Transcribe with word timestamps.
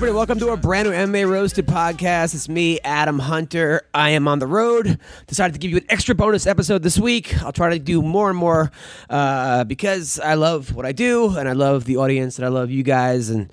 everybody, 0.00 0.16
welcome 0.16 0.38
to 0.38 0.48
our 0.48 0.56
brand 0.56 0.88
new 0.88 0.94
MMA 0.94 1.28
Roasted 1.28 1.66
podcast. 1.66 2.34
It's 2.34 2.48
me, 2.48 2.80
Adam 2.80 3.18
Hunter. 3.18 3.82
I 3.92 4.08
am 4.08 4.28
on 4.28 4.38
the 4.38 4.46
road. 4.46 4.98
Decided 5.26 5.52
to 5.52 5.58
give 5.58 5.72
you 5.72 5.76
an 5.76 5.84
extra 5.90 6.14
bonus 6.14 6.46
episode 6.46 6.82
this 6.82 6.98
week. 6.98 7.36
I'll 7.42 7.52
try 7.52 7.68
to 7.68 7.78
do 7.78 8.00
more 8.00 8.30
and 8.30 8.38
more 8.38 8.72
uh, 9.10 9.64
because 9.64 10.18
I 10.18 10.36
love 10.36 10.74
what 10.74 10.86
I 10.86 10.92
do 10.92 11.36
and 11.36 11.46
I 11.46 11.52
love 11.52 11.84
the 11.84 11.98
audience 11.98 12.38
and 12.38 12.46
I 12.46 12.48
love 12.48 12.70
you 12.70 12.82
guys 12.82 13.28
and 13.28 13.52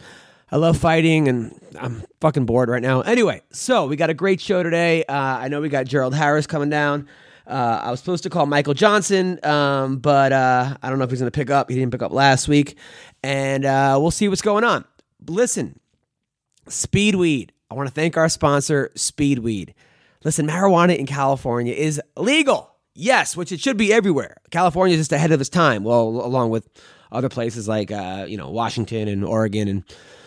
I 0.50 0.56
love 0.56 0.78
fighting 0.78 1.28
and 1.28 1.60
I'm 1.78 2.06
fucking 2.22 2.46
bored 2.46 2.70
right 2.70 2.82
now. 2.82 3.02
Anyway, 3.02 3.42
so 3.52 3.86
we 3.86 3.98
got 3.98 4.10
a 4.10 4.14
great 4.14 4.40
show 4.40 4.64
today. 4.64 5.04
Uh, 5.04 5.14
I 5.14 5.50
know 5.50 5.60
we 5.60 5.68
got 5.68 5.86
Gerald 5.86 6.16
Harris 6.16 6.48
coming 6.48 6.70
down. 6.70 7.10
Uh, 7.46 7.82
I 7.84 7.92
was 7.92 8.00
supposed 8.00 8.24
to 8.24 8.30
call 8.30 8.46
Michael 8.46 8.74
Johnson, 8.74 9.38
um, 9.44 9.98
but 9.98 10.32
uh, 10.32 10.78
I 10.82 10.90
don't 10.90 10.98
know 10.98 11.04
if 11.04 11.10
he's 11.10 11.20
going 11.20 11.30
to 11.30 11.38
pick 11.38 11.50
up. 11.50 11.70
He 11.70 11.76
didn't 11.76 11.92
pick 11.92 12.04
up 12.04 12.14
last 12.14 12.48
week. 12.48 12.78
And 13.22 13.66
uh, 13.66 13.98
we'll 14.00 14.12
see 14.12 14.30
what's 14.30 14.42
going 14.42 14.64
on. 14.64 14.86
Listen, 15.28 15.78
Speedweed. 16.68 17.50
I 17.70 17.74
want 17.74 17.88
to 17.88 17.94
thank 17.94 18.18
our 18.18 18.30
sponsor, 18.30 18.92
Speedweed. 18.96 19.74
Listen, 20.24 20.48
marijuana 20.48 20.98
in 20.98 21.06
California 21.06 21.74
is 21.74 22.02
legal. 22.16 22.72
Yes, 22.94 23.38
which 23.38 23.52
it 23.52 23.60
should 23.60 23.78
be 23.78 23.94
everywhere. 23.94 24.38
California 24.50 24.96
is 24.96 25.02
just 25.02 25.12
ahead 25.12 25.32
of 25.32 25.40
its 25.40 25.50
time. 25.50 25.84
Well, 25.84 26.08
along 26.08 26.50
with 26.50 26.68
other 27.12 27.30
places 27.30 27.68
like 27.68 27.92
uh, 27.92 28.26
you 28.28 28.38
know 28.38 28.50
Washington 28.50 29.08
and 29.08 29.24
Oregon 29.24 29.68
and 29.68 29.84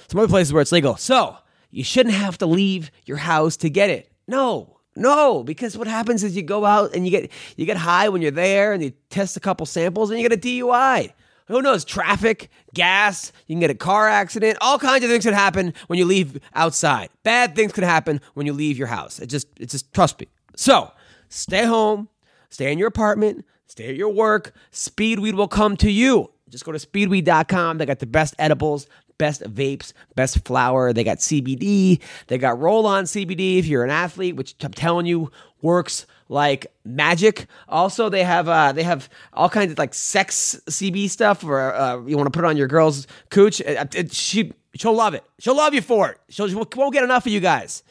some 0.09 0.21
other 0.21 0.29
places 0.29 0.53
where 0.53 0.63
it's 0.63 0.73
legal. 0.73 0.97
So 0.97 1.37
you 1.71 1.85
shouldn't 1.85 2.15
have 2.15 2.39
to 2.39 2.47
leave 2.47 2.91
your 3.07 3.17
house 3.17 3.57
to 3.59 3.71
get 3.71 3.91
it. 3.91 4.11
No, 4.27 4.79
no, 4.97 5.43
because 5.43 5.77
what 5.77 5.89
happens 5.89 6.23
is 6.23 6.37
you 6.37 6.43
go 6.43 6.65
out 6.65 6.95
and 6.95 7.05
you 7.05 7.11
get 7.11 7.31
you 7.57 7.67
get 7.67 7.77
high 7.77 8.09
when 8.09 8.23
you're 8.23 8.31
there 8.31 8.73
and 8.73 8.83
you 8.83 8.93
test 9.09 9.37
a 9.37 9.41
couple 9.41 9.67
samples 9.67 10.11
and 10.11 10.21
you 10.21 10.29
get 10.29 10.39
a 10.39 10.41
DUI. 10.41 11.13
Who 11.51 11.63
knows? 11.63 11.85
Traffic, 11.85 12.49
gas, 12.75 13.33
you 13.49 13.55
can 13.55 13.61
get 13.61 13.71
a 13.71 13.75
car 13.75 14.09
accident, 14.09 14.57
all 14.61 14.79
kinds 14.79 15.03
of 15.03 15.11
things 15.11 15.25
can 15.25 15.35
happen 15.35 15.75
when 15.89 15.99
you 15.99 16.05
leave 16.05 16.41
outside. 16.55 17.11
Bad 17.25 17.57
things 17.57 17.73
can 17.73 17.83
happen 17.83 18.21
when 18.35 18.47
you 18.47 18.53
leave 18.53 18.79
your 18.79 18.87
house. 18.87 19.19
It 19.19 19.27
just, 19.27 19.49
it 19.59 19.69
just, 19.69 19.93
trust 19.93 20.21
me. 20.21 20.29
So 20.55 20.93
stay 21.29 21.67
home, 21.67 22.09
stay 22.51 22.71
in 22.71 22.79
your 22.79 22.87
apartment, 22.87 23.45
stay 23.67 23.89
at 23.89 23.97
your 23.97 24.11
work. 24.11 24.55
Speedweed 24.71 25.35
will 25.35 25.49
come 25.49 25.77
to 25.79 25.91
you. 25.91 26.31
Just 26.49 26.65
go 26.65 26.71
to 26.71 26.79
speedweed.com. 26.79 27.79
They 27.79 27.87
got 27.87 27.99
the 27.99 28.07
best 28.07 28.35
edibles, 28.39 28.87
best 29.21 29.43
vapes, 29.43 29.93
best 30.17 30.45
flower. 30.45 30.93
They 30.93 31.05
got 31.05 31.19
CBD. 31.19 32.01
They 32.27 32.39
got 32.39 32.59
roll 32.59 32.87
on 32.87 33.05
CBD 33.05 33.59
if 33.59 33.67
you're 33.67 33.85
an 33.85 33.91
athlete, 33.91 34.35
which 34.35 34.57
I'm 34.65 34.73
telling 34.73 35.07
you 35.07 35.31
works 35.63 36.07
like 36.29 36.67
magic. 36.85 37.47
Also, 37.69 38.09
they 38.09 38.25
have 38.25 38.49
uh, 38.49 38.73
they 38.73 38.83
have 38.83 39.09
all 39.33 39.49
kinds 39.49 39.73
of 39.73 39.79
like 39.79 39.95
sex 39.95 40.59
CB 40.69 41.11
stuff, 41.11 41.45
or 41.45 41.75
uh, 41.75 42.01
you 42.07 42.17
want 42.17 42.27
to 42.27 42.37
put 42.37 42.45
it 42.45 42.49
on 42.49 42.57
your 42.57 42.67
girl's 42.69 43.07
cooch. 43.31 43.61
It- 43.61 43.95
it- 43.95 44.13
she 44.13 44.53
she'll 44.75 44.95
love 44.95 45.15
it. 45.15 45.23
She'll 45.39 45.57
love 45.57 45.75
you 45.75 45.83
for 45.83 46.09
it. 46.11 46.19
She'll, 46.31 46.49
she 46.49 46.55
won't 46.55 46.93
get 46.95 47.05
enough 47.05 47.27
of 47.27 47.33
you 47.33 47.41
guys 47.41 47.83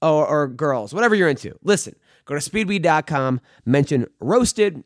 or, 0.00 0.26
or 0.26 0.48
girls, 0.48 0.92
whatever 0.92 1.14
you're 1.14 1.28
into. 1.28 1.56
Listen, 1.62 1.94
go 2.24 2.34
to 2.34 2.40
speedweed.com, 2.40 3.40
mention 3.64 4.06
roasted 4.20 4.82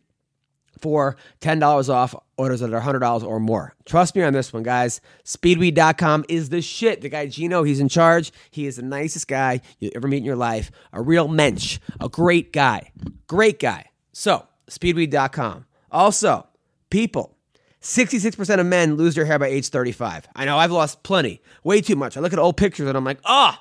for 0.79 1.17
$10 1.41 1.89
off 1.89 2.15
orders 2.37 2.61
that 2.61 2.73
are 2.73 2.81
$100 2.81 3.25
or 3.25 3.41
more. 3.41 3.75
Trust 3.85 4.15
me 4.15 4.23
on 4.23 4.33
this 4.33 4.53
one, 4.53 4.63
guys. 4.63 5.01
Speedweed.com 5.25 6.25
is 6.29 6.51
the 6.51 6.61
shit. 6.61 7.01
The 7.01 7.09
guy 7.09 7.27
Gino, 7.27 7.63
he's 7.63 7.81
in 7.81 7.89
charge. 7.89 8.33
He 8.51 8.67
is 8.67 8.77
the 8.77 8.83
nicest 8.83 9.29
guy 9.29 9.61
you 9.79 9.91
ever 9.95 10.09
meet 10.09 10.19
in 10.19 10.25
your 10.25 10.37
life. 10.37 10.71
A 10.93 11.01
real 11.01 11.29
mensch. 11.29 11.79
A 12.01 12.09
great 12.09 12.53
guy. 12.53 12.93
Great 13.27 13.59
guy. 13.59 13.87
So, 14.13 14.47
speedweed.com. 14.71 15.67
Also, 15.91 16.47
people, 16.91 17.37
66% 17.81 18.61
of 18.61 18.67
men 18.67 18.97
lose 18.97 19.15
their 19.15 19.25
hair 19.25 19.39
by 19.39 19.47
age 19.47 19.69
35. 19.69 20.29
I 20.35 20.45
know 20.45 20.59
I've 20.59 20.73
lost 20.73 21.03
plenty. 21.03 21.41
Way 21.65 21.81
too 21.81 21.97
much. 21.97 22.17
I 22.17 22.21
look 22.21 22.33
at 22.33 22.39
old 22.39 22.57
pictures 22.57 22.89
and 22.89 22.97
I'm 22.97 23.05
like, 23.05 23.21
oh, 23.25 23.55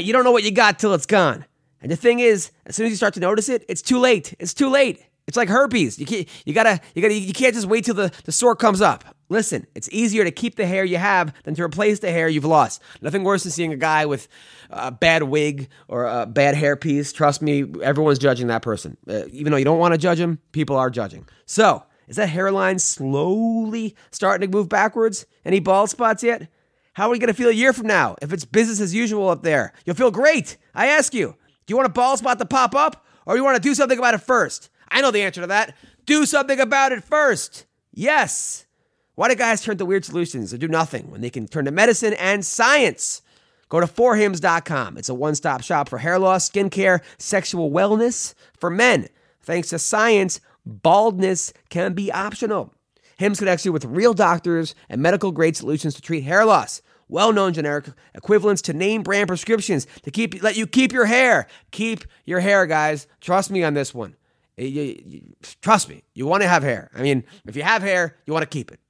you 0.00 0.12
don't 0.12 0.24
know 0.24 0.32
what 0.32 0.42
you 0.42 0.50
got 0.50 0.78
till 0.78 0.92
it's 0.92 1.06
gone. 1.06 1.44
And 1.80 1.92
the 1.92 1.96
thing 1.96 2.18
is, 2.18 2.50
as 2.66 2.74
soon 2.74 2.86
as 2.86 2.90
you 2.90 2.96
start 2.96 3.14
to 3.14 3.20
notice 3.20 3.48
it, 3.48 3.64
it's 3.68 3.82
too 3.82 3.98
late. 3.98 4.34
It's 4.40 4.52
too 4.52 4.68
late. 4.68 5.04
It's 5.28 5.36
like 5.36 5.50
herpes. 5.50 5.98
You 5.98 6.06
can't, 6.06 6.26
you 6.46 6.54
gotta, 6.54 6.80
you 6.94 7.02
gotta, 7.02 7.14
you 7.14 7.34
can't 7.34 7.54
just 7.54 7.66
wait 7.66 7.84
till 7.84 7.94
the, 7.94 8.10
the 8.24 8.32
sore 8.32 8.56
comes 8.56 8.80
up. 8.80 9.04
Listen, 9.28 9.66
it's 9.74 9.86
easier 9.92 10.24
to 10.24 10.30
keep 10.30 10.56
the 10.56 10.64
hair 10.64 10.84
you 10.84 10.96
have 10.96 11.34
than 11.44 11.54
to 11.54 11.62
replace 11.62 11.98
the 11.98 12.10
hair 12.10 12.28
you've 12.28 12.46
lost. 12.46 12.82
Nothing 13.02 13.24
worse 13.24 13.42
than 13.42 13.52
seeing 13.52 13.70
a 13.70 13.76
guy 13.76 14.06
with 14.06 14.26
a 14.70 14.90
bad 14.90 15.24
wig 15.24 15.68
or 15.86 16.06
a 16.06 16.24
bad 16.24 16.54
hairpiece. 16.54 17.14
Trust 17.14 17.42
me, 17.42 17.66
everyone's 17.82 18.18
judging 18.18 18.46
that 18.46 18.62
person. 18.62 18.96
Uh, 19.06 19.26
even 19.30 19.52
though 19.52 19.58
you 19.58 19.66
don't 19.66 19.78
want 19.78 19.92
to 19.92 19.98
judge 19.98 20.18
him, 20.18 20.38
people 20.52 20.76
are 20.76 20.88
judging. 20.88 21.28
So, 21.44 21.84
is 22.08 22.16
that 22.16 22.30
hairline 22.30 22.78
slowly 22.78 23.94
starting 24.10 24.50
to 24.50 24.56
move 24.56 24.70
backwards? 24.70 25.26
Any 25.44 25.60
bald 25.60 25.90
spots 25.90 26.22
yet? 26.22 26.48
How 26.94 27.08
are 27.08 27.10
we 27.10 27.18
going 27.18 27.28
to 27.28 27.34
feel 27.34 27.50
a 27.50 27.52
year 27.52 27.74
from 27.74 27.86
now 27.86 28.16
if 28.22 28.32
it's 28.32 28.46
business 28.46 28.80
as 28.80 28.94
usual 28.94 29.28
up 29.28 29.42
there? 29.42 29.74
You'll 29.84 29.94
feel 29.94 30.10
great. 30.10 30.56
I 30.74 30.86
ask 30.86 31.12
you, 31.12 31.36
do 31.66 31.72
you 31.72 31.76
want 31.76 31.86
a 31.86 31.92
bald 31.92 32.18
spot 32.18 32.38
to 32.38 32.46
pop 32.46 32.74
up 32.74 33.04
or 33.26 33.36
you 33.36 33.44
want 33.44 33.56
to 33.56 33.68
do 33.68 33.74
something 33.74 33.98
about 33.98 34.14
it 34.14 34.22
first? 34.22 34.70
I 34.90 35.00
know 35.00 35.10
the 35.10 35.22
answer 35.22 35.40
to 35.42 35.46
that. 35.48 35.76
Do 36.06 36.26
something 36.26 36.60
about 36.60 36.92
it 36.92 37.04
first. 37.04 37.66
Yes. 37.92 38.66
Why 39.14 39.28
do 39.28 39.34
guys 39.34 39.62
turn 39.62 39.78
to 39.78 39.84
weird 39.84 40.04
solutions 40.04 40.54
or 40.54 40.58
do 40.58 40.68
nothing 40.68 41.10
when 41.10 41.20
they 41.20 41.30
can 41.30 41.48
turn 41.48 41.64
to 41.64 41.70
medicine 41.70 42.14
and 42.14 42.46
science? 42.46 43.20
Go 43.68 43.80
to 43.80 43.86
forhims.com. 43.86 44.96
It's 44.96 45.08
a 45.08 45.14
one 45.14 45.34
stop 45.34 45.62
shop 45.62 45.88
for 45.88 45.98
hair 45.98 46.18
loss, 46.18 46.48
skincare, 46.48 47.00
sexual 47.18 47.70
wellness 47.70 48.34
for 48.56 48.70
men. 48.70 49.08
Thanks 49.42 49.70
to 49.70 49.78
science, 49.78 50.40
baldness 50.64 51.52
can 51.68 51.94
be 51.94 52.12
optional. 52.12 52.72
Hims 53.18 53.40
connects 53.40 53.64
you 53.64 53.72
with 53.72 53.84
real 53.84 54.14
doctors 54.14 54.74
and 54.88 55.02
medical 55.02 55.32
grade 55.32 55.56
solutions 55.56 55.94
to 55.94 56.02
treat 56.02 56.22
hair 56.22 56.44
loss. 56.44 56.80
Well-known 57.08 57.54
generic 57.54 57.86
equivalents 58.14 58.62
to 58.62 58.72
name 58.72 59.02
brand 59.02 59.28
prescriptions 59.28 59.86
to 60.02 60.10
keep 60.10 60.42
let 60.42 60.56
you 60.56 60.66
keep 60.66 60.92
your 60.92 61.06
hair. 61.06 61.46
Keep 61.70 62.04
your 62.24 62.40
hair, 62.40 62.66
guys. 62.66 63.06
Trust 63.20 63.50
me 63.50 63.64
on 63.64 63.74
this 63.74 63.94
one. 63.94 64.14
You- 64.58 64.66
you- 64.66 65.02
you- 65.06 65.36
trust 65.62 65.88
me. 65.88 66.02
You 66.14 66.26
want 66.26 66.42
to 66.42 66.48
have 66.48 66.62
hair. 66.62 66.90
I 66.94 67.02
mean, 67.02 67.24
if 67.46 67.56
you 67.56 67.62
have 67.62 67.82
hair, 67.82 68.16
you 68.26 68.32
want 68.32 68.42
to 68.42 68.48
keep 68.48 68.72
it. 68.72 68.80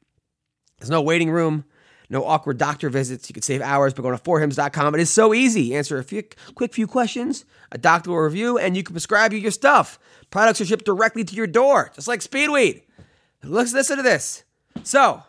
There's 0.79 0.91
no 0.91 1.03
waiting 1.03 1.31
room, 1.31 1.65
no 2.09 2.25
awkward 2.25 2.57
doctor 2.57 2.89
visits. 2.89 3.29
You 3.29 3.35
can 3.35 3.43
save 3.43 3.61
hours 3.61 3.93
by 3.93 4.03
going 4.03 4.17
to 4.17 4.23
forhims.com. 4.23 4.95
It 4.95 5.01
is 5.01 5.11
so 5.11 5.35
easy. 5.35 5.75
Answer 5.75 5.99
a 5.99 6.05
few, 6.05 6.23
quick 6.55 6.73
few 6.73 6.87
questions, 6.87 7.45
a 7.73 7.79
doctor 7.79 8.11
will 8.11 8.19
review, 8.19 8.57
and 8.59 8.77
you 8.77 8.83
can 8.83 8.95
prescribe 8.95 9.33
you 9.33 9.39
your 9.39 9.51
stuff. 9.51 9.99
Products 10.31 10.61
are 10.61 10.65
shipped 10.67 10.85
directly 10.85 11.25
to 11.25 11.35
your 11.35 11.47
door, 11.47 11.91
just 11.95 12.09
like 12.09 12.21
Speedweed. 12.21 12.83
Let's 13.43 13.73
listen 13.73 13.97
to 13.99 14.03
this. 14.03 14.45
So, 14.85 15.23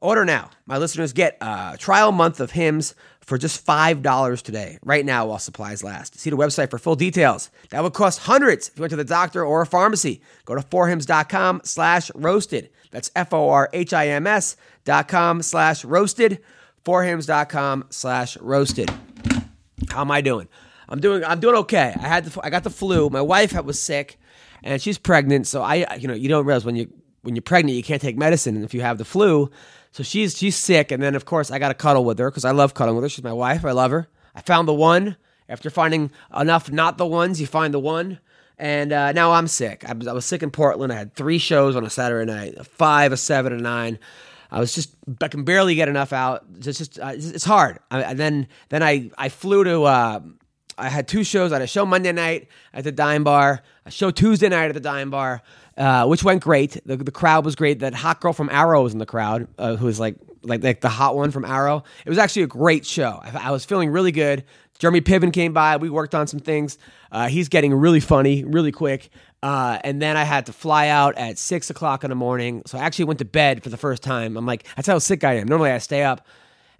order 0.00 0.24
now. 0.24 0.50
My 0.66 0.78
listeners 0.78 1.12
get 1.12 1.36
a 1.40 1.76
trial 1.78 2.12
month 2.12 2.40
of 2.40 2.50
Hims 2.52 2.94
for 3.26 3.38
just 3.38 3.64
$5 3.64 4.42
today, 4.42 4.78
right 4.84 5.04
now 5.04 5.26
while 5.26 5.38
supplies 5.38 5.82
last. 5.82 6.18
See 6.18 6.30
the 6.30 6.36
website 6.36 6.70
for 6.70 6.78
full 6.78 6.96
details. 6.96 7.50
That 7.70 7.82
would 7.82 7.94
cost 7.94 8.20
hundreds 8.20 8.68
if 8.68 8.76
you 8.76 8.82
went 8.82 8.90
to 8.90 8.96
the 8.96 9.04
doctor 9.04 9.44
or 9.44 9.62
a 9.62 9.66
pharmacy. 9.66 10.22
Go 10.44 10.54
to 10.54 10.60
forhims.com 10.60 11.62
slash 11.64 12.10
roasted. 12.14 12.70
That's 12.90 13.10
F-O-R-H-I-M-S 13.16 14.56
dot 14.84 15.08
com 15.08 15.42
slash 15.42 15.84
roasted. 15.84 16.40
Forhims.com 16.84 17.86
slash 17.90 18.36
roasted. 18.38 18.90
How 19.90 20.00
am 20.02 20.10
I 20.10 20.20
doing? 20.20 20.48
I'm 20.88 21.00
doing 21.00 21.24
I'm 21.24 21.40
doing 21.40 21.56
okay. 21.56 21.94
I 21.96 22.06
had 22.06 22.26
the, 22.26 22.40
I 22.44 22.50
got 22.50 22.64
the 22.64 22.70
flu. 22.70 23.08
My 23.08 23.22
wife 23.22 23.52
was 23.64 23.80
sick, 23.80 24.18
and 24.62 24.80
she's 24.80 24.98
pregnant. 24.98 25.46
So 25.46 25.62
I 25.62 25.94
you 25.96 26.08
know 26.08 26.14
you 26.14 26.28
don't 26.28 26.44
realize 26.44 26.64
when 26.64 26.76
you 26.76 26.92
when 27.22 27.34
you're 27.34 27.42
pregnant 27.42 27.76
you 27.76 27.82
can't 27.82 28.02
take 28.02 28.16
medicine 28.18 28.56
And 28.56 28.64
if 28.64 28.74
you 28.74 28.82
have 28.82 28.98
the 28.98 29.04
flu. 29.04 29.50
So 29.92 30.02
she's 30.02 30.36
she's 30.36 30.56
sick, 30.56 30.90
and 30.90 31.02
then 31.02 31.14
of 31.14 31.24
course 31.24 31.50
I 31.50 31.58
got 31.58 31.68
to 31.68 31.74
cuddle 31.74 32.04
with 32.04 32.18
her 32.18 32.30
because 32.30 32.44
I 32.44 32.50
love 32.50 32.74
cuddling 32.74 32.96
with 32.96 33.04
her. 33.04 33.08
She's 33.08 33.24
my 33.24 33.32
wife. 33.32 33.64
I 33.64 33.72
love 33.72 33.90
her. 33.90 34.08
I 34.34 34.40
found 34.40 34.66
the 34.66 34.74
one. 34.74 35.16
After 35.48 35.68
finding 35.68 36.10
enough 36.34 36.72
not 36.72 36.96
the 36.96 37.06
ones, 37.06 37.40
you 37.40 37.46
find 37.46 37.74
the 37.74 37.78
one. 37.78 38.18
And 38.56 38.92
uh, 38.92 39.12
now 39.12 39.32
I'm 39.32 39.48
sick. 39.48 39.84
I 39.86 39.92
was, 39.92 40.06
I 40.06 40.12
was 40.12 40.24
sick 40.24 40.42
in 40.42 40.50
Portland. 40.50 40.92
I 40.92 40.96
had 40.96 41.14
three 41.14 41.38
shows 41.38 41.76
on 41.76 41.84
a 41.84 41.90
Saturday 41.90 42.30
night, 42.30 42.54
a 42.56 42.64
five, 42.64 43.12
a 43.12 43.16
seven, 43.16 43.52
a 43.52 43.58
nine. 43.58 43.98
I 44.50 44.60
was 44.60 44.74
just 44.74 44.94
I 45.20 45.28
can 45.28 45.44
barely 45.44 45.74
get 45.74 45.88
enough 45.88 46.12
out. 46.12 46.44
It's 46.56 46.78
just 46.78 46.98
uh, 46.98 47.12
it's 47.14 47.44
hard. 47.44 47.78
I, 47.90 48.02
and 48.02 48.18
then 48.18 48.48
then 48.70 48.82
I 48.82 49.10
I 49.18 49.28
flew 49.28 49.64
to. 49.64 49.82
Uh, 49.82 50.20
I 50.78 50.88
had 50.88 51.06
two 51.06 51.22
shows. 51.22 51.52
I 51.52 51.56
had 51.56 51.62
a 51.62 51.66
show 51.66 51.84
Monday 51.84 52.12
night 52.12 52.48
at 52.72 52.84
the 52.84 52.92
Dime 52.92 53.24
Bar, 53.24 53.62
a 53.84 53.90
show 53.90 54.10
Tuesday 54.10 54.48
night 54.48 54.66
at 54.66 54.74
the 54.74 54.80
Dime 54.80 55.10
Bar, 55.10 55.42
uh, 55.76 56.06
which 56.06 56.22
went 56.22 56.42
great. 56.42 56.78
The, 56.84 56.96
the 56.96 57.10
crowd 57.10 57.44
was 57.44 57.54
great. 57.54 57.80
That 57.80 57.94
hot 57.94 58.20
girl 58.20 58.32
from 58.32 58.50
Arrow 58.50 58.82
was 58.82 58.92
in 58.92 58.98
the 58.98 59.06
crowd, 59.06 59.48
uh, 59.58 59.76
who 59.76 59.86
was 59.86 59.98
like 60.00 60.16
like 60.42 60.62
like 60.62 60.80
the 60.80 60.88
hot 60.88 61.14
one 61.16 61.30
from 61.30 61.44
Arrow. 61.44 61.84
It 62.04 62.08
was 62.08 62.18
actually 62.18 62.42
a 62.42 62.48
great 62.48 62.84
show. 62.84 63.20
I, 63.22 63.48
I 63.48 63.50
was 63.50 63.64
feeling 63.64 63.90
really 63.90 64.12
good. 64.12 64.44
Jeremy 64.78 65.00
Piven 65.00 65.32
came 65.32 65.52
by. 65.52 65.76
We 65.76 65.90
worked 65.90 66.14
on 66.14 66.26
some 66.26 66.40
things. 66.40 66.76
Uh, 67.12 67.28
he's 67.28 67.48
getting 67.48 67.72
really 67.72 68.00
funny, 68.00 68.42
really 68.42 68.72
quick. 68.72 69.10
Uh, 69.42 69.78
and 69.84 70.00
then 70.00 70.16
I 70.16 70.24
had 70.24 70.46
to 70.46 70.52
fly 70.52 70.88
out 70.88 71.16
at 71.16 71.38
six 71.38 71.70
o'clock 71.70 72.04
in 72.04 72.10
the 72.10 72.16
morning. 72.16 72.62
So 72.66 72.78
I 72.78 72.82
actually 72.82 73.06
went 73.06 73.18
to 73.20 73.24
bed 73.24 73.62
for 73.62 73.70
the 73.70 73.76
first 73.76 74.02
time. 74.02 74.36
I'm 74.36 74.46
like, 74.46 74.66
that's 74.76 74.88
how 74.88 74.98
sick 74.98 75.24
I 75.24 75.34
am. 75.34 75.46
Normally 75.46 75.70
I 75.70 75.78
stay 75.78 76.02
up. 76.02 76.26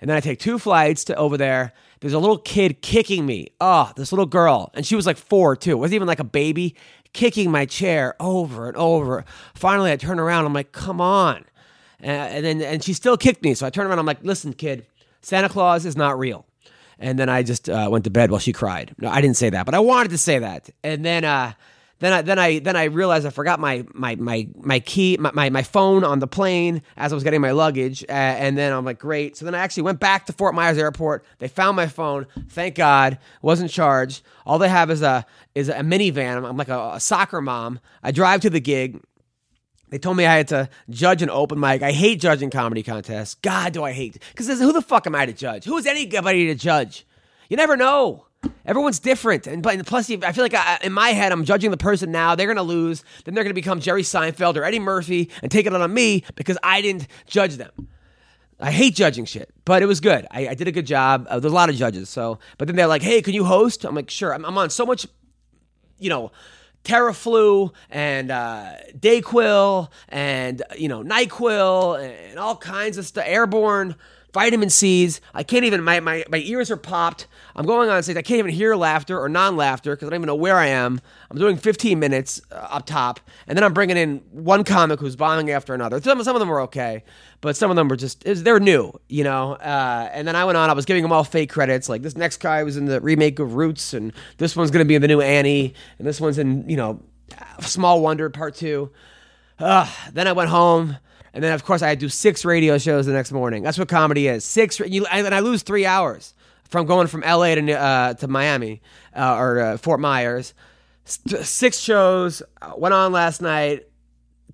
And 0.01 0.11
then 0.11 0.17
I 0.17 0.21
take 0.21 0.41
two 0.41 0.59
flights 0.59 1.05
to 1.05 1.15
over 1.15 1.37
there. 1.37 1.73
There's 2.01 2.13
a 2.13 2.19
little 2.19 2.39
kid 2.39 2.83
kicking 2.83 3.25
me. 3.25 3.53
Oh, 3.61 3.93
this 3.95 4.11
little 4.11 4.27
girl. 4.27 4.73
And 4.75 4.85
she 4.85 4.97
was 4.97 5.07
like 5.07 5.17
four, 5.17 5.55
too. 5.55 5.71
It 5.71 5.77
wasn't 5.77 5.95
even 5.95 6.09
like 6.09 6.19
a 6.19 6.25
baby, 6.25 6.75
kicking 7.13 7.51
my 7.51 7.67
chair 7.67 8.15
over 8.21 8.69
and 8.69 8.77
over. 8.77 9.25
Finally, 9.55 9.93
I 9.93 9.97
turn 9.97 10.19
around. 10.19 10.45
I'm 10.45 10.53
like, 10.53 10.73
come 10.73 11.01
on. 11.01 11.45
And 12.01 12.45
then 12.45 12.61
and 12.63 12.83
she 12.83 12.95
still 12.95 13.17
kicked 13.17 13.43
me. 13.43 13.55
So 13.55 13.67
I 13.67 13.71
turn 13.71 13.87
around. 13.87 13.99
I'm 13.99 14.07
like, 14.07 14.25
listen, 14.25 14.53
kid, 14.53 14.87
Santa 15.21 15.49
Claus 15.49 15.87
is 15.87 15.97
not 15.97 16.19
real. 16.19 16.47
And 16.99 17.19
then 17.19 17.29
I 17.29 17.43
just 17.43 17.69
uh, 17.69 17.89
went 17.91 18.05
to 18.05 18.11
bed 18.11 18.31
while 18.31 18.41
she 18.41 18.53
cried. 18.53 18.95
No, 18.99 19.09
I 19.09 19.21
didn't 19.21 19.37
say 19.37 19.51
that, 19.51 19.67
but 19.67 19.75
I 19.75 19.81
wanted 19.81 20.11
to 20.11 20.19
say 20.19 20.39
that. 20.39 20.71
And 20.85 21.05
then 21.05 21.25
uh, 21.25 21.53
then 22.03 22.13
I 22.13 22.23
then 22.23 22.39
I 22.39 22.59
then 22.59 22.75
I 22.75 22.85
realized 22.85 23.25
I 23.27 23.31
forgot 23.31 23.61
my 23.61 23.87
my 23.95 24.17
my 24.17 24.49
my 24.57 24.81
key 24.81 25.17
my, 25.21 25.31
my, 25.33 25.51
my 25.51 25.63
phone 25.63 26.03
on 26.03 26.19
the 26.19 26.27
plane 26.27 26.83
as 26.97 27.13
I 27.13 27.15
was 27.15 27.23
getting 27.23 27.41
my 27.41 27.53
luggage. 27.53 28.03
Uh, 28.09 28.13
and 28.13 28.59
then 28.59 28.73
I'm 28.73 28.85
like, 28.85 28.99
great. 28.99 29.37
So 29.37 29.45
then 29.45 29.55
I 29.55 29.59
actually 29.59 29.85
went 29.85 30.01
back 30.01 30.27
to 30.27 30.33
Fort 30.33 30.57
Myers 30.57 30.79
Airport. 30.79 31.25
They 31.39 31.47
found 31.47 31.77
my 31.77 31.87
phone. 31.87 32.27
Thank 32.49 32.75
God, 32.75 33.19
wasn't 33.41 33.71
charged. 33.71 34.23
All 34.45 34.59
they 34.59 34.69
have 34.69 34.91
is 34.91 35.01
a 35.01 35.25
is 35.55 35.69
a 35.69 35.75
minivan. 35.75 36.39
I'm, 36.39 36.45
I'm 36.45 36.57
like 36.57 36.69
a, 36.69 36.95
a 36.95 37.01
soccer 37.01 37.41
mom. 37.41 37.79
I 38.03 38.11
drive 38.11 38.41
to 38.41 38.51
the 38.51 38.61
gig. 38.61 39.01
They 39.91 39.99
told 39.99 40.17
me 40.17 40.27
I 40.27 40.39
had 40.39 40.49
to 40.49 40.69
judge 40.91 41.23
an 41.23 41.31
open 41.31 41.61
mic. 41.61 41.83
I 41.83 41.93
hate 41.93 42.21
judging 42.21 42.51
comedy 42.51 42.83
contests. 42.83 43.37
God, 43.37 43.75
do 43.75 43.85
I 43.85 43.93
hate 43.93 44.19
because 44.35 44.49
who 44.59 44.73
the 44.73 44.83
fuck 44.83 45.07
am 45.07 45.15
I 45.15 45.27
to 45.27 45.33
judge? 45.33 45.67
Who 45.67 45.77
is 45.77 45.87
anybody 45.87 46.49
to 46.49 46.57
judge? 46.57 47.07
You 47.49 47.57
never 47.57 47.77
know. 47.77 48.27
Everyone's 48.65 48.99
different, 48.99 49.47
and 49.47 49.63
but 49.63 49.85
plus, 49.87 50.11
I 50.11 50.33
feel 50.33 50.45
like 50.45 50.55
I, 50.55 50.79
in 50.83 50.93
my 50.93 51.11
head, 51.11 51.33
I'm 51.33 51.45
judging 51.45 51.71
the 51.71 51.77
person 51.77 52.11
now. 52.13 52.35
They're 52.35 52.47
gonna 52.47 52.63
lose, 52.63 53.05
then 53.25 53.35
they're 53.35 53.45
gonna 53.45 53.55
become 53.55 53.81
Jerry 53.81 54.03
Seinfeld 54.03 54.57
or 54.57 54.65
Eddie 54.65 54.79
Murphy 54.79 55.31
and 55.43 55.51
take 55.51 55.67
it 55.67 55.75
on 55.75 55.95
me 55.95 56.25
because 56.35 56.59
I 56.63 56.81
didn't 56.81 57.07
judge 57.27 57.57
them. 57.57 57.89
I 58.61 58.71
hate 58.71 58.95
judging 58.95 59.25
shit, 59.25 59.53
but 59.65 59.83
it 59.83 59.87
was 59.87 60.01
good. 60.01 60.27
I, 60.31 60.49
I 60.49 60.55
did 60.55 60.69
a 60.69 60.73
good 60.73 60.87
job. 60.87 61.27
Uh, 61.29 61.41
there's 61.41 61.53
a 61.53 61.55
lot 61.55 61.71
of 61.71 61.77
judges, 61.77 62.09
so 62.09 62.39
but 62.59 62.69
then 62.69 62.77
they're 62.77 62.87
like, 62.87 63.03
"Hey, 63.03 63.21
can 63.21 63.35
you 63.35 63.45
host?" 63.45 63.85
I'm 63.85 63.95
like, 63.95 64.11
"Sure." 64.11 64.33
I'm, 64.33 64.45
I'm 64.45 64.57
on 64.57 64.71
so 64.71 64.87
much, 64.87 65.07
you 65.99 66.09
know, 66.09 66.31
Theraflu 66.85 67.73
and 67.91 68.31
uh, 68.31 68.75
Dayquil 68.97 69.89
and 70.09 70.63
you 70.77 70.89
know 70.89 71.03
Nyquil 71.03 72.01
and 72.01 72.39
all 72.39 72.57
kinds 72.57 72.99
of 72.99 73.07
stuff. 73.07 73.25
Airborne 73.27 73.97
vitamin 74.33 74.71
C's. 74.71 75.21
I 75.35 75.43
can't 75.43 75.65
even. 75.65 75.83
My, 75.83 76.01
my 76.01 76.25
my 76.29 76.39
ears 76.39 76.71
are 76.71 76.77
popped. 76.77 77.27
I'm 77.55 77.67
going 77.67 77.89
on 77.91 78.03
stage. 78.03 78.17
I 78.17 78.23
can't 78.23 78.39
even 78.39 78.53
hear 78.53 78.75
laughter 78.75 79.21
or 79.21 79.29
non-laughter 79.29 79.95
because 79.95 80.07
I 80.07 80.11
don't 80.11 80.21
even 80.21 80.27
know 80.27 80.35
where 80.35 80.57
I 80.57 80.67
am. 80.67 81.01
I'm 81.31 81.39
doing 81.39 81.57
15 81.57 81.99
minutes 81.99 82.41
uh, 82.51 82.55
up 82.71 82.87
top, 82.87 83.21
and 83.47 83.57
then 83.57 83.65
I'm 83.65 83.73
bringing 83.75 83.97
in 83.97 84.19
one 84.31 84.65
comic 84.65 85.01
who's 85.01 85.17
bombing 85.17 85.51
after 85.51 85.75
another. 85.75 86.01
Some 86.01 86.23
some 86.25 86.35
of 86.37 86.41
them 86.41 86.49
were 86.49 86.63
okay, 86.63 87.05
but 87.41 87.57
some 87.57 87.71
of 87.71 87.77
them 87.77 87.89
were 87.89 87.97
just 87.97 88.25
was- 88.27 88.43
they're 88.43 88.61
new, 88.61 88.93
you 89.09 89.25
know. 89.25 89.53
Uh, 89.55 90.09
and 90.13 90.27
then 90.27 90.37
I 90.37 90.45
went 90.45 90.57
on. 90.57 90.71
I 90.71 90.73
was 90.73 90.85
giving 90.85 91.03
them 91.03 91.13
all 91.13 91.25
fake 91.25 91.51
credits. 91.51 91.89
Like 91.89 92.03
this 92.03 92.17
next 92.17 92.39
guy 92.39 92.63
was 92.63 92.77
in 92.77 92.87
the 92.87 93.01
remake 93.01 93.39
of 93.39 93.55
Roots, 93.55 93.93
and 93.95 94.13
this 94.39 94.57
one's 94.57 94.71
going 94.71 94.85
to 94.85 94.89
be 94.89 94.95
in 94.95 95.03
the 95.03 95.09
new 95.09 95.21
Annie, 95.21 95.75
and 95.99 96.07
this 96.07 96.21
one's 96.21 96.39
in 96.39 96.69
you 96.69 96.77
know 96.77 97.01
Small 97.61 98.01
Wonder 98.01 98.31
Part 98.31 98.55
Two. 98.55 98.91
Uh, 99.59 99.87
then 100.13 100.27
I 100.27 100.33
went 100.33 100.51
home, 100.51 100.97
and 101.35 101.43
then 101.43 101.53
of 101.53 101.65
course 101.65 101.83
I 101.83 101.89
had 101.89 102.01
to 102.01 102.07
do 102.07 102.11
six 102.11 102.45
radio 102.45 102.79
shows 102.79 103.07
the 103.07 103.13
next 103.13 103.33
morning. 103.33 103.63
That's 103.63 103.79
what 103.79 103.89
comedy 103.89 104.29
is. 104.29 104.45
Six, 104.45 104.81
you, 104.81 105.07
and 105.07 105.35
I 105.35 105.41
lose 105.41 105.63
three 105.63 105.87
hours 105.87 106.35
from 106.73 106.87
going 106.87 107.07
from 107.07 107.23
L.A. 107.23 107.55
to 107.55 107.73
uh, 107.73 108.15
to 108.15 108.29
Miami 108.29 108.81
uh, 109.15 109.37
or 109.37 109.61
uh, 109.61 109.77
Fort 109.77 110.01
Myers. 110.01 110.55
Six 111.05 111.79
shows 111.79 112.43
uh, 112.61 112.73
went 112.77 112.95
on 112.95 113.13
last 113.13 113.43
night. 113.43 113.87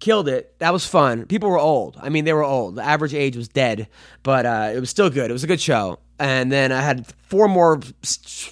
Killed 0.01 0.29
it. 0.29 0.57
That 0.61 0.73
was 0.73 0.87
fun. 0.87 1.27
People 1.27 1.51
were 1.51 1.59
old. 1.59 1.97
I 2.01 2.09
mean, 2.09 2.25
they 2.25 2.33
were 2.33 2.45
old. 2.45 2.77
The 2.77 2.85
average 2.85 3.15
age 3.15 3.37
was 3.37 3.49
dead, 3.49 3.89
but 4.23 4.47
uh, 4.47 4.71
it 4.73 4.79
was 4.79 4.91
still 4.91 5.11
good. 5.11 5.29
It 5.29 5.33
was 5.33 5.43
a 5.43 5.49
good 5.49 5.61
show. 5.61 5.99
And 6.21 6.53
then 6.53 6.71
I 6.71 6.81
had 6.81 7.07
four 7.29 7.49
more 7.49 7.81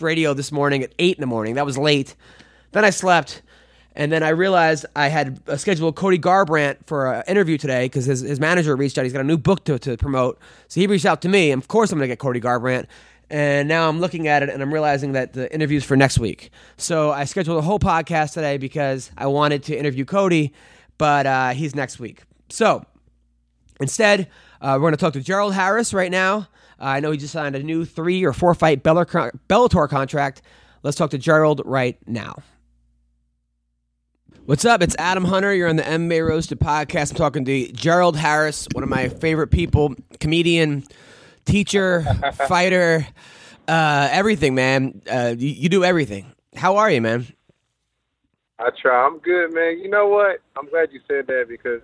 radio 0.01 0.35
this 0.35 0.51
morning 0.51 0.83
at 0.83 0.93
eight 0.99 1.17
in 1.17 1.21
the 1.21 1.27
morning. 1.27 1.55
That 1.55 1.67
was 1.67 1.79
late. 1.79 2.17
Then 2.73 2.85
I 2.85 2.91
slept. 2.91 3.43
And 3.97 4.13
then 4.13 4.23
I 4.23 4.29
realized 4.29 4.87
I 4.95 5.09
had 5.09 5.41
uh, 5.49 5.57
scheduled 5.57 5.97
Cody 5.97 6.19
Garbrandt 6.19 6.87
for 6.87 7.13
an 7.13 7.25
interview 7.27 7.59
today 7.59 7.87
because 7.87 8.05
his, 8.05 8.21
his 8.21 8.39
manager 8.39 8.77
reached 8.77 8.99
out. 8.99 9.05
He's 9.05 9.13
got 9.13 9.23
a 9.23 9.25
new 9.25 9.39
book 9.39 9.65
to, 9.65 9.79
to 9.81 9.97
promote. 9.97 10.39
So 10.69 10.81
he 10.81 10.87
reached 10.87 11.07
out 11.07 11.23
to 11.23 11.29
me. 11.29 11.51
And 11.51 11.61
of 11.61 11.69
course, 11.69 11.91
I'm 11.91 11.99
going 11.99 12.09
to 12.09 12.13
get 12.13 12.19
Cody 12.19 12.41
Garbrandt. 12.41 12.87
And 13.31 13.69
now 13.69 13.89
I'm 13.89 13.99
looking 13.99 14.29
at 14.29 14.43
it 14.45 14.51
and 14.51 14.63
I'm 14.63 14.73
realizing 14.73 15.13
that 15.13 15.33
the 15.33 15.53
interview's 15.53 15.83
for 15.83 15.97
next 15.97 16.19
week. 16.19 16.51
So 16.77 17.11
I 17.11 17.25
scheduled 17.25 17.59
a 17.59 17.63
whole 17.63 17.81
podcast 17.81 18.35
today 18.35 18.57
because 18.57 19.11
I 19.19 19.27
wanted 19.27 19.65
to 19.65 19.77
interview 19.77 20.05
Cody, 20.05 20.53
but 20.99 21.27
uh, 21.27 21.51
he's 21.51 21.75
next 21.75 21.99
week. 21.99 22.23
So 22.51 22.85
Instead, 23.81 24.29
uh, 24.61 24.73
we're 24.75 24.81
going 24.81 24.93
to 24.93 24.99
talk 24.99 25.13
to 25.15 25.21
Gerald 25.21 25.55
Harris 25.55 25.93
right 25.93 26.11
now. 26.11 26.49
Uh, 26.81 26.85
I 26.85 27.01
know 27.01 27.11
he 27.11 27.19
just 27.19 27.33
signed 27.33 27.57
a 27.57 27.63
new 27.63 27.85
three 27.85 28.25
or 28.25 28.33
four 28.33 28.55
fight 28.55 28.83
Bellator 28.83 29.31
Bellator 29.49 29.89
contract. 29.89 30.43
Let's 30.83 30.97
talk 30.97 31.11
to 31.11 31.19
Gerald 31.19 31.63
right 31.65 31.99
now. 32.07 32.37
What's 34.47 34.65
up? 34.65 34.81
It's 34.81 34.95
Adam 34.97 35.25
Hunter. 35.25 35.53
You're 35.53 35.69
on 35.69 35.75
the 35.75 35.83
MMA 35.83 36.25
Roasted 36.25 36.61
podcast. 36.61 37.11
I'm 37.11 37.17
talking 37.17 37.45
to 37.47 37.73
Gerald 37.73 38.17
Harris, 38.17 38.69
one 38.75 38.85
of 38.85 38.89
my 38.89 39.09
favorite 39.09 39.49
people, 39.49 39.97
comedian, 40.21 40.85
teacher, 41.47 42.05
fighter, 42.47 43.05
uh, 43.67 44.09
everything, 44.13 44.55
man. 44.55 45.03
Uh, 45.11 45.35
you, 45.37 45.49
you 45.49 45.69
do 45.69 45.83
everything. 45.83 46.33
How 46.55 46.77
are 46.77 46.89
you, 46.89 47.01
man? 47.01 47.27
I 48.61 48.71
try. 48.81 49.05
I'm 49.05 49.19
good, 49.19 49.53
man. 49.53 49.81
You 49.81 49.91
know 49.91 50.07
what? 50.07 50.39
I'm 50.57 50.69
glad 50.69 50.93
you 50.93 51.01
said 51.09 51.27
that 51.27 51.47
because 51.49 51.83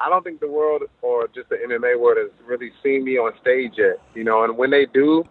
I 0.00 0.08
don't 0.08 0.24
think 0.24 0.40
the 0.40 0.48
world 0.48 0.84
or 1.02 1.28
just 1.34 1.50
the 1.50 1.56
MMA 1.56 2.00
world 2.00 2.16
has 2.16 2.30
really 2.46 2.72
seen 2.82 3.04
me 3.04 3.18
on 3.18 3.32
stage 3.38 3.72
yet. 3.76 3.98
You 4.14 4.24
know, 4.24 4.44
and 4.44 4.56
when 4.56 4.70
they 4.70 4.86
do, 4.86 5.24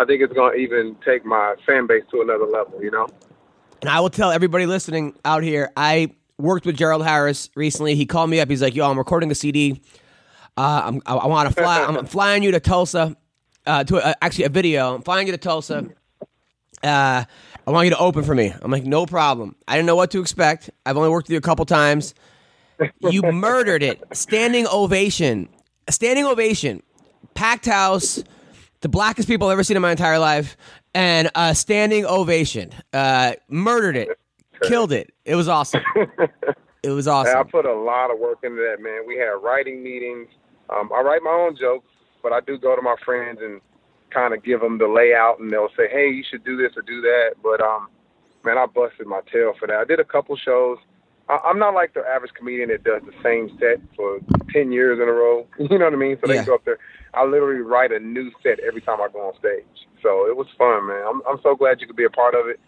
I 0.00 0.04
think 0.04 0.20
it's 0.20 0.32
going 0.32 0.54
to 0.54 0.58
even 0.58 0.96
take 1.04 1.24
my 1.24 1.54
fan 1.64 1.86
base 1.86 2.02
to 2.10 2.22
another 2.22 2.46
level. 2.46 2.82
You 2.82 2.90
know. 2.90 3.06
And 3.82 3.88
I 3.88 4.00
will 4.00 4.10
tell 4.10 4.32
everybody 4.32 4.66
listening 4.66 5.14
out 5.24 5.44
here, 5.44 5.70
I 5.76 6.10
worked 6.38 6.66
with 6.66 6.76
Gerald 6.76 7.04
Harris 7.04 7.50
recently. 7.54 7.94
He 7.94 8.06
called 8.06 8.30
me 8.30 8.40
up. 8.40 8.48
He's 8.48 8.62
like, 8.62 8.74
"Yo, 8.74 8.88
I'm 8.90 8.98
recording 8.98 9.30
a 9.30 9.34
CD. 9.34 9.80
Uh, 10.56 10.82
I'm, 10.84 11.02
I, 11.06 11.14
I 11.14 11.26
want 11.26 11.48
to 11.48 11.54
fly. 11.62 11.82
I'm 11.82 12.06
flying 12.06 12.42
you 12.42 12.52
to 12.52 12.60
Tulsa. 12.60 13.16
Uh, 13.66 13.82
to 13.84 14.14
actually 14.22 14.44
a 14.44 14.50
video. 14.50 14.94
I'm 14.94 15.02
flying 15.02 15.26
you 15.26 15.32
to 15.32 15.38
Tulsa. 15.38 15.86
Uh, 16.82 17.24
I 17.66 17.70
want 17.70 17.86
you 17.86 17.90
to 17.90 17.98
open 17.98 18.24
for 18.24 18.34
me." 18.34 18.52
I'm 18.60 18.70
like, 18.70 18.84
"No 18.84 19.06
problem." 19.06 19.56
I 19.66 19.76
didn't 19.76 19.86
know 19.86 19.96
what 19.96 20.10
to 20.12 20.20
expect. 20.20 20.70
I've 20.84 20.96
only 20.96 21.08
worked 21.08 21.28
with 21.28 21.32
you 21.32 21.38
a 21.38 21.42
couple 21.42 21.64
times. 21.64 22.14
You 23.00 23.22
murdered 23.22 23.82
it. 23.82 24.02
Standing 24.12 24.66
ovation. 24.66 25.48
A 25.86 25.92
standing 25.92 26.24
ovation. 26.24 26.82
Packed 27.34 27.66
house. 27.66 28.22
The 28.80 28.88
blackest 28.88 29.28
people 29.28 29.48
I've 29.48 29.52
ever 29.52 29.64
seen 29.64 29.76
in 29.76 29.82
my 29.82 29.92
entire 29.92 30.18
life. 30.18 30.56
And 30.92 31.30
a 31.34 31.54
standing 31.54 32.04
ovation. 32.04 32.72
Uh, 32.92 33.34
murdered 33.48 33.96
it. 33.96 34.18
Killed 34.62 34.92
it. 34.92 35.13
It 35.24 35.34
was 35.36 35.48
awesome. 35.48 35.82
It 36.84 36.90
was 36.90 37.06
Hey, 37.06 37.32
I 37.32 37.42
put 37.50 37.64
a 37.64 37.72
lot 37.72 38.10
of 38.10 38.18
work 38.18 38.40
into 38.42 38.56
that, 38.56 38.82
man. 38.82 39.06
We 39.08 39.16
had 39.16 39.30
writing 39.42 39.82
meetings. 39.82 40.28
Um, 40.68 40.90
I 40.94 41.00
write 41.00 41.22
my 41.22 41.30
own 41.30 41.56
jokes, 41.56 41.88
but 42.22 42.34
I 42.34 42.40
do 42.40 42.58
go 42.58 42.76
to 42.76 42.82
my 42.82 42.94
friends 43.06 43.38
and 43.42 43.62
kind 44.10 44.34
of 44.34 44.44
give 44.44 44.60
them 44.60 44.76
the 44.76 44.86
layout, 44.86 45.40
and 45.40 45.50
they'll 45.50 45.70
say, 45.78 45.88
"Hey, 45.88 46.10
you 46.10 46.22
should 46.30 46.44
do 46.44 46.58
this 46.58 46.76
or 46.76 46.82
do 46.82 47.00
that." 47.00 47.36
But 47.42 47.62
um, 47.62 47.88
man, 48.44 48.58
I 48.58 48.66
busted 48.66 49.06
my 49.06 49.20
tail 49.32 49.54
for 49.58 49.66
that. 49.66 49.78
I 49.78 49.84
did 49.84 49.98
a 49.98 50.04
couple 50.04 50.36
shows. 50.36 50.76
I, 51.30 51.38
I'm 51.42 51.58
not 51.58 51.72
like 51.72 51.94
the 51.94 52.04
average 52.06 52.32
comedian 52.34 52.68
that 52.68 52.84
does 52.84 53.00
the 53.06 53.16
same 53.22 53.48
set 53.58 53.80
for 53.96 54.18
ten 54.52 54.70
years 54.70 55.00
in 55.00 55.08
a 55.08 55.12
row. 55.12 55.46
You 55.58 55.78
know 55.78 55.86
what 55.86 55.94
I 55.94 55.96
mean? 55.96 56.18
So 56.20 56.30
Yeah. 56.30 56.40
they 56.40 56.46
go 56.46 56.56
up 56.56 56.66
there. 56.66 56.78
I 57.14 57.24
literally 57.24 57.62
write 57.62 57.92
a 57.92 57.98
new 57.98 58.30
set 58.42 58.60
every 58.60 58.82
time 58.82 59.00
I 59.00 59.08
go 59.10 59.28
on 59.28 59.38
stage. 59.38 59.88
So 60.02 60.28
it 60.28 60.36
was 60.36 60.48
fun, 60.58 60.86
man. 60.86 61.02
I'm 61.08 61.22
I'm 61.26 61.40
so 61.42 61.56
glad 61.56 61.80
you 61.80 61.86
could 61.86 61.96
be 61.96 62.04
a 62.04 62.10
part 62.10 62.34
of 62.34 62.46
it. 62.46 62.60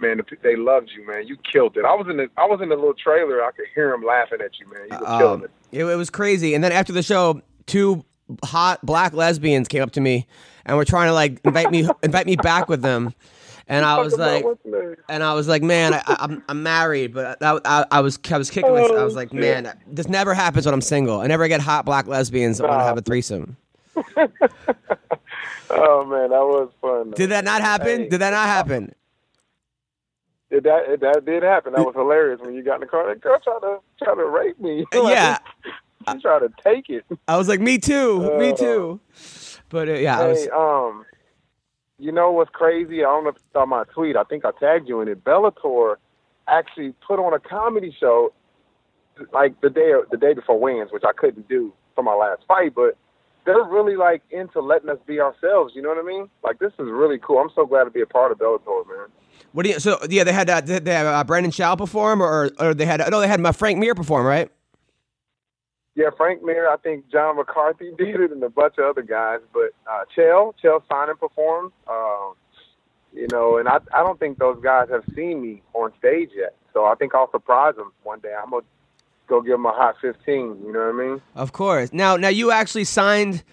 Man, 0.00 0.20
they 0.42 0.54
loved 0.56 0.90
you, 0.96 1.06
man. 1.06 1.26
You 1.26 1.36
killed 1.50 1.76
it. 1.76 1.84
I 1.84 1.94
was 1.94 2.06
in 2.08 2.16
the 2.18 2.28
I 2.36 2.46
was 2.46 2.60
in 2.62 2.68
the 2.68 2.74
little 2.76 2.94
trailer. 2.94 3.42
I 3.44 3.50
could 3.50 3.66
hear 3.74 3.90
them 3.90 4.02
laughing 4.04 4.38
at 4.44 4.52
you, 4.60 4.66
man. 4.72 4.86
You 4.90 4.98
were 4.98 5.18
killing 5.18 5.34
Um, 5.40 5.44
it. 5.44 5.50
it, 5.80 5.84
it 5.84 5.96
was 5.96 6.10
crazy. 6.10 6.54
And 6.54 6.62
then 6.62 6.72
after 6.72 6.92
the 6.92 7.02
show, 7.02 7.42
two 7.66 8.04
hot 8.44 8.84
black 8.84 9.12
lesbians 9.12 9.68
came 9.68 9.82
up 9.82 9.90
to 9.92 10.00
me 10.00 10.26
and 10.66 10.76
were 10.76 10.84
trying 10.84 11.08
to 11.08 11.14
like 11.14 11.40
invite 11.44 11.70
me 11.70 11.88
invite 12.02 12.26
me 12.26 12.36
back 12.36 12.68
with 12.68 12.82
them. 12.82 13.12
and 13.66 13.84
I 13.84 13.98
was 13.98 14.16
like, 14.16 14.44
and 15.08 15.22
I 15.22 15.34
was 15.34 15.48
like, 15.48 15.62
man, 15.62 15.94
I, 15.94 16.02
I'm 16.20 16.42
I'm 16.48 16.62
married, 16.62 17.12
but 17.12 17.42
I, 17.42 17.58
I, 17.64 17.84
I 17.90 18.00
was 18.00 18.18
I 18.30 18.38
was 18.38 18.50
kicking 18.50 18.72
myself. 18.72 18.98
I 18.98 19.04
was 19.04 19.16
like, 19.16 19.30
Oh, 19.32 19.36
man, 19.36 19.72
this 19.86 20.08
never 20.08 20.32
happens 20.32 20.64
when 20.64 20.74
I'm 20.74 20.80
single. 20.80 21.20
I 21.20 21.26
never 21.26 21.48
get 21.48 21.60
hot 21.60 21.84
black 21.84 22.06
lesbians 22.06 22.58
that 22.58 22.68
want 22.68 22.80
to 22.80 22.84
have 22.84 22.98
a 22.98 23.02
threesome. 23.02 23.56
Oh 25.70 26.04
man, 26.06 26.30
that 26.30 26.40
was 26.40 26.70
fun. 26.80 27.10
Did 27.10 27.28
that 27.30 27.44
not 27.44 27.60
happen? 27.60 28.02
Hey. 28.04 28.08
Did 28.08 28.20
that 28.22 28.30
not 28.30 28.46
happen? 28.46 28.94
It, 30.50 30.64
that 30.64 30.84
it, 30.88 31.00
that 31.00 31.24
did 31.26 31.42
happen. 31.42 31.74
That 31.74 31.84
was 31.84 31.94
hilarious 31.94 32.40
when 32.40 32.54
you 32.54 32.62
got 32.62 32.76
in 32.76 32.80
the 32.80 32.86
car. 32.86 33.06
That 33.08 33.20
girl 33.20 33.38
tried 33.42 33.60
to 33.60 33.78
try 34.02 34.14
to 34.14 34.24
rape 34.24 34.58
me. 34.58 34.86
Like, 34.94 35.14
Yeah. 35.14 35.38
she 36.10 36.20
tried 36.20 36.38
to 36.40 36.50
take 36.64 36.88
it. 36.88 37.04
I 37.26 37.36
was 37.36 37.48
like, 37.48 37.60
me 37.60 37.76
too, 37.78 38.20
me 38.38 38.52
Uh, 38.52 38.56
too. 38.56 39.00
But 39.68 39.88
uh, 39.88 39.92
yeah, 39.94 40.20
I 40.20 40.26
was. 40.28 40.48
Um, 40.48 41.04
you 41.98 42.12
know 42.12 42.30
what's 42.30 42.50
crazy? 42.50 43.00
I 43.00 43.08
don't 43.08 43.24
know 43.24 43.30
if 43.30 43.36
you 43.36 43.42
saw 43.52 43.66
my 43.66 43.84
tweet. 43.92 44.16
I 44.16 44.22
think 44.24 44.44
I 44.44 44.52
tagged 44.52 44.88
you 44.88 45.00
in 45.02 45.08
it. 45.08 45.22
Bellator 45.24 45.96
actually 46.46 46.94
put 47.06 47.18
on 47.18 47.34
a 47.34 47.38
comedy 47.40 47.94
show 48.00 48.32
like 49.32 49.60
the 49.60 49.68
day 49.68 49.92
the 50.10 50.16
day 50.16 50.32
before 50.32 50.58
wins, 50.58 50.90
which 50.92 51.02
I 51.06 51.12
couldn't 51.12 51.48
do 51.48 51.72
for 51.94 52.02
my 52.02 52.14
last 52.14 52.42
fight, 52.48 52.74
but 52.74 52.96
they're 53.44 53.64
really 53.64 53.96
like 53.96 54.22
into 54.30 54.60
letting 54.60 54.88
us 54.88 54.98
be 55.06 55.20
ourselves. 55.20 55.74
You 55.74 55.82
know 55.82 55.88
what 55.88 55.98
I 55.98 56.02
mean? 56.02 56.30
Like 56.44 56.58
this 56.60 56.72
is 56.78 56.86
really 56.88 57.18
cool. 57.18 57.38
I'm 57.38 57.50
so 57.54 57.66
glad 57.66 57.84
to 57.84 57.90
be 57.90 58.00
a 58.00 58.06
part 58.06 58.30
of 58.32 58.38
Bellator, 58.38 58.86
man. 58.86 59.08
What 59.52 59.64
do 59.64 59.70
you? 59.70 59.80
So 59.80 59.98
yeah, 60.08 60.24
they 60.24 60.32
had 60.32 60.50
uh, 60.50 60.60
did 60.60 60.84
they 60.84 60.94
have 60.94 61.06
uh, 61.06 61.24
Brendan 61.24 61.52
Schaub 61.52 61.78
perform, 61.78 62.22
or 62.22 62.50
or 62.58 62.74
they 62.74 62.86
had 62.86 63.02
no, 63.10 63.20
they 63.20 63.28
had 63.28 63.40
my 63.40 63.52
Frank 63.52 63.78
Mir 63.78 63.94
perform, 63.94 64.26
right? 64.26 64.50
Yeah, 65.94 66.10
Frank 66.16 66.44
Mir, 66.44 66.70
I 66.70 66.76
think 66.76 67.10
John 67.10 67.36
McCarthy 67.36 67.90
did 67.98 68.20
it, 68.20 68.30
and 68.30 68.42
a 68.42 68.50
bunch 68.50 68.74
of 68.78 68.84
other 68.84 69.02
guys. 69.02 69.40
But 69.52 69.70
uh, 69.90 70.04
Chael, 70.16 70.54
Chael 70.62 70.82
Sonnen 70.90 71.18
performed. 71.18 71.72
Um, 71.88 72.34
you 73.12 73.26
know, 73.32 73.56
and 73.58 73.68
I 73.68 73.78
I 73.92 74.04
don't 74.04 74.18
think 74.20 74.38
those 74.38 74.60
guys 74.62 74.88
have 74.90 75.04
seen 75.14 75.40
me 75.40 75.62
on 75.74 75.92
stage 75.98 76.30
yet. 76.36 76.54
So 76.72 76.84
I 76.84 76.94
think 76.94 77.14
I'll 77.14 77.30
surprise 77.30 77.74
them 77.76 77.92
one 78.02 78.20
day. 78.20 78.34
I'm 78.40 78.50
gonna 78.50 78.64
go 79.28 79.40
give 79.40 79.52
them 79.52 79.66
a 79.66 79.72
hot 79.72 79.96
15. 80.00 80.62
You 80.64 80.72
know 80.72 80.78
what 80.78 81.04
I 81.04 81.08
mean? 81.08 81.22
Of 81.34 81.52
course. 81.52 81.92
Now, 81.92 82.16
now 82.16 82.28
you 82.28 82.50
actually 82.50 82.84
signed 82.84 83.44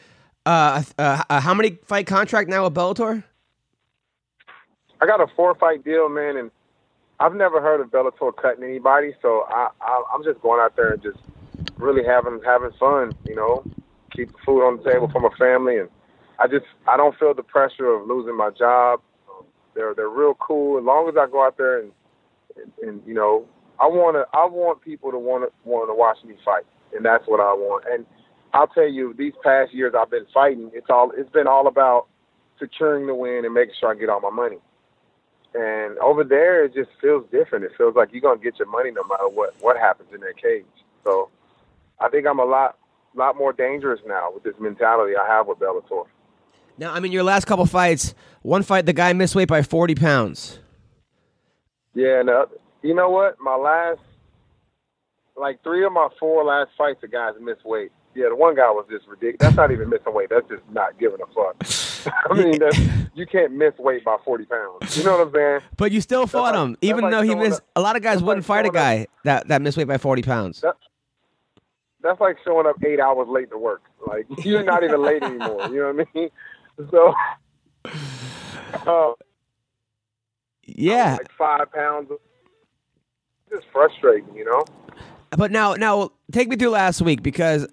uh, 0.45 0.83
uh, 0.97 1.23
uh 1.29 1.39
how 1.39 1.53
many 1.53 1.77
fight 1.83 2.07
contract 2.07 2.49
now 2.49 2.63
with 2.63 2.73
Bellator? 2.73 3.23
I 5.01 5.05
got 5.05 5.21
a 5.21 5.27
four 5.35 5.55
fight 5.55 5.83
deal, 5.83 6.09
man, 6.09 6.37
and 6.37 6.51
I've 7.19 7.35
never 7.35 7.61
heard 7.61 7.81
of 7.81 7.91
Bellator 7.91 8.35
cutting 8.35 8.63
anybody. 8.63 9.13
So 9.21 9.45
I, 9.49 9.69
I 9.81 10.03
I'm 10.13 10.23
just 10.23 10.41
going 10.41 10.61
out 10.61 10.75
there 10.75 10.93
and 10.93 11.03
just 11.03 11.17
really 11.77 12.03
having 12.05 12.41
having 12.45 12.71
fun. 12.79 13.13
You 13.25 13.35
know, 13.35 13.65
keep 14.15 14.31
the 14.31 14.37
food 14.45 14.65
on 14.65 14.77
the 14.77 14.89
table 14.89 15.09
for 15.11 15.21
my 15.21 15.35
family, 15.37 15.77
and 15.77 15.89
I 16.39 16.47
just 16.47 16.65
I 16.87 16.97
don't 16.97 17.17
feel 17.17 17.33
the 17.33 17.43
pressure 17.43 17.87
of 17.87 18.07
losing 18.07 18.37
my 18.37 18.49
job. 18.51 19.01
They're 19.75 19.93
they're 19.93 20.09
real 20.09 20.35
cool. 20.35 20.77
As 20.77 20.83
long 20.83 21.09
as 21.09 21.15
I 21.19 21.29
go 21.29 21.45
out 21.45 21.57
there 21.57 21.79
and 21.81 21.91
and, 22.57 22.71
and 22.81 23.01
you 23.05 23.13
know, 23.13 23.45
I 23.79 23.85
want 23.87 24.15
to 24.15 24.25
I 24.37 24.45
want 24.45 24.81
people 24.81 25.11
to 25.11 25.17
want 25.17 25.43
to 25.43 25.69
want 25.69 25.89
to 25.89 25.93
watch 25.93 26.17
me 26.25 26.35
fight, 26.43 26.65
and 26.95 27.05
that's 27.05 27.25
what 27.27 27.39
I 27.39 27.53
want. 27.53 27.85
And 27.91 28.05
I'll 28.53 28.67
tell 28.67 28.87
you, 28.87 29.13
these 29.17 29.33
past 29.43 29.73
years 29.73 29.93
I've 29.97 30.09
been 30.09 30.27
fighting. 30.33 30.71
It's 30.73 30.87
all 30.89 31.11
it's 31.15 31.29
been 31.31 31.47
all 31.47 31.67
about 31.67 32.07
securing 32.59 33.05
the 33.07 33.15
win 33.15 33.43
and 33.43 33.53
making 33.53 33.75
sure 33.79 33.91
I 33.91 33.95
get 33.95 34.09
all 34.09 34.21
my 34.21 34.29
money. 34.29 34.57
And 35.57 35.97
over 35.99 36.25
there, 36.25 36.65
it 36.65 36.73
just 36.73 36.89
feels 37.01 37.25
different. 37.31 37.63
It 37.63 37.71
feels 37.77 37.95
like 37.95 38.09
you're 38.11 38.21
gonna 38.21 38.41
get 38.41 38.59
your 38.59 38.67
money 38.67 38.91
no 38.91 39.03
matter 39.05 39.29
what 39.29 39.55
what 39.61 39.77
happens 39.77 40.09
in 40.13 40.19
that 40.21 40.35
cage. 40.41 40.65
So 41.05 41.29
I 41.99 42.09
think 42.09 42.27
I'm 42.27 42.39
a 42.39 42.45
lot 42.45 42.77
lot 43.13 43.37
more 43.37 43.53
dangerous 43.53 44.01
now 44.05 44.31
with 44.33 44.43
this 44.43 44.55
mentality 44.59 45.13
I 45.15 45.25
have 45.27 45.47
with 45.47 45.59
Bellator. 45.59 46.07
Now, 46.77 46.93
I 46.93 46.99
mean, 46.99 47.13
your 47.13 47.23
last 47.23 47.45
couple 47.45 47.65
fights, 47.65 48.13
one 48.41 48.63
fight 48.63 48.85
the 48.85 48.91
guy 48.91 49.13
missed 49.13 49.33
weight 49.33 49.47
by 49.47 49.61
forty 49.61 49.95
pounds. 49.95 50.59
Yeah, 51.93 52.19
and 52.19 52.29
uh, 52.29 52.47
you 52.81 52.93
know 52.93 53.09
what? 53.09 53.37
My 53.39 53.55
last, 53.55 54.01
like 55.37 55.63
three 55.63 55.85
of 55.85 55.93
my 55.93 56.09
four 56.19 56.43
last 56.43 56.71
fights, 56.77 56.99
the 56.99 57.07
guys 57.07 57.35
missed 57.39 57.63
weight. 57.63 57.93
Yeah, 58.13 58.27
the 58.27 58.35
one 58.35 58.55
guy 58.55 58.69
was 58.71 58.87
just 58.89 59.07
ridiculous. 59.07 59.37
That's 59.39 59.55
not 59.55 59.71
even 59.71 59.87
missing 59.89 60.13
weight. 60.13 60.29
That's 60.29 60.49
just 60.49 60.63
not 60.69 60.99
giving 60.99 61.19
a 61.21 61.27
fuck. 61.33 61.65
I 62.29 62.33
mean, 62.33 62.59
that's, 62.59 62.79
you 63.13 63.25
can't 63.25 63.53
miss 63.53 63.73
weight 63.77 64.03
by 64.03 64.17
40 64.23 64.45
pounds. 64.45 64.97
You 64.97 65.03
know 65.03 65.17
what 65.17 65.27
I'm 65.27 65.33
saying? 65.33 65.61
But 65.77 65.91
you 65.91 66.01
still 66.01 66.27
fought 66.27 66.53
like- 66.53 66.63
him, 66.63 66.71
that's 66.73 66.83
even 66.83 67.01
like 67.05 67.11
though 67.11 67.21
he 67.21 67.35
missed. 67.35 67.61
up- 67.61 67.67
A 67.75 67.81
lot 67.81 67.95
of 67.95 68.01
guys 68.01 68.21
wouldn't 68.21 68.47
like 68.47 68.63
fight 68.63 68.65
a 68.65 68.69
guy 68.69 69.07
that, 69.23 69.47
that 69.47 69.61
missed 69.61 69.77
weight 69.77 69.87
by 69.87 69.97
forty 69.97 70.21
pounds. 70.21 70.61
That- 70.61 70.75
That's 72.01 72.19
like 72.21 72.37
showing 72.45 72.67
up 72.67 72.75
eight 72.85 72.99
hours 72.99 73.27
late 73.29 73.49
to 73.51 73.57
work. 73.57 73.83
Like, 74.07 74.25
you're 74.45 74.63
not 74.63 74.83
even 74.83 75.01
late 75.01 75.23
anymore. 75.23 75.67
You 75.69 75.79
know 75.79 75.93
what 75.93 76.07
I 76.13 76.19
mean? 76.19 76.29
So, 76.91 77.13
uh, 78.85 79.13
Yeah, 80.65 81.13
like 81.17 81.31
five 81.37 81.71
pounds. 81.71 82.09
It's 82.11 82.21
just 83.49 83.65
frustrating, 83.71 84.35
you 84.35 84.45
know? 84.45 84.65
but 85.37 85.51
now, 85.51 85.73
now 85.75 86.11
take 86.31 86.49
me 86.49 86.55
through 86.55 86.69
last 86.71 87.01
week 87.01 87.21
because, 87.23 87.67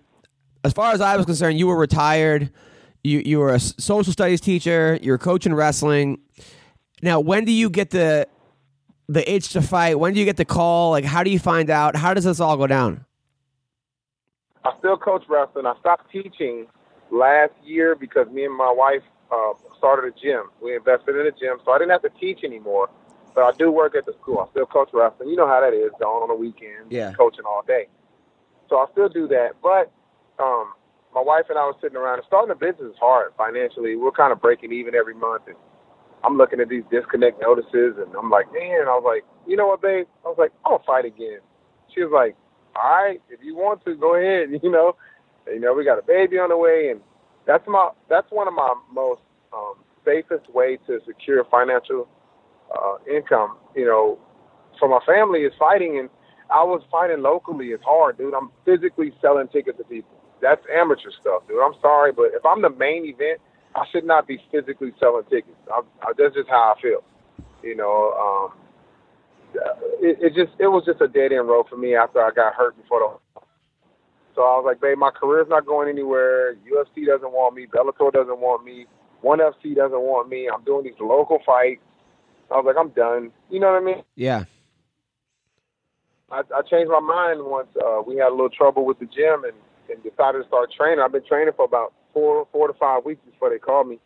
as 0.64 0.72
far 0.72 0.92
as 0.92 1.00
I 1.00 1.16
was 1.16 1.26
concerned, 1.26 1.58
you 1.58 1.66
were 1.66 1.76
retired. 1.76 2.52
You 3.04 3.23
you 3.25 3.38
were 3.40 3.52
a 3.54 3.59
social 3.61 4.12
studies 4.12 4.40
teacher. 4.40 4.99
You 5.02 5.12
were 5.12 5.18
coaching 5.18 5.54
wrestling. 5.54 6.18
Now, 7.02 7.18
when 7.21 7.44
do 7.44 7.52
you 7.52 7.68
get 7.68 7.90
the 7.90 8.28
the 9.09 9.30
itch 9.30 9.50
to 9.50 9.62
fight? 9.62 9.99
When 9.99 10.14
do 10.14 10.21
you 10.21 10.25
get 10.25 10.37
the 10.37 10.44
call? 10.44 10.90
Like, 10.92 11.04
how 11.04 11.23
do 11.25 11.30
you 11.30 11.38
find 11.38 11.68
out? 11.68 11.97
How 11.97 12.14
does 12.14 12.25
this 12.25 12.38
all 12.40 12.56
go 12.56 12.66
down? 12.66 13.04
I 14.64 14.73
still 14.78 14.97
coach 14.97 15.25
wrestling. 15.28 15.66
I 15.66 15.75
stopped 15.80 16.11
teaching 16.12 16.66
last 17.11 17.52
year 17.64 17.97
because 17.97 18.28
me 18.28 18.44
and 18.44 18.56
my 18.56 18.73
wife 18.73 19.02
uh, 19.32 19.54
started 19.76 20.14
a 20.14 20.21
gym. 20.21 20.50
We 20.62 20.76
invested 20.76 21.16
in 21.16 21.26
a 21.26 21.32
gym, 21.32 21.59
so 21.64 21.73
I 21.73 21.78
didn't 21.78 21.90
have 21.90 22.02
to 22.02 22.11
teach 22.21 22.44
anymore. 22.44 22.88
But 23.35 23.42
I 23.44 23.50
do 23.59 23.73
work 23.73 23.97
at 23.97 24.06
the 24.06 24.12
school. 24.23 24.38
I 24.38 24.50
still 24.52 24.66
coach 24.66 24.90
wrestling. 24.92 25.30
You 25.30 25.37
know 25.37 25.49
how 25.49 25.61
that 25.61 25.75
is, 25.75 25.90
going 25.99 26.23
on 26.23 26.28
the 26.28 26.35
weekends, 26.37 26.87
Yeah. 26.90 27.12
coaching 27.14 27.44
all 27.47 27.62
day. 27.66 27.88
So 28.68 28.76
I 28.76 28.87
still 28.92 29.09
do 29.09 29.26
that. 29.28 29.52
But 29.62 29.90
um, 30.38 30.73
my 31.14 31.21
wife 31.21 31.47
and 31.49 31.59
I 31.59 31.66
were 31.66 31.76
sitting 31.81 31.97
around. 31.97 32.19
And 32.19 32.26
starting 32.26 32.50
a 32.50 32.54
business 32.54 32.92
is 32.92 32.99
hard 33.00 33.33
financially. 33.37 33.97
We're 33.97 34.12
kind 34.12 34.33
of 34.33 34.40
breaking 34.40 34.73
even 34.73 34.95
every 34.95 35.14
month, 35.14 35.45
and 35.47 35.57
I'm 36.25 36.37
looking 36.37 36.61
at 36.61 36.69
these 36.69 36.85
disconnect 36.90 37.40
notices, 37.40 37.99
and 37.99 38.14
I'm 38.19 38.31
like, 38.31 38.47
man. 38.52 38.87
I 38.88 38.97
was 38.97 39.04
like, 39.04 39.25
you 39.47 39.57
know 39.57 39.66
what, 39.69 39.83
babe? 39.83 40.07
I 40.25 40.28
was 40.28 40.38
like, 40.38 40.52
gonna 40.64 40.83
fight 40.87 41.04
again. 41.04 41.40
She 41.95 42.02
was 42.02 42.12
like, 42.12 42.37
all 42.76 43.04
right, 43.04 43.21
if 43.28 43.40
you 43.42 43.54
want 43.57 43.85
to, 43.85 43.95
go 43.95 44.16
ahead. 44.16 44.49
You 44.62 44.71
know, 44.71 44.97
you 45.47 45.61
know, 45.61 45.75
we 45.75 45.85
got 45.85 45.99
a 45.99 46.02
baby 46.02 46.38
on 46.38 46.50
the 46.50 46.57
way, 46.57 46.88
and 46.90 47.00
that's 47.47 47.64
my 47.66 47.90
that's 48.09 48.31
one 48.31 48.49
of 48.49 48.54
my 48.54 48.73
most 48.92 49.21
um, 49.52 49.75
safest 50.04 50.49
way 50.54 50.78
to 50.87 51.00
secure 51.07 51.45
financial 51.50 52.09
uh, 52.75 52.97
income. 53.11 53.57
You 53.75 53.87
know, 53.87 54.19
for 54.78 54.88
my 54.88 55.00
family 55.04 55.40
is 55.40 55.52
fighting, 55.59 55.99
and 55.99 56.09
I 56.50 56.62
was 56.62 56.83
fighting 56.90 57.23
locally. 57.23 57.69
It's 57.69 57.85
hard, 57.85 58.19
dude. 58.19 58.35
I'm 58.35 58.50
physically 58.64 59.12
selling 59.21 59.49
tickets 59.49 59.78
to 59.78 59.85
people. 59.85 60.12
That's 60.42 60.61
amateur 60.75 61.11
stuff, 61.20 61.46
dude. 61.46 61.62
I'm 61.62 61.78
sorry, 61.80 62.11
but 62.12 62.34
if 62.34 62.44
I'm 62.44 62.61
the 62.62 62.70
main 62.70 63.06
event, 63.06 63.40
I 63.76 63.84
should 63.92 64.04
not 64.04 64.26
be 64.26 64.38
physically 64.50 64.92
selling 64.99 65.22
tickets. 65.30 65.56
I, 65.72 65.80
I, 66.02 66.12
that's 66.18 66.34
just 66.34 66.49
how 66.50 66.75
I 66.76 66.80
feel. 66.82 67.04
You 67.62 67.76
know, 67.76 68.12
um, 68.18 68.58
it, 70.02 70.18
it 70.20 70.34
just 70.34 70.52
it 70.58 70.66
was 70.66 70.84
just 70.84 71.00
a 71.00 71.06
dead 71.06 71.32
end 71.32 71.49
road 71.49 71.66
for 71.70 71.76
me 71.76 71.94
after 71.94 72.20
I 72.20 72.32
got 72.32 72.54
hurt 72.54 72.76
before 72.76 73.00
the. 73.00 73.40
So 74.34 74.42
I 74.42 74.56
was 74.56 74.64
like, 74.66 74.80
babe, 74.80 74.99
my 74.99 75.11
career's 75.11 75.49
not 75.49 75.64
going 75.64 75.88
anywhere. 75.88 76.54
UFC 76.54 77.06
doesn't 77.06 77.32
want 77.32 77.54
me. 77.54 77.66
Bellator 77.66 78.12
doesn't 78.12 78.40
want 78.40 78.64
me. 78.64 78.87
One 79.20 79.38
FC 79.38 79.76
doesn't 79.76 80.00
want 80.00 80.28
me. 80.28 80.49
I'm 80.52 80.64
doing 80.64 80.84
these 80.84 80.99
local 80.99 81.38
fights. 81.46 81.82
I 82.50 82.56
was 82.56 82.64
like, 82.66 82.76
I'm 82.78 82.90
done. 82.90 83.30
You 83.50 83.61
know 83.61 83.72
what 83.72 83.82
I 83.82 83.84
mean? 83.84 84.02
Yeah. 84.16 84.44
I, 86.30 86.40
I 86.56 86.62
changed 86.62 86.90
my 86.90 87.00
mind 87.00 87.44
once 87.44 87.68
uh, 87.76 88.00
we 88.06 88.16
had 88.16 88.28
a 88.28 88.34
little 88.34 88.50
trouble 88.50 88.87
with 88.87 88.99
the 88.99 89.04
gym 89.04 89.44
and, 89.44 89.52
and 89.90 90.02
decided 90.02 90.42
to 90.42 90.46
start 90.48 90.70
training. 90.72 91.00
I've 91.00 91.12
been 91.12 91.24
training 91.26 91.52
for 91.56 91.64
about 91.64 91.92
four 92.12 92.46
four 92.52 92.68
to 92.68 92.74
five 92.74 93.04
weeks 93.04 93.20
before 93.30 93.50
they 93.50 93.58
called 93.58 93.88
me. 93.88 93.98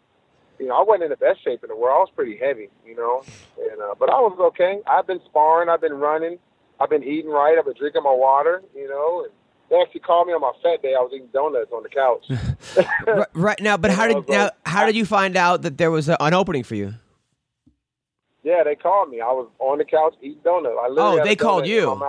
You 0.59 0.69
know, 0.69 0.77
I 0.77 0.83
wasn't 0.83 1.05
in 1.05 1.11
the 1.11 1.17
best 1.17 1.45
shape 1.45 1.63
in 1.63 1.69
the 1.69 1.77
world. 1.77 1.97
I 1.97 2.01
was 2.01 2.11
pretty 2.17 2.39
heavy, 2.39 2.69
you 2.87 2.97
know, 2.97 3.23
and 3.71 3.81
uh, 3.81 3.95
but 3.99 4.09
I 4.11 4.21
was 4.21 4.37
okay. 4.41 4.81
I've 4.87 5.07
been 5.07 5.21
sparring. 5.27 5.69
I've 5.69 5.81
been 5.83 5.95
running. 5.95 6.39
I've 6.81 6.91
been 6.91 7.05
eating 7.05 7.31
right. 7.31 7.57
I've 7.59 7.65
been 7.65 7.75
drinking 7.79 8.03
my 8.03 8.13
water, 8.13 8.63
you 8.75 8.89
know. 8.89 9.25
And 9.25 9.33
they 9.71 9.81
actually 9.83 10.01
called 10.01 10.27
me 10.29 10.33
on 10.35 10.41
my 10.41 10.53
fat 10.63 10.81
day. 10.83 10.95
I 10.95 11.01
was 11.01 11.11
eating 11.15 11.29
donuts 11.33 11.71
on 11.73 11.83
the 11.83 11.89
couch. 11.89 12.25
right, 13.07 13.27
right 13.35 13.61
now, 13.61 13.77
but 13.77 13.91
how 13.99 14.07
did 14.07 14.29
now 14.29 14.45
like- 14.45 14.53
how 14.65 14.87
did 14.87 14.97
you 14.97 15.05
find 15.05 15.37
out 15.37 15.63
that 15.63 15.77
there 15.79 15.91
was 15.91 16.09
a, 16.09 16.17
an 16.23 16.33
opening 16.35 16.63
for 16.65 16.75
you? 16.75 16.95
Yeah, 18.43 18.63
they 18.63 18.77
called 18.77 19.11
me. 19.11 19.21
I 19.21 19.27
was 19.33 19.49
on 19.59 19.79
the 19.79 19.85
couch 19.85 20.15
eating 20.23 20.39
donuts. 20.45 20.77
I 20.81 20.89
literally 20.89 21.21
Oh, 21.21 21.25
they 21.25 21.35
called 21.37 21.67
you. 21.67 22.01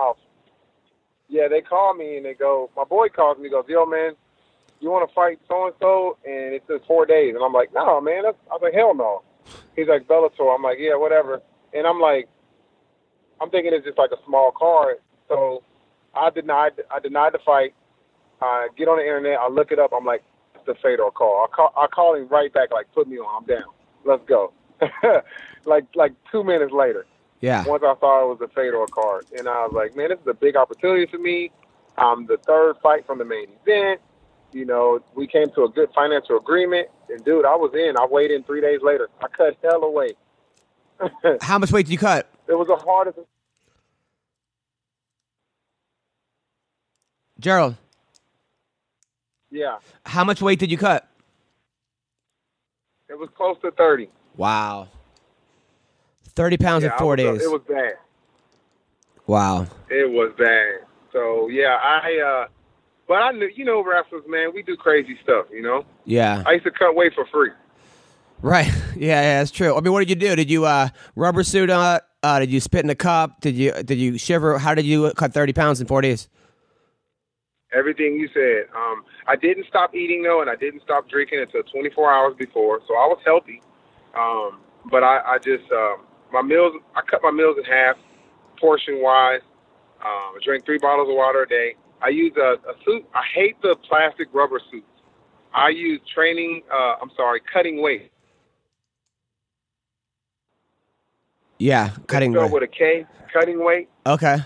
Yeah, 1.28 1.48
they 1.48 1.60
called 1.60 1.98
me 1.98 2.16
and 2.16 2.24
they 2.24 2.34
go. 2.34 2.70
My 2.76 2.84
boy 2.84 3.08
calls 3.08 3.38
me. 3.38 3.50
Goes, 3.50 3.64
yo, 3.68 3.84
man, 3.84 4.12
you 4.80 4.90
want 4.90 5.08
to 5.08 5.14
fight 5.14 5.38
so 5.48 5.66
and 5.66 5.74
so? 5.80 6.16
And 6.24 6.54
it's 6.54 6.68
in 6.70 6.80
four 6.86 7.06
days. 7.06 7.34
And 7.34 7.44
I'm 7.44 7.52
like, 7.52 7.72
no, 7.74 8.00
man. 8.00 8.22
That's, 8.24 8.38
I 8.50 8.54
was 8.54 8.60
like, 8.62 8.74
hell 8.74 8.94
no. 8.94 9.22
He's 9.76 9.88
like 9.88 10.08
Bellator. 10.08 10.54
I'm 10.54 10.62
like, 10.62 10.78
yeah, 10.80 10.96
whatever. 10.96 11.42
And 11.74 11.86
I'm 11.86 12.00
like, 12.00 12.28
I'm 13.40 13.50
thinking 13.50 13.72
it's 13.74 13.84
just 13.84 13.98
like 13.98 14.10
a 14.10 14.24
small 14.26 14.52
card. 14.52 14.96
So 15.28 15.62
I 16.14 16.30
denied. 16.30 16.72
I 16.90 16.98
denied 17.00 17.34
the 17.34 17.38
fight. 17.44 17.74
I 18.40 18.68
get 18.76 18.88
on 18.88 18.98
the 18.98 19.04
internet. 19.04 19.38
I 19.38 19.48
look 19.48 19.70
it 19.70 19.78
up. 19.78 19.92
I'm 19.96 20.04
like, 20.04 20.22
it's 20.54 20.64
the 20.66 20.74
Fedor 20.82 21.10
call. 21.14 21.46
I 21.46 21.54
call. 21.54 21.72
I 21.76 21.86
call 21.88 22.14
him 22.14 22.28
right 22.28 22.52
back. 22.52 22.72
Like, 22.72 22.92
put 22.94 23.08
me 23.08 23.18
on. 23.18 23.42
I'm 23.42 23.46
down. 23.46 23.68
Let's 24.04 24.22
go. 24.26 24.52
like 25.66 25.84
like 25.94 26.12
two 26.30 26.44
minutes 26.44 26.72
later. 26.72 27.04
Yeah. 27.40 27.64
Once 27.66 27.82
I 27.86 27.94
saw 28.00 28.24
it 28.24 28.38
was 28.38 28.40
a 28.40 28.48
Fedor 28.48 28.84
card, 28.90 29.26
and 29.38 29.48
I 29.48 29.64
was 29.66 29.72
like, 29.72 29.94
man, 29.96 30.08
this 30.10 30.18
is 30.20 30.26
a 30.26 30.34
big 30.34 30.56
opportunity 30.56 31.06
for 31.06 31.18
me. 31.18 31.50
I'm 31.96 32.26
the 32.26 32.36
third 32.38 32.76
fight 32.82 33.06
from 33.06 33.18
the 33.18 33.24
main 33.24 33.46
event. 33.62 34.00
You 34.52 34.64
know, 34.64 35.00
we 35.14 35.26
came 35.26 35.50
to 35.50 35.64
a 35.64 35.68
good 35.68 35.90
financial 35.94 36.36
agreement, 36.38 36.88
and 37.10 37.24
dude, 37.24 37.44
I 37.44 37.54
was 37.54 37.72
in. 37.74 37.96
I 37.96 38.06
weighed 38.06 38.30
in 38.30 38.42
three 38.44 38.60
days 38.60 38.80
later. 38.82 39.08
I 39.22 39.28
cut 39.28 39.56
hell 39.62 39.82
away. 39.84 40.14
How 41.42 41.58
much 41.58 41.70
weight 41.70 41.86
did 41.86 41.92
you 41.92 41.98
cut? 41.98 42.28
It 42.48 42.54
was 42.54 42.66
the 42.66 42.76
hardest. 42.76 43.18
Gerald, 47.38 47.76
Yeah, 49.50 49.76
how 50.04 50.24
much 50.24 50.42
weight 50.42 50.58
did 50.58 50.72
you 50.72 50.76
cut? 50.78 51.08
it 53.08 53.16
was 53.16 53.28
close 53.36 53.56
to 53.62 53.70
thirty. 53.70 54.08
Wow. 54.36 54.88
30 56.38 56.56
pounds 56.56 56.84
Yeah, 56.84 56.92
in 56.92 56.98
four 56.98 57.16
was- 57.16 57.18
days. 57.18 57.42
It 57.42 57.50
was 57.50 57.62
bad. 57.68 57.94
wow. 59.26 59.66
It 59.90 60.08
was 60.10 60.32
bad. 60.38 60.86
So 61.12 61.48
yeah, 61.48 61.76
I. 61.82 62.18
uh 62.20 62.46
But 63.08 63.22
I 63.22 63.32
knew, 63.32 63.48
you 63.56 63.64
know, 63.64 63.82
wrestlers, 63.82 64.22
man, 64.28 64.52
we 64.54 64.62
do 64.62 64.76
crazy 64.76 65.18
stuff. 65.22 65.46
You 65.50 65.62
know, 65.62 65.84
Yeah. 66.04 66.42
I 66.46 66.52
used 66.52 66.64
to 66.64 66.70
cut 66.70 66.94
weight 66.94 67.12
for 67.14 67.26
free. 67.26 67.50
Right. 68.40 68.70
Yeah, 68.98 69.20
yeah, 69.22 69.38
that's 69.38 69.52
true. 69.52 69.76
I 69.76 69.80
mean, 69.80 69.92
what 69.92 70.00
did 70.00 70.10
you 70.10 70.16
do? 70.16 70.34
Did 70.34 70.50
you 70.50 70.64
uh, 70.64 70.88
rubber 71.14 71.44
suit 71.44 71.70
on? 71.70 72.00
Uh, 72.24 72.38
did 72.40 72.50
you 72.50 72.58
spit 72.60 72.82
in 72.82 72.90
a 72.90 72.96
cup? 72.96 73.40
Did 73.40 73.54
you 73.54 73.70
did 73.84 73.96
you 73.98 74.18
shiver? 74.18 74.58
How 74.58 74.74
did 74.74 74.86
you 74.86 75.12
cut 75.16 75.32
30 75.32 75.52
pounds 75.52 75.80
in 75.80 75.86
four 75.86 76.00
days? 76.02 76.28
Everything 77.72 78.14
you 78.14 78.28
said. 78.34 78.66
Um, 78.74 79.04
I 79.28 79.36
didn't 79.36 79.66
stop 79.68 79.94
eating 79.94 80.22
though, 80.24 80.40
and 80.40 80.50
I 80.50 80.56
didn't 80.56 80.82
stop 80.82 81.08
drinking 81.08 81.38
until 81.40 81.62
24 81.62 82.12
hours 82.12 82.34
before. 82.36 82.80
So 82.88 82.94
I 82.94 83.06
was 83.06 83.18
healthy. 83.24 83.62
Um, 84.18 84.58
but 84.90 85.04
I, 85.04 85.20
I 85.34 85.38
just 85.38 85.70
um, 85.70 85.98
my 86.32 86.42
meals. 86.42 86.74
I 86.94 87.00
cut 87.08 87.20
my 87.22 87.30
meals 87.30 87.56
in 87.58 87.64
half, 87.64 87.96
portion 88.60 89.00
wise. 89.02 89.40
Um, 90.00 90.36
I 90.36 90.38
drink 90.44 90.64
three 90.64 90.78
bottles 90.78 91.08
of 91.08 91.16
water 91.16 91.42
a 91.42 91.48
day. 91.48 91.74
I 92.00 92.08
use 92.08 92.32
a, 92.36 92.54
a 92.68 92.74
suit. 92.84 93.04
I 93.14 93.22
hate 93.34 93.60
the 93.62 93.76
plastic 93.88 94.28
rubber 94.32 94.60
suits. 94.70 94.86
I 95.54 95.70
use 95.70 96.00
training. 96.14 96.62
Uh, 96.72 96.94
I'm 97.02 97.10
sorry, 97.16 97.40
cutting 97.52 97.82
weight. 97.82 98.12
Yeah, 101.58 101.90
cutting 102.06 102.32
weight. 102.32 102.52
with 102.52 102.62
a 102.62 102.68
K. 102.68 103.06
Cutting 103.32 103.64
weight. 103.64 103.88
Okay. 104.06 104.38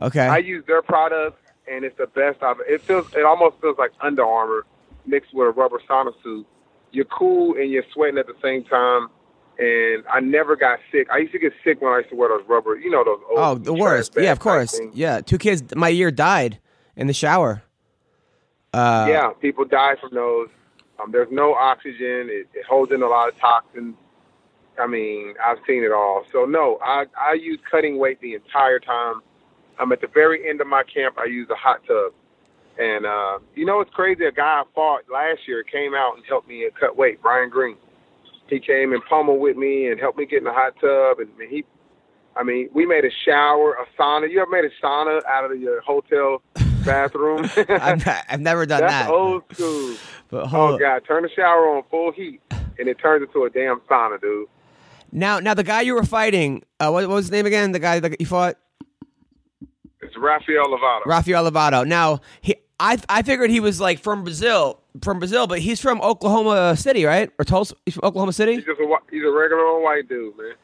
Okay. 0.00 0.26
I 0.26 0.38
use 0.38 0.64
their 0.66 0.80
product, 0.80 1.38
and 1.70 1.84
it's 1.84 1.96
the 1.98 2.06
best 2.06 2.42
I've. 2.42 2.56
It 2.66 2.80
feels. 2.80 3.12
It 3.14 3.24
almost 3.24 3.60
feels 3.60 3.76
like 3.78 3.92
Under 4.00 4.24
Armour 4.24 4.64
mixed 5.06 5.34
with 5.34 5.48
a 5.48 5.50
rubber 5.50 5.80
sauna 5.88 6.12
suit. 6.22 6.46
You're 6.92 7.04
cool 7.04 7.54
and 7.56 7.70
you're 7.70 7.84
sweating 7.92 8.18
at 8.18 8.26
the 8.26 8.36
same 8.42 8.64
time. 8.64 9.08
And 9.60 10.04
I 10.10 10.20
never 10.20 10.56
got 10.56 10.78
sick. 10.90 11.06
I 11.12 11.18
used 11.18 11.32
to 11.32 11.38
get 11.38 11.52
sick 11.62 11.82
when 11.82 11.92
I 11.92 11.98
used 11.98 12.08
to 12.08 12.16
wear 12.16 12.30
those 12.30 12.48
rubber. 12.48 12.78
You 12.78 12.90
know 12.90 13.04
those. 13.04 13.20
Old 13.28 13.38
oh, 13.38 13.54
the 13.56 13.74
worst. 13.74 14.14
Yeah, 14.16 14.32
of 14.32 14.40
course. 14.40 14.80
Yeah, 14.94 15.20
two 15.20 15.36
kids 15.36 15.62
my 15.76 15.90
ear 15.90 16.10
died 16.10 16.58
in 16.96 17.06
the 17.08 17.12
shower. 17.12 17.62
Uh, 18.72 19.06
yeah, 19.10 19.30
people 19.38 19.66
die 19.66 19.96
from 20.00 20.14
those. 20.14 20.48
Um, 20.98 21.12
there's 21.12 21.30
no 21.30 21.54
oxygen. 21.54 22.28
It, 22.30 22.48
it 22.54 22.64
holds 22.66 22.90
in 22.90 23.02
a 23.02 23.06
lot 23.06 23.28
of 23.28 23.38
toxins. 23.38 23.96
I 24.80 24.86
mean, 24.86 25.34
I've 25.44 25.58
seen 25.66 25.84
it 25.84 25.92
all. 25.92 26.24
So 26.32 26.46
no, 26.46 26.78
I 26.82 27.04
I 27.20 27.34
use 27.34 27.58
cutting 27.70 27.98
weight 27.98 28.18
the 28.22 28.34
entire 28.34 28.78
time. 28.78 29.20
I'm 29.78 29.92
at 29.92 30.00
the 30.00 30.08
very 30.08 30.48
end 30.48 30.60
of 30.60 30.66
my 30.66 30.84
camp. 30.84 31.16
I 31.18 31.24
use 31.24 31.48
a 31.50 31.54
hot 31.54 31.80
tub, 31.86 32.12
and 32.78 33.04
uh, 33.04 33.40
you 33.54 33.66
know 33.66 33.80
it's 33.80 33.92
crazy. 33.92 34.24
A 34.24 34.32
guy 34.32 34.62
I 34.62 34.64
fought 34.74 35.02
last 35.12 35.46
year 35.46 35.62
came 35.62 35.94
out 35.94 36.16
and 36.16 36.24
helped 36.26 36.48
me 36.48 36.66
cut 36.78 36.96
weight. 36.96 37.20
Brian 37.20 37.50
Green. 37.50 37.76
He 38.50 38.60
came 38.60 38.92
and 38.92 39.02
pummeled 39.04 39.40
with 39.40 39.56
me 39.56 39.88
and 39.88 39.98
helped 40.00 40.18
me 40.18 40.26
get 40.26 40.38
in 40.38 40.44
the 40.44 40.52
hot 40.52 40.74
tub. 40.80 41.18
And 41.20 41.30
he, 41.48 41.64
I 42.36 42.42
mean, 42.42 42.68
we 42.74 42.84
made 42.86 43.04
a 43.04 43.10
shower, 43.24 43.74
a 43.74 43.86
sauna. 44.00 44.30
You 44.30 44.40
ever 44.42 44.50
made 44.50 44.64
a 44.64 44.84
sauna 44.84 45.24
out 45.24 45.50
of 45.50 45.58
your 45.60 45.80
hotel 45.82 46.42
bathroom? 46.84 47.48
I've, 47.68 48.06
I've 48.28 48.40
never 48.40 48.66
done 48.66 48.80
That's 48.80 49.06
that. 49.06 49.10
old 49.10 49.44
school. 49.52 49.94
But 50.28 50.48
Oh 50.52 50.78
god, 50.78 51.02
turn 51.06 51.22
the 51.22 51.28
shower 51.30 51.68
on 51.76 51.82
full 51.90 52.12
heat, 52.12 52.40
and 52.78 52.88
it 52.88 52.98
turns 52.98 53.26
into 53.26 53.44
a 53.44 53.50
damn 53.50 53.80
sauna, 53.80 54.20
dude. 54.20 54.46
Now, 55.12 55.40
now 55.40 55.54
the 55.54 55.64
guy 55.64 55.80
you 55.80 55.94
were 55.94 56.04
fighting, 56.04 56.62
uh, 56.78 56.90
what, 56.90 57.08
what 57.08 57.16
was 57.16 57.24
his 57.26 57.32
name 57.32 57.46
again? 57.46 57.72
The 57.72 57.80
guy 57.80 57.98
that 58.00 58.20
you 58.20 58.26
fought, 58.26 58.56
It's 60.00 60.16
Rafael 60.16 60.66
Lovato. 60.66 61.04
Rafael 61.04 61.50
Lovato. 61.50 61.84
Now, 61.86 62.20
he, 62.40 62.54
I, 62.80 62.98
I 63.08 63.22
figured 63.22 63.50
he 63.50 63.60
was 63.60 63.80
like 63.80 64.00
from 64.00 64.24
Brazil, 64.24 64.80
from 65.02 65.18
Brazil, 65.18 65.46
but 65.46 65.60
he's 65.60 65.80
from 65.80 66.00
Oklahoma 66.00 66.76
City, 66.76 67.04
right? 67.04 67.30
Or 67.38 67.44
Tulsa? 67.44 67.74
He's 67.84 67.94
from 67.94 68.04
Oklahoma 68.04 68.32
City. 68.32 68.54
he's 68.56 68.64
just 68.64 68.80
a 68.80 68.96
he's 69.10 69.22
a 69.22 69.30
regular 69.30 69.64
old 69.64 69.84
white 69.84 70.08
dude, 70.08 70.34
man. 70.36 70.54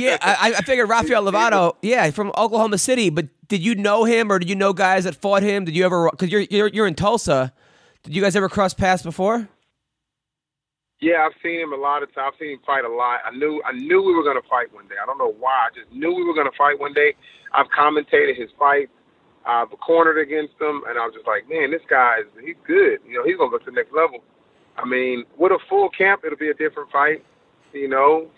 yeah, 0.00 0.18
I, 0.20 0.54
I 0.58 0.62
figured 0.62 0.88
Rafael 0.88 1.22
Lovato. 1.22 1.76
Yeah, 1.82 2.10
from 2.10 2.32
Oklahoma 2.36 2.78
City. 2.78 3.10
But 3.10 3.28
did 3.46 3.60
you 3.60 3.76
know 3.76 4.04
him, 4.04 4.32
or 4.32 4.38
did 4.40 4.48
you 4.48 4.56
know 4.56 4.72
guys 4.72 5.04
that 5.04 5.14
fought 5.14 5.42
him? 5.42 5.64
Did 5.64 5.76
you 5.76 5.84
ever? 5.84 6.10
Because 6.10 6.30
you're, 6.30 6.40
you're 6.40 6.68
you're 6.68 6.86
in 6.88 6.94
Tulsa. 6.94 7.52
Did 8.02 8.16
you 8.16 8.22
guys 8.22 8.34
ever 8.34 8.48
cross 8.48 8.74
paths 8.74 9.02
before? 9.02 9.48
Yeah, 11.00 11.24
I've 11.24 11.32
seen 11.42 11.60
him 11.60 11.72
a 11.72 11.76
lot 11.76 12.02
of 12.02 12.12
times. 12.14 12.32
I've 12.34 12.38
seen 12.38 12.52
him 12.52 12.60
fight 12.66 12.84
a 12.84 12.92
lot. 12.92 13.20
I 13.24 13.30
knew 13.30 13.62
I 13.64 13.72
knew 13.72 14.02
we 14.02 14.14
were 14.14 14.24
gonna 14.24 14.46
fight 14.48 14.72
one 14.74 14.88
day. 14.88 14.96
I 15.00 15.06
don't 15.06 15.18
know 15.18 15.34
why. 15.38 15.68
I 15.70 15.78
just 15.78 15.92
knew 15.92 16.12
we 16.12 16.24
were 16.24 16.34
gonna 16.34 16.50
fight 16.58 16.80
one 16.80 16.92
day. 16.92 17.14
I've 17.52 17.68
commentated 17.68 18.36
his 18.36 18.50
fights. 18.58 18.90
I've 19.46 19.68
cornered 19.80 20.18
against 20.18 20.54
him, 20.60 20.82
and 20.86 20.98
I 20.98 21.06
was 21.06 21.14
just 21.14 21.26
like, 21.26 21.48
man, 21.48 21.70
this 21.70 21.82
guy 21.88 22.18
is 22.20 22.26
he's 22.44 22.56
good. 22.66 23.00
You 23.06 23.18
know, 23.18 23.24
he's 23.24 23.36
gonna 23.36 23.50
go 23.50 23.58
to 23.58 23.64
the 23.64 23.72
next 23.72 23.92
level. 23.92 24.22
I 24.76 24.86
mean, 24.86 25.24
with 25.36 25.52
a 25.52 25.58
full 25.68 25.88
camp, 25.90 26.22
it'll 26.24 26.38
be 26.38 26.50
a 26.50 26.54
different 26.54 26.90
fight. 26.90 27.24
You 27.72 27.88
know, 27.88 28.28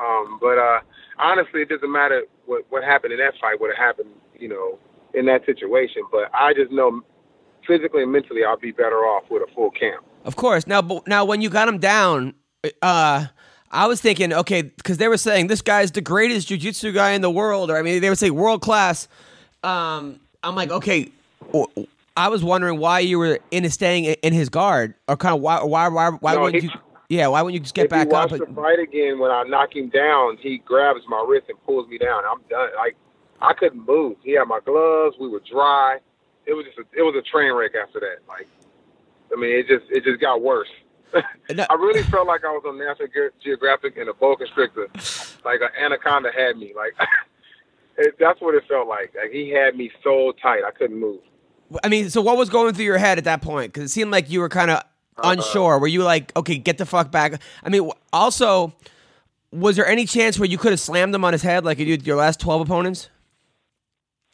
um, 0.00 0.38
but 0.40 0.58
uh, 0.58 0.80
honestly, 1.18 1.62
it 1.62 1.68
doesn't 1.68 1.92
matter 1.92 2.24
what 2.46 2.64
what 2.70 2.84
happened 2.84 3.12
in 3.12 3.18
that 3.18 3.34
fight. 3.40 3.60
What 3.60 3.76
happened, 3.76 4.10
you 4.38 4.48
know, 4.48 4.78
in 5.14 5.26
that 5.26 5.44
situation. 5.46 6.02
But 6.10 6.30
I 6.34 6.54
just 6.54 6.72
know 6.72 7.02
physically 7.66 8.02
and 8.02 8.12
mentally, 8.12 8.44
I'll 8.44 8.56
be 8.56 8.72
better 8.72 9.04
off 9.04 9.24
with 9.30 9.42
a 9.42 9.54
full 9.54 9.70
camp. 9.70 10.04
Of 10.24 10.36
course. 10.36 10.66
Now, 10.66 11.02
now 11.06 11.24
when 11.24 11.40
you 11.40 11.50
got 11.50 11.68
him 11.68 11.78
down, 11.78 12.34
uh, 12.82 13.26
I 13.70 13.86
was 13.86 14.00
thinking, 14.00 14.32
okay, 14.32 14.62
because 14.62 14.96
they 14.98 15.08
were 15.08 15.18
saying 15.18 15.46
this 15.48 15.62
guy's 15.62 15.92
the 15.92 16.00
greatest 16.00 16.48
jujitsu 16.48 16.94
guy 16.94 17.10
in 17.10 17.20
the 17.20 17.30
world, 17.30 17.70
or 17.70 17.76
I 17.76 17.82
mean, 17.82 18.00
they 18.00 18.08
would 18.08 18.18
say 18.18 18.30
world 18.30 18.62
class. 18.62 19.08
Um, 19.62 20.20
I'm 20.42 20.54
like, 20.54 20.70
okay. 20.70 21.10
I 22.16 22.28
was 22.28 22.42
wondering 22.42 22.78
why 22.78 23.00
you 23.00 23.18
were 23.18 23.38
in 23.50 23.68
staying 23.70 24.04
in 24.04 24.32
his 24.32 24.48
guard, 24.48 24.94
or 25.06 25.16
kind 25.16 25.34
of 25.34 25.40
why, 25.40 25.62
why, 25.62 25.88
why, 25.88 26.10
why 26.10 26.34
No, 26.34 26.42
wouldn't 26.42 26.64
you? 26.64 26.70
Yeah, 27.08 27.28
why 27.28 27.40
wouldn't 27.42 27.54
you 27.54 27.60
just 27.60 27.74
get 27.74 27.84
if 27.84 27.90
back 27.90 28.12
up? 28.12 28.30
the 28.30 28.44
fight 28.54 28.78
again, 28.78 29.18
when 29.18 29.30
I 29.30 29.44
knock 29.44 29.74
him 29.74 29.88
down, 29.88 30.36
he 30.36 30.58
grabs 30.58 31.00
my 31.08 31.24
wrist 31.26 31.46
and 31.48 31.56
pulls 31.64 31.88
me 31.88 31.96
down. 31.96 32.22
I'm 32.28 32.40
done. 32.50 32.68
Like 32.76 32.96
I 33.40 33.54
couldn't 33.54 33.86
move. 33.86 34.16
He 34.22 34.32
had 34.32 34.44
my 34.44 34.60
gloves. 34.64 35.16
We 35.18 35.28
were 35.28 35.40
dry. 35.50 35.98
It 36.44 36.52
was 36.54 36.66
just 36.66 36.78
a, 36.78 36.82
it 36.98 37.02
was 37.02 37.14
a 37.16 37.22
train 37.22 37.52
wreck 37.54 37.72
after 37.74 38.00
that. 38.00 38.18
Like 38.28 38.46
I 39.34 39.40
mean, 39.40 39.50
it 39.58 39.66
just 39.68 39.84
it 39.90 40.04
just 40.04 40.20
got 40.20 40.42
worse. 40.42 40.68
No. 41.54 41.64
I 41.70 41.74
really 41.74 42.02
felt 42.02 42.26
like 42.26 42.44
I 42.44 42.48
was 42.50 42.62
on 42.68 42.76
National 42.78 43.08
Ge- 43.08 43.32
Geographic 43.42 43.96
and 43.96 44.10
a 44.10 44.12
boa 44.12 44.36
constrictor, 44.36 44.86
like 45.46 45.60
an 45.62 45.70
anaconda 45.82 46.30
had 46.30 46.58
me. 46.58 46.74
Like 46.76 46.92
it, 47.98 48.14
that's 48.18 48.40
what 48.40 48.54
it 48.54 48.64
felt 48.68 48.88
like. 48.88 49.12
Like 49.14 49.30
he 49.32 49.50
had 49.50 49.76
me 49.76 49.90
so 50.02 50.32
tight, 50.40 50.62
I 50.66 50.70
couldn't 50.70 50.98
move. 50.98 51.20
I 51.84 51.88
mean, 51.88 52.08
so 52.10 52.22
what 52.22 52.36
was 52.38 52.48
going 52.48 52.74
through 52.74 52.86
your 52.86 52.98
head 52.98 53.18
at 53.18 53.24
that 53.24 53.42
point? 53.42 53.72
Because 53.72 53.90
it 53.90 53.92
seemed 53.92 54.10
like 54.10 54.30
you 54.30 54.40
were 54.40 54.48
kind 54.48 54.70
of 54.70 54.78
Uh-huh. 54.78 55.30
unsure. 55.32 55.78
Were 55.78 55.88
you 55.88 56.02
like, 56.04 56.34
okay, 56.36 56.56
get 56.56 56.78
the 56.78 56.86
fuck 56.86 57.10
back? 57.10 57.40
I 57.64 57.68
mean, 57.68 57.90
also, 58.12 58.72
was 59.52 59.76
there 59.76 59.86
any 59.86 60.06
chance 60.06 60.38
where 60.38 60.48
you 60.48 60.58
could 60.58 60.70
have 60.72 60.80
slammed 60.80 61.14
him 61.14 61.24
on 61.24 61.32
his 61.32 61.42
head 61.42 61.64
like 61.64 61.78
you 61.78 61.84
did 61.84 62.06
your 62.06 62.16
last 62.16 62.40
twelve 62.40 62.60
opponents? 62.60 63.10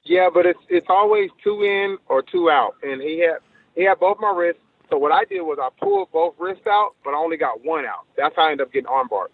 Yeah, 0.05 0.29
but 0.33 0.45
it's 0.47 0.59
it's 0.69 0.87
always 0.91 1.31
two 1.43 1.63
in 1.63 1.97
or 2.09 2.23
two 2.23 2.51
out, 2.51 2.75
and 2.83 3.01
he 3.01 3.21
had 3.21 3.39
he 3.75 3.85
had 3.85 3.99
both 3.99 4.19
my 4.21 4.31
wrists. 4.31 4.61
So 4.91 4.99
what 4.99 5.13
I 5.13 5.25
did 5.25 5.41
was 5.41 5.59
I 5.61 5.71
pulled 5.83 6.13
both 6.13 6.35
wrists 6.39 6.67
out, 6.67 6.91
but 7.03 7.15
I 7.15 7.17
only 7.17 7.39
got 7.39 7.65
one 7.65 7.87
out. 7.87 8.05
That's 8.17 8.37
how 8.37 8.43
I 8.49 8.51
ended 8.53 8.67
up 8.67 8.73
getting 8.73 8.87
armbar. 8.91 9.29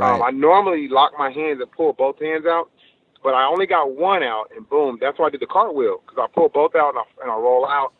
Um, 0.00 0.22
I 0.22 0.30
normally 0.30 0.86
lock 0.88 1.12
my 1.18 1.30
hands 1.32 1.60
and 1.60 1.68
pull 1.72 1.92
both 1.92 2.20
hands 2.20 2.46
out, 2.46 2.70
but 3.22 3.34
I 3.34 3.46
only 3.46 3.66
got 3.66 3.94
one 3.94 4.22
out, 4.22 4.50
and 4.54 4.68
boom, 4.68 4.98
that's 5.00 5.18
why 5.18 5.26
I 5.26 5.30
did 5.30 5.40
the 5.40 5.46
cartwheel 5.46 6.02
because 6.04 6.18
I 6.22 6.32
pulled 6.32 6.52
both 6.52 6.74
out 6.74 6.94
and 6.94 6.98
I, 6.98 7.22
and 7.22 7.30
I 7.30 7.36
roll 7.36 7.66
out. 7.68 7.92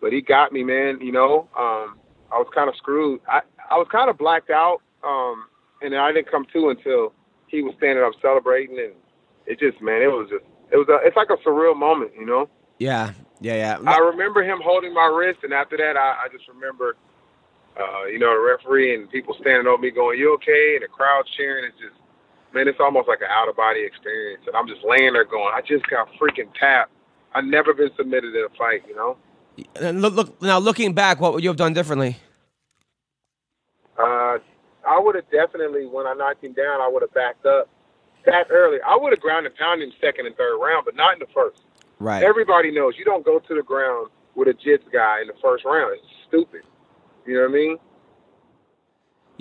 But 0.00 0.12
he 0.12 0.20
got 0.20 0.52
me, 0.52 0.64
man. 0.64 1.00
You 1.00 1.12
know, 1.12 1.48
um, 1.56 1.98
I 2.30 2.38
was 2.38 2.48
kind 2.54 2.68
of 2.68 2.76
screwed. 2.76 3.20
I 3.28 3.40
I 3.70 3.76
was 3.76 3.86
kind 3.90 4.10
of 4.10 4.18
blacked 4.18 4.50
out, 4.50 4.82
um, 5.04 5.46
and 5.80 5.92
then 5.92 6.00
I 6.00 6.12
didn't 6.12 6.30
come 6.30 6.46
to 6.52 6.68
until 6.70 7.12
he 7.48 7.62
was 7.62 7.74
standing 7.76 8.04
up 8.04 8.12
celebrating, 8.20 8.78
and 8.78 8.92
it 9.46 9.58
just, 9.58 9.80
man, 9.82 10.02
it 10.02 10.06
was 10.06 10.28
just, 10.30 10.44
it 10.70 10.76
was, 10.76 10.88
a, 10.88 11.06
it's 11.06 11.16
like 11.16 11.28
a 11.30 11.36
surreal 11.46 11.76
moment, 11.76 12.12
you 12.18 12.24
know. 12.24 12.48
yeah, 12.78 13.12
yeah, 13.40 13.78
yeah. 13.82 13.90
I 13.90 13.98
remember 13.98 14.42
him 14.42 14.60
holding 14.62 14.94
my 14.94 15.06
wrist, 15.06 15.40
and 15.42 15.52
after 15.52 15.76
that, 15.76 15.96
I, 15.96 16.24
I 16.24 16.28
just 16.32 16.48
remember, 16.48 16.96
uh, 17.78 18.06
you 18.06 18.18
know, 18.18 18.32
the 18.34 18.40
referee 18.40 18.94
and 18.94 19.10
people 19.10 19.36
standing 19.40 19.66
over 19.66 19.80
me 19.80 19.90
going, 19.90 20.18
"You 20.18 20.34
okay?" 20.34 20.76
and 20.76 20.82
the 20.82 20.88
crowd 20.88 21.24
cheering. 21.36 21.64
It's 21.64 21.78
just, 21.78 22.01
man, 22.54 22.68
it's 22.68 22.80
almost 22.80 23.08
like 23.08 23.20
an 23.20 23.28
out 23.30 23.48
of 23.48 23.56
body 23.56 23.84
experience. 23.84 24.42
And 24.46 24.56
I'm 24.56 24.68
just 24.68 24.80
laying 24.84 25.12
there 25.12 25.24
going, 25.24 25.52
"I 25.54 25.60
just 25.60 25.86
got 25.88 26.08
freaking 26.20 26.52
tapped. 26.58 26.92
I've 27.34 27.44
never 27.44 27.74
been 27.74 27.90
submitted 27.96 28.34
in 28.34 28.44
a 28.44 28.48
fight, 28.56 28.82
you 28.86 28.94
know." 28.94 29.16
And 29.76 30.00
look, 30.02 30.14
look 30.14 30.42
now 30.42 30.58
looking 30.58 30.94
back, 30.94 31.20
what 31.20 31.32
would 31.34 31.42
you 31.42 31.50
have 31.50 31.56
done 31.56 31.72
differently? 31.72 32.16
Uh, 33.98 34.38
I 34.88 34.98
would 34.98 35.14
have 35.14 35.30
definitely 35.30 35.86
when 35.86 36.06
I 36.06 36.14
knocked 36.14 36.42
him 36.42 36.52
down, 36.52 36.80
I 36.80 36.88
would 36.88 37.02
have 37.02 37.12
backed 37.14 37.46
up 37.46 37.68
that 38.26 38.46
early. 38.50 38.78
I 38.86 38.96
would 38.96 39.12
have 39.12 39.20
ground 39.20 39.46
and 39.46 39.54
pounded 39.54 39.88
him 39.88 39.94
second 40.00 40.26
and 40.26 40.36
third 40.36 40.58
round, 40.58 40.84
but 40.84 40.96
not 40.96 41.14
in 41.14 41.18
the 41.20 41.32
first. 41.34 41.62
Right. 41.98 42.22
Everybody 42.22 42.70
knows 42.70 42.94
you 42.98 43.04
don't 43.04 43.24
go 43.24 43.38
to 43.38 43.54
the 43.54 43.62
ground 43.62 44.10
with 44.34 44.48
a 44.48 44.54
jits 44.54 44.90
guy 44.92 45.20
in 45.20 45.26
the 45.26 45.34
first 45.42 45.64
round. 45.64 45.96
It's 45.96 46.06
stupid. 46.28 46.62
You 47.26 47.34
know 47.34 47.42
what 47.42 47.50
I 47.50 47.52
mean? 47.52 47.76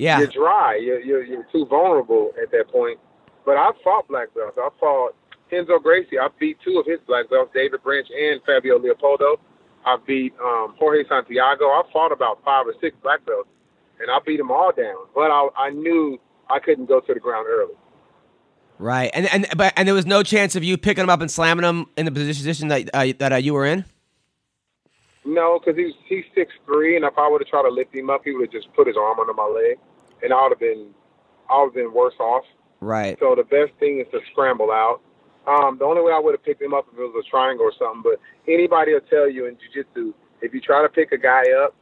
Yeah. 0.02 0.18
You're 0.18 0.28
dry. 0.28 0.80
You're, 0.82 1.00
you're 1.00 1.24
you're 1.24 1.48
too 1.52 1.68
vulnerable 1.68 2.32
at 2.42 2.50
that 2.52 2.70
point. 2.70 3.00
But 3.46 3.58
I 3.58 3.70
fought 3.84 4.08
black 4.08 4.34
belts. 4.34 4.58
I 4.58 4.70
fought 4.80 5.16
Renzo 5.52 5.78
Gracie. 5.78 6.18
I 6.18 6.28
beat 6.40 6.58
two 6.66 6.80
of 6.80 6.88
his 6.88 7.00
black 7.06 7.30
belts, 7.30 7.52
David 7.54 7.84
Branch 7.84 8.08
and 8.10 8.42
Fabio 8.44 8.80
Leopoldo. 8.80 9.40
I 9.86 9.98
beat 10.08 10.34
um, 10.44 10.74
Jorge 10.80 11.08
Santiago. 11.08 11.66
I 11.66 11.84
fought 11.94 12.12
about 12.12 12.44
five 12.44 12.66
or 12.66 12.74
six 12.82 12.98
black 13.04 13.24
belts, 13.28 13.50
and 14.00 14.10
I 14.10 14.18
beat 14.26 14.38
them 14.38 14.50
all 14.50 14.72
down. 14.76 15.06
But 15.14 15.30
I, 15.30 15.50
I 15.56 15.70
knew 15.70 16.20
I 16.50 16.58
couldn't 16.58 16.88
go 16.88 17.00
to 17.00 17.14
the 17.14 17.20
ground 17.20 17.46
early. 17.48 17.76
Right. 18.80 19.12
And 19.14 19.28
and 19.32 19.46
but 19.56 19.72
and 19.78 19.88
there 19.88 19.94
was 19.94 20.08
no 20.08 20.24
chance 20.24 20.56
of 20.56 20.64
you 20.64 20.80
picking 20.80 21.04
him 21.04 21.12
up 21.12 21.22
and 21.22 21.30
slamming 21.30 21.64
him 21.64 21.86
in 21.96 22.06
the 22.06 22.12
position 22.12 22.70
that 22.70 22.90
uh, 22.92 23.14
that 23.20 23.34
uh, 23.34 23.36
you 23.36 23.54
were 23.54 23.68
in. 23.68 23.86
No, 25.26 25.60
because 25.60 25.78
he's 25.78 25.94
he's 26.08 26.26
six 26.34 26.52
three, 26.66 26.96
and 26.96 27.06
if 27.06 27.14
I 27.20 27.30
would 27.30 27.42
have 27.42 27.48
tried 27.48 27.64
to 27.64 27.70
lift 27.70 27.94
him 27.94 28.10
up, 28.10 28.22
he 28.24 28.32
would 28.32 28.48
have 28.48 28.52
just 28.52 28.74
put 28.74 28.88
his 28.88 28.98
arm 28.98 29.20
under 29.20 29.34
my 29.34 29.46
leg, 29.46 29.78
and 30.24 30.34
I 30.34 30.42
would 30.44 30.52
have 30.52 30.60
been 30.60 30.94
I 31.50 31.60
would 31.60 31.68
have 31.68 31.74
been 31.74 31.94
worse 31.94 32.14
off. 32.20 32.46
Right. 32.80 33.18
So 33.20 33.36
the 33.36 33.44
best 33.44 33.78
thing 33.80 34.00
is 34.00 34.08
to 34.12 34.20
scramble 34.32 34.72
out. 34.72 35.02
Um, 35.48 35.78
the 35.78 35.86
only 35.86 36.02
way 36.02 36.12
I 36.14 36.20
would 36.20 36.34
have 36.34 36.44
picked 36.44 36.62
him 36.62 36.74
up 36.74 36.88
if 36.92 37.00
it 37.00 37.02
was 37.02 37.24
a 37.26 37.30
triangle 37.30 37.66
or 37.66 37.74
something. 37.78 38.04
But 38.04 38.20
anybody 38.52 38.94
will 38.94 39.02
tell 39.02 39.30
you 39.30 39.48
in 39.48 39.58
jiu-jitsu, 39.58 40.14
if 40.42 40.54
you 40.54 40.62
try 40.62 40.82
to 40.82 40.90
pick 40.90 41.12
a 41.12 41.18
guy 41.18 41.44
up, 41.64 41.76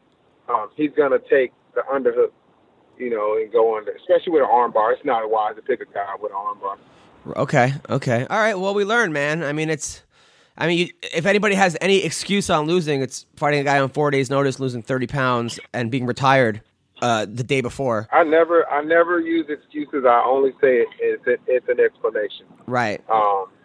um, 0.50 0.70
he's 0.76 0.92
gonna 0.98 1.20
take 1.30 1.52
the 1.76 1.82
underhook, 1.82 2.32
you 2.98 3.10
know, 3.10 3.38
and 3.38 3.52
go 3.52 3.78
under. 3.78 3.92
Especially 3.92 4.34
with 4.34 4.44
an 4.44 4.50
armbar. 4.50 4.94
it's 4.94 5.06
not 5.06 5.30
wise 5.30 5.56
to 5.56 5.62
pick 5.62 5.82
a 5.82 5.86
guy 5.86 6.16
with 6.20 6.32
an 6.32 6.38
arm 6.38 6.60
bar. 6.60 6.78
Okay. 7.38 7.74
Okay. 7.90 8.26
All 8.30 8.40
right. 8.40 8.58
Well, 8.58 8.74
we 8.74 8.84
learned, 8.86 9.14
man. 9.14 9.44
I 9.44 9.54
mean, 9.54 9.70
it's. 9.70 10.04
I 10.58 10.68
mean, 10.68 10.78
you, 10.78 10.94
if 11.14 11.26
anybody 11.26 11.56
has 11.56 11.78
any 11.80 12.04
excuse 12.04 12.50
on 12.50 12.66
losing, 12.66 13.02
it's 13.02 13.26
fighting 13.38 13.62
a 13.62 13.64
guy 13.64 13.80
on 13.80 13.90
four 13.90 14.12
days' 14.12 14.30
notice, 14.30 14.60
losing 14.60 14.82
thirty 14.82 15.08
pounds, 15.08 15.60
and 15.74 15.90
being 15.92 16.06
retired 16.06 16.62
uh, 17.02 17.26
the 17.26 17.44
day 17.44 17.62
before. 17.62 18.08
I 18.12 18.24
never, 18.24 18.68
I 18.70 18.82
never 18.84 19.20
use 19.20 19.48
excuses. 19.50 20.06
I 20.06 20.24
only 20.26 20.52
say 20.62 20.82
it, 20.82 20.88
it's, 21.00 21.24
it, 21.28 21.42
it's 21.48 21.68
an 21.70 21.80
explanation. 21.80 22.46
Right. 22.68 23.02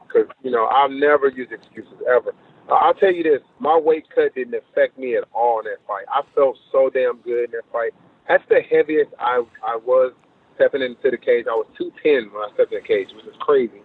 because 0.07 0.29
you 0.42 0.51
know 0.51 0.64
I'll 0.66 0.88
never 0.88 1.29
use 1.29 1.49
excuses 1.51 1.94
ever. 2.09 2.33
Uh, 2.68 2.75
I'll 2.75 2.94
tell 2.94 3.12
you 3.12 3.23
this: 3.23 3.40
my 3.59 3.77
weight 3.77 4.07
cut 4.14 4.35
didn't 4.35 4.55
affect 4.55 4.99
me 4.99 5.16
at 5.16 5.25
all 5.33 5.59
in 5.61 5.64
that 5.66 5.79
fight. 5.87 6.05
I 6.09 6.23
felt 6.35 6.57
so 6.73 6.90
damn 6.90 7.18
good 7.18 7.44
in 7.47 7.51
that 7.53 7.64
fight. 7.73 7.92
That's 8.29 8.44
the 8.49 8.61
heaviest 8.62 9.11
I 9.18 9.44
I 9.66 9.77
was 9.85 10.12
stepping 10.57 10.83
into 10.83 11.11
the 11.11 11.18
cage. 11.18 11.47
I 11.49 11.55
was 11.55 11.66
two 11.77 11.92
ten 12.03 12.31
when 12.33 12.42
I 12.42 12.49
stepped 12.55 12.73
in 12.73 12.81
the 12.81 12.87
cage, 12.87 13.09
which 13.14 13.27
is 13.27 13.35
crazy, 13.40 13.83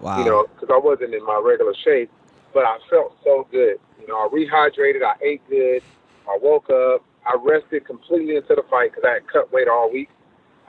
Wow. 0.00 0.18
you 0.18 0.24
know, 0.24 0.46
because 0.54 0.70
I 0.72 0.78
wasn't 0.78 1.14
in 1.14 1.24
my 1.24 1.40
regular 1.44 1.74
shape. 1.84 2.10
But 2.54 2.64
I 2.64 2.78
felt 2.88 3.14
so 3.22 3.46
good. 3.50 3.76
You 4.00 4.06
know, 4.08 4.16
I 4.16 4.28
rehydrated. 4.32 5.02
I 5.04 5.14
ate 5.22 5.42
good. 5.48 5.82
I 6.28 6.38
woke 6.40 6.70
up. 6.70 7.04
I 7.26 7.36
rested 7.42 7.84
completely 7.86 8.36
into 8.36 8.54
the 8.54 8.62
fight 8.70 8.92
because 8.92 9.04
I 9.08 9.14
had 9.14 9.26
cut 9.26 9.52
weight 9.52 9.68
all 9.68 9.90
week. 9.92 10.08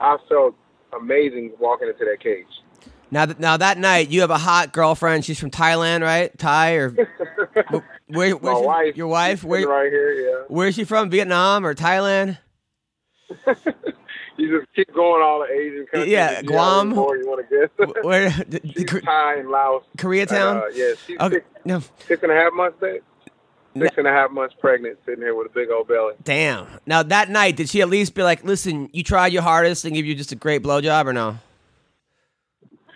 I 0.00 0.16
felt 0.28 0.54
amazing 0.98 1.52
walking 1.58 1.88
into 1.88 2.04
that 2.04 2.20
cage. 2.20 2.46
Now, 3.10 3.24
th- 3.26 3.38
now 3.38 3.56
that 3.56 3.78
night, 3.78 4.10
you 4.10 4.20
have 4.20 4.30
a 4.30 4.36
hot 4.38 4.72
girlfriend. 4.72 5.24
She's 5.24 5.38
from 5.40 5.50
Thailand, 5.50 6.02
right? 6.02 6.36
Thai 6.38 6.72
or 6.74 6.90
where? 8.08 8.38
My 8.38 8.54
she- 8.54 8.66
wife, 8.66 8.96
Your 8.96 9.06
wife? 9.06 9.44
Where? 9.44 9.66
right 9.66 9.90
here, 9.90 10.12
yeah. 10.12 10.44
Where's 10.48 10.74
she 10.74 10.84
from? 10.84 11.08
Vietnam 11.10 11.64
or 11.64 11.74
Thailand? 11.74 12.38
You 14.40 14.56
just 14.60 14.72
keep 14.72 14.94
going 14.94 15.20
all 15.20 15.40
the 15.40 15.52
Asian 15.52 15.84
countries. 15.90 16.12
Yeah, 16.12 16.30
You 16.30 16.36
see 16.48 16.54
how 16.54 16.82
Guam. 16.82 16.88
More 16.90 17.16
you 17.16 17.26
want 17.28 17.44
to 17.48 17.56
guess? 17.86 18.04
Where? 18.04 18.30
d- 18.48 18.60
d- 18.60 18.72
she's 18.76 18.84
K- 18.84 19.00
Thai 19.00 19.34
and 19.40 19.48
Laos. 19.50 19.82
Koreatown? 19.96 20.62
Uh, 20.62 20.66
yeah, 20.74 20.92
she's 21.04 21.18
Okay. 21.18 21.34
six, 21.38 21.46
No. 21.64 21.82
six 22.06 22.22
and 22.22 22.30
a 22.30 22.36
half 22.36 22.52
months 22.52 22.78
babe. 22.80 23.02
Six 23.80 23.98
and 23.98 24.06
a 24.06 24.10
half 24.12 24.30
months 24.30 24.54
pregnant, 24.58 24.98
sitting 25.06 25.22
here 25.22 25.34
with 25.34 25.46
a 25.46 25.54
big 25.54 25.70
old 25.70 25.88
belly. 25.88 26.14
Damn. 26.24 26.66
Now 26.86 27.02
that 27.02 27.30
night, 27.30 27.56
did 27.56 27.68
she 27.68 27.80
at 27.82 27.88
least 27.88 28.14
be 28.14 28.22
like, 28.22 28.44
"Listen, 28.44 28.88
you 28.92 29.02
tried 29.02 29.32
your 29.32 29.42
hardest 29.42 29.84
and 29.84 29.94
give 29.94 30.06
you 30.06 30.14
just 30.14 30.32
a 30.32 30.36
great 30.36 30.62
blowjob," 30.62 31.06
or 31.06 31.12
no? 31.12 31.38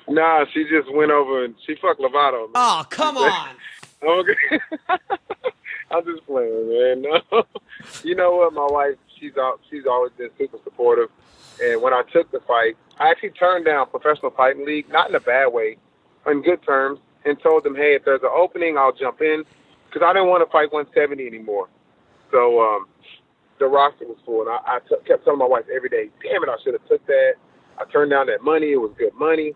Nah, 0.08 0.44
she 0.52 0.64
just 0.64 0.92
went 0.92 1.10
over 1.10 1.44
and 1.44 1.54
she 1.66 1.74
fucked 1.76 2.00
Lovato. 2.00 2.42
man. 2.46 2.50
Oh, 2.54 2.84
come 2.90 3.16
on. 3.18 3.48
Okay. 4.02 4.60
I'm 5.90 6.04
just 6.04 6.26
playing, 6.26 6.68
man. 6.68 7.02
No. 7.02 7.42
you 8.04 8.14
know 8.14 8.36
what? 8.36 8.52
My 8.52 8.66
wife, 8.66 8.96
she's 9.18 9.32
she's 9.70 9.86
always 9.86 10.12
been 10.18 10.30
super 10.38 10.58
supportive. 10.64 11.08
And 11.62 11.82
when 11.82 11.92
I 11.92 12.02
took 12.12 12.30
the 12.32 12.40
fight, 12.40 12.76
I 12.98 13.10
actually 13.10 13.30
turned 13.30 13.66
down 13.66 13.86
professional 13.88 14.30
fighting 14.32 14.64
league, 14.66 14.88
not 14.90 15.08
in 15.10 15.14
a 15.14 15.20
bad 15.20 15.48
way, 15.52 15.76
on 16.26 16.42
good 16.42 16.62
terms, 16.62 16.98
and 17.24 17.40
told 17.40 17.62
them, 17.64 17.76
hey, 17.76 17.94
if 17.94 18.04
there's 18.04 18.22
an 18.22 18.30
opening, 18.34 18.76
I'll 18.78 18.92
jump 18.92 19.20
in, 19.20 19.44
because 19.92 20.06
I 20.06 20.12
didn't 20.16 20.28
want 20.28 20.40
to 20.40 20.50
fight 20.50 20.72
170 20.72 21.20
anymore. 21.26 21.68
So 22.32 22.60
um, 22.64 22.86
the 23.60 23.66
roster 23.66 24.08
was 24.08 24.16
full, 24.24 24.40
and 24.40 24.50
I, 24.50 24.58
I 24.64 24.78
t- 24.80 24.96
kept 25.06 25.24
telling 25.24 25.38
my 25.38 25.46
wife 25.46 25.68
every 25.68 25.92
day, 25.92 26.08
damn 26.24 26.42
it, 26.42 26.48
I 26.48 26.56
should 26.64 26.72
have 26.72 26.86
took 26.88 27.04
that. 27.06 27.36
I 27.76 27.84
turned 27.92 28.10
down 28.10 28.26
that 28.26 28.42
money; 28.42 28.72
it 28.72 28.80
was 28.80 28.92
good 28.96 29.12
money. 29.14 29.52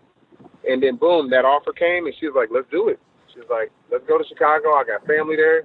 And 0.67 0.83
then 0.83 0.97
boom, 0.97 1.29
that 1.31 1.45
offer 1.45 1.73
came, 1.73 2.05
and 2.05 2.13
she 2.19 2.27
was 2.27 2.35
like, 2.37 2.49
let's 2.51 2.69
do 2.69 2.89
it. 2.89 2.99
She 3.33 3.39
was 3.39 3.49
like, 3.49 3.71
let's 3.91 4.05
go 4.07 4.17
to 4.17 4.25
Chicago. 4.27 4.73
I 4.77 4.83
got 4.83 5.05
family 5.07 5.35
there. 5.35 5.63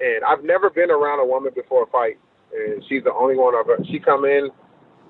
And 0.00 0.24
I've 0.24 0.44
never 0.44 0.70
been 0.70 0.90
around 0.90 1.20
a 1.20 1.26
woman 1.26 1.52
before 1.54 1.84
a 1.84 1.90
fight. 1.90 2.16
And 2.54 2.82
she's 2.88 3.04
the 3.04 3.12
only 3.12 3.36
one 3.36 3.54
I've 3.54 3.68
She 3.86 3.98
come 3.98 4.24
in, 4.24 4.48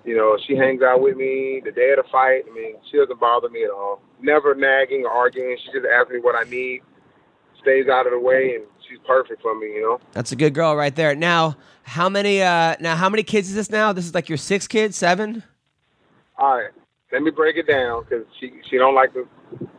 you 0.05 0.17
know, 0.17 0.37
she 0.47 0.57
hangs 0.57 0.83
out 0.83 1.01
with 1.01 1.17
me 1.17 1.61
the 1.65 1.73
day 1.73 1.93
of 1.97 2.05
the 2.05 2.11
fight. 2.11 2.43
I 2.51 2.55
mean, 2.55 2.77
she 2.91 2.99
doesn't 2.99 3.21
bother 3.21 3.49
me 3.49 3.65
at 3.65 3.71
all. 3.71 4.01
Never 4.21 4.55
nagging 4.55 5.05
or 5.05 5.11
arguing. 5.11 5.57
She 5.65 5.73
just 5.73 5.87
asks 5.87 6.13
me 6.13 6.21
what 6.21 6.35
I 6.35 6.49
need, 6.49 6.83
stays 7.61 7.89
out 7.89 8.07
of 8.07 8.13
the 8.13 8.19
way, 8.19 8.55
and 8.57 8.65
she's 8.89 8.99
perfect 9.07 9.43
for 9.43 9.59
me, 9.59 9.67
you 9.75 9.83
know. 9.83 10.01
That's 10.13 10.33
a 10.33 10.37
good 10.37 10.55
girl 10.55 10.77
right 10.77 10.95
there. 10.95 11.15
Now, 11.15 11.57
how 11.83 12.09
many? 12.09 12.43
uh 12.43 12.77
Now, 12.81 12.97
how 12.97 13.09
many 13.09 13.23
kids 13.23 13.49
is 13.49 13.55
this 13.55 13.71
now? 13.71 13.93
This 13.93 14.05
is 14.07 14.15
like 14.15 14.29
your 14.29 14.39
sixth 14.39 14.69
kid, 14.69 14.95
seven. 14.95 15.43
All 16.39 16.57
right, 16.57 16.71
let 17.13 17.23
me 17.23 17.31
break 17.31 17.57
it 17.57 17.67
down 17.67 18.05
because 18.05 18.25
she 18.39 18.53
she 18.69 18.79
don't 18.79 18.95
like 18.95 19.13
the 19.13 19.27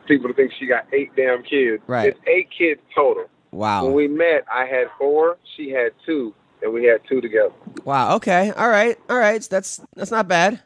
people 0.07 0.27
to 0.27 0.33
think 0.33 0.51
she 0.59 0.65
got 0.67 0.85
eight 0.93 1.09
damn 1.15 1.43
kids. 1.43 1.81
Right. 1.87 2.09
It's 2.09 2.19
eight 2.27 2.49
kids 2.55 2.81
total. 2.93 3.25
Wow. 3.51 3.85
When 3.85 3.93
we 3.93 4.07
met, 4.07 4.45
I 4.51 4.65
had 4.65 4.87
four. 4.97 5.37
She 5.57 5.71
had 5.71 5.91
two, 6.05 6.33
and 6.61 6.71
we 6.73 6.85
had 6.85 7.01
two 7.09 7.19
together. 7.21 7.53
Wow. 7.83 8.15
Okay. 8.15 8.51
All 8.51 8.69
right. 8.69 8.97
All 9.09 9.17
right. 9.17 9.41
That's 9.49 9.81
that's 9.95 10.11
not 10.11 10.27
bad. 10.27 10.61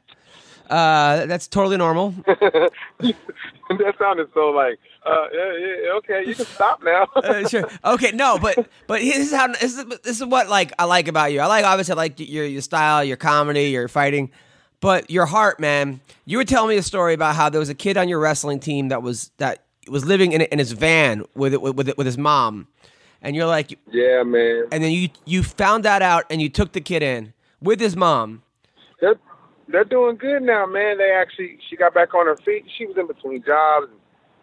Uh, 0.69 1.25
that's 1.25 1.47
totally 1.47 1.77
normal. 1.77 2.13
that 2.25 3.95
sounded 3.99 4.29
so 4.33 4.49
like, 4.49 4.79
uh, 5.05 5.27
yeah, 5.33 5.57
yeah, 5.57 5.91
okay, 5.97 6.23
you 6.25 6.35
can 6.35 6.45
stop 6.45 6.83
now. 6.83 7.07
Uh, 7.15 7.47
sure. 7.47 7.67
Okay. 7.83 8.11
No, 8.11 8.37
but 8.37 8.67
but 8.87 9.01
this 9.01 9.17
is 9.17 9.33
how 9.33 9.47
this 9.47 9.77
is 9.77 9.85
this 10.03 10.19
is 10.21 10.25
what 10.25 10.47
like 10.49 10.71
I 10.77 10.85
like 10.85 11.07
about 11.07 11.31
you. 11.31 11.39
I 11.39 11.47
like 11.47 11.65
obviously 11.65 11.93
I 11.93 11.95
like 11.95 12.19
your 12.19 12.45
your 12.45 12.61
style, 12.61 13.03
your 13.03 13.17
comedy, 13.17 13.69
your 13.69 13.87
fighting, 13.87 14.31
but 14.79 15.09
your 15.09 15.25
heart, 15.25 15.59
man. 15.59 16.01
You 16.25 16.37
were 16.37 16.45
telling 16.45 16.69
me 16.69 16.77
a 16.77 16.83
story 16.83 17.13
about 17.13 17.35
how 17.35 17.49
there 17.49 17.59
was 17.59 17.69
a 17.69 17.75
kid 17.75 17.97
on 17.97 18.09
your 18.09 18.19
wrestling 18.19 18.59
team 18.59 18.89
that 18.89 19.01
was 19.01 19.31
that 19.37 19.63
was 19.87 20.05
living 20.05 20.31
in 20.33 20.41
in 20.41 20.59
his 20.59 20.71
van 20.71 21.23
with 21.35 21.55
with 21.55 21.75
with, 21.75 21.97
with 21.97 22.05
his 22.05 22.17
mom, 22.17 22.67
and 23.21 23.35
you're 23.35 23.47
like, 23.47 23.77
yeah, 23.91 24.23
man. 24.23 24.65
and 24.71 24.83
then 24.83 24.91
you 24.91 25.09
you 25.25 25.41
found 25.43 25.83
that 25.85 26.01
out 26.01 26.25
and 26.29 26.41
you 26.41 26.49
took 26.49 26.73
the 26.73 26.81
kid 26.81 27.01
in 27.01 27.33
with 27.61 27.79
his 27.79 27.95
mom. 27.95 28.43
They're 29.67 29.83
doing 29.83 30.15
good 30.17 30.43
now, 30.43 30.65
man. 30.65 30.97
They 30.97 31.11
actually 31.11 31.57
she 31.69 31.75
got 31.75 31.93
back 31.93 32.13
on 32.13 32.25
her 32.27 32.37
feet. 32.37 32.65
She 32.77 32.85
was 32.85 32.97
in 32.97 33.07
between 33.07 33.43
jobs. 33.43 33.87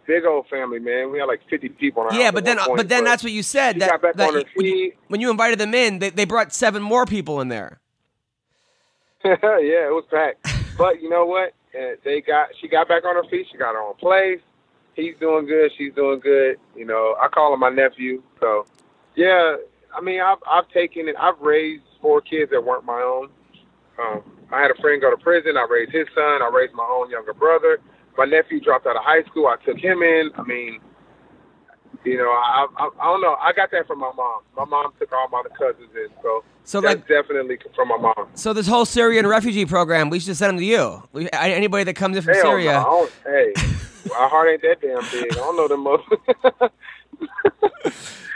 Big 0.07 0.25
old 0.25 0.49
family, 0.49 0.81
man. 0.81 1.13
We 1.13 1.19
had 1.21 1.27
like 1.27 1.41
fifty 1.49 1.69
people. 1.69 2.03
In 2.09 2.15
our 2.17 2.21
Yeah, 2.21 2.31
but 2.33 2.45
then 2.45 2.59
point, 2.59 2.77
but 2.77 2.89
then 2.89 3.05
that's 3.05 3.23
what 3.23 3.31
you 3.33 3.43
said 3.45 3.79
that, 3.81 4.03
that 4.03 4.19
on 4.21 4.35
her 4.35 4.41
you- 4.41 4.47
when, 4.55 4.67
you, 4.67 4.93
when 5.09 5.21
you 5.21 5.31
invited 5.31 5.61
them 5.61 5.75
in, 5.75 6.01
they, 6.01 6.11
they 6.11 6.25
brought 6.25 6.53
seven 6.53 6.83
more 6.83 7.07
people 7.07 7.41
in 7.41 7.49
there. 7.49 7.79
yeah, 9.25 9.37
it 9.41 9.93
was 9.93 10.05
packed. 10.11 10.45
But 10.77 11.01
you 11.01 11.09
know 11.09 11.25
what? 11.25 11.53
Uh, 11.79 11.95
they 12.05 12.21
got 12.21 12.49
she 12.61 12.67
got 12.67 12.89
back 12.89 13.05
on 13.05 13.15
her 13.15 13.23
feet. 13.31 13.47
She 13.53 13.57
got 13.59 13.75
her 13.75 13.81
own 13.81 13.95
place. 13.95 14.41
He's 14.95 15.15
doing 15.21 15.47
good. 15.47 15.71
She's 15.79 15.95
doing 15.95 16.19
good. 16.21 16.57
You 16.75 16.85
know, 16.85 17.15
I 17.21 17.29
call 17.29 17.55
him 17.55 17.61
my 17.61 17.71
nephew. 17.71 18.23
So, 18.41 18.67
yeah. 19.15 19.57
I 19.97 20.01
mean, 20.01 20.21
I've 20.21 20.39
I've 20.51 20.69
taken 20.71 21.09
it. 21.09 21.15
I've 21.19 21.39
raised 21.41 21.85
four 22.01 22.21
kids 22.21 22.51
that 22.51 22.63
weren't 22.65 22.85
my 22.85 23.01
own. 23.01 23.29
Um, 24.01 24.23
I 24.53 24.61
had 24.61 24.71
a 24.71 24.81
friend 24.81 25.01
go 25.01 25.11
to 25.11 25.17
prison. 25.17 25.57
I 25.57 25.67
raised 25.71 25.93
his 25.93 26.07
son. 26.15 26.43
I 26.43 26.51
raised 26.53 26.75
my 26.75 26.85
own 26.91 27.11
younger 27.11 27.33
brother. 27.35 27.79
My 28.19 28.25
nephew 28.27 28.61
dropped 28.61 28.87
out 28.87 28.97
of 28.97 29.03
high 29.03 29.23
school. 29.25 29.47
I 29.47 29.57
took 29.65 29.79
him 29.79 30.03
in. 30.03 30.31
I 30.37 30.43
mean, 30.43 30.81
you 32.05 32.17
know, 32.19 32.29
I, 32.31 32.67
I 32.77 32.89
I 33.01 33.05
don't 33.05 33.21
know. 33.23 33.37
I 33.41 33.53
got 33.53 33.71
that 33.71 33.87
from 33.87 34.01
my 34.01 34.11
mom. 34.15 34.43
My 34.57 34.65
mom 34.65 34.93
took 34.99 35.11
all 35.13 35.29
my 35.31 35.43
cousins 35.57 35.89
in, 35.95 36.09
so 36.23 36.45
So, 36.65 36.81
that's 36.81 36.97
like- 36.99 37.09
definitely 37.09 37.59
from 37.75 37.89
my 37.89 37.97
mom. 37.97 38.29
So 38.35 38.53
this 38.53 38.67
whole 38.67 38.85
Syrian 38.85 39.27
refugee 39.27 39.65
program, 39.67 40.11
we 40.11 40.19
should 40.21 40.37
send 40.37 40.51
them 40.51 40.59
to 40.59 40.65
you. 40.65 41.03
We, 41.13 41.29
anybody 41.33 41.85
that 41.85 41.95
comes 41.95 42.17
in 42.17 42.23
from 42.25 42.35
Hell 42.35 42.43
Syria. 42.43 42.73
no. 42.73 43.09
Hey, 43.25 43.53
my 44.11 44.29
heart 44.29 44.51
ain't 44.51 44.63
that 44.63 44.81
damn 44.83 45.01
big. 45.11 45.33
I 45.33 45.35
don't 45.37 45.57
know 45.57 45.69
them 45.69 45.81
most. 45.85 46.05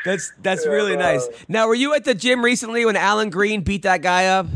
That's 0.05 0.33
that's 0.41 0.65
Yeah, 0.65 0.71
really 0.71 0.97
nice. 0.97 1.27
Now, 1.49 1.67
were 1.67 1.75
you 1.75 1.93
at 1.95 2.05
the 2.05 2.15
gym 2.15 2.45
recently 2.45 2.85
when 2.87 2.95
Allan 2.95 3.29
Green 3.29 3.63
beat 3.63 3.83
that 3.83 4.03
guy 4.03 4.27
up? 4.27 4.47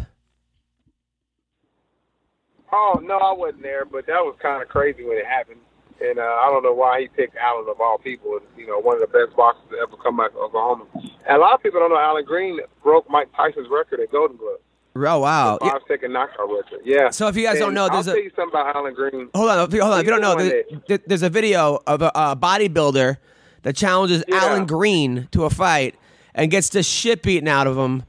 Oh 2.73 3.01
no, 3.03 3.17
I 3.19 3.33
wasn't 3.33 3.63
there, 3.63 3.85
but 3.85 4.07
that 4.07 4.21
was 4.21 4.37
kind 4.41 4.63
of 4.63 4.69
crazy 4.69 5.05
when 5.05 5.17
it 5.19 5.27
happened. 5.27 5.61
And 6.03 6.19
uh, 6.19 6.23
I 6.23 6.49
don't 6.51 6.63
know 6.63 6.73
why 6.73 7.01
he 7.03 7.09
picked 7.09 7.37
Allan 7.37 7.67
of 7.69 7.81
all 7.81 7.99
people. 7.99 8.39
You 8.57 8.67
know, 8.67 8.79
one 8.79 8.95
of 8.95 9.01
the 9.03 9.07
best 9.07 9.37
boxers 9.37 9.65
to 9.71 9.77
ever 9.79 9.97
come 10.03 10.19
out 10.21 10.31
of 10.31 10.37
Oklahoma. 10.37 10.87
And 10.95 11.37
a 11.37 11.39
lot 11.39 11.53
of 11.55 11.63
people 11.63 11.79
don't 11.81 11.91
know 11.91 11.99
Allan 11.99 12.25
Green 12.25 12.59
broke 12.83 13.09
Mike 13.11 13.29
Tyson's 13.37 13.69
record 13.71 14.01
at 14.01 14.11
Golden 14.11 14.37
Gloves. 14.39 14.61
Oh 14.97 15.19
wow. 15.21 15.59
Yeah. 15.63 15.71
Five 15.73 15.83
second 15.89 16.13
knockout 16.13 16.49
record. 16.51 16.81
Yeah. 16.85 17.11
So 17.11 17.29
if 17.29 17.37
you 17.37 17.45
guys 17.45 17.59
don't 17.59 17.69
And 17.69 17.75
know, 17.77 17.85
I'll 17.85 17.91
there's 17.91 18.07
a- 18.09 18.13
tell 18.13 18.23
you 18.23 18.31
something 18.35 18.59
about 18.61 18.75
Allan 18.75 18.95
Green. 18.95 19.29
Hold 19.35 19.51
on, 19.51 19.59
if 19.69 19.75
you- 19.75 19.83
hold 19.83 19.95
on. 19.95 20.01
If 20.01 20.07
you 20.07 20.11
don't 20.13 20.21
know, 20.23 20.37
He's 20.39 20.45
the 20.45 20.51
there- 20.51 20.65
one 20.71 20.83
there- 20.89 20.99
there's 21.07 21.23
a 21.23 21.29
video 21.31 21.79
of 21.87 22.03
a, 22.03 22.11
a 22.15 22.35
bodybuilder 22.37 23.17
that 23.63 23.77
challenges 23.77 24.25
Yeah. 24.27 24.37
Allan 24.37 24.67
Green 24.67 25.29
to 25.33 25.45
a 25.45 25.51
fight 25.51 25.95
and 26.35 26.51
gets 26.51 26.71
the 26.71 26.83
shit 26.83 27.23
beaten 27.23 27.47
out 27.47 27.67
of 27.67 27.77
him, 27.77 28.05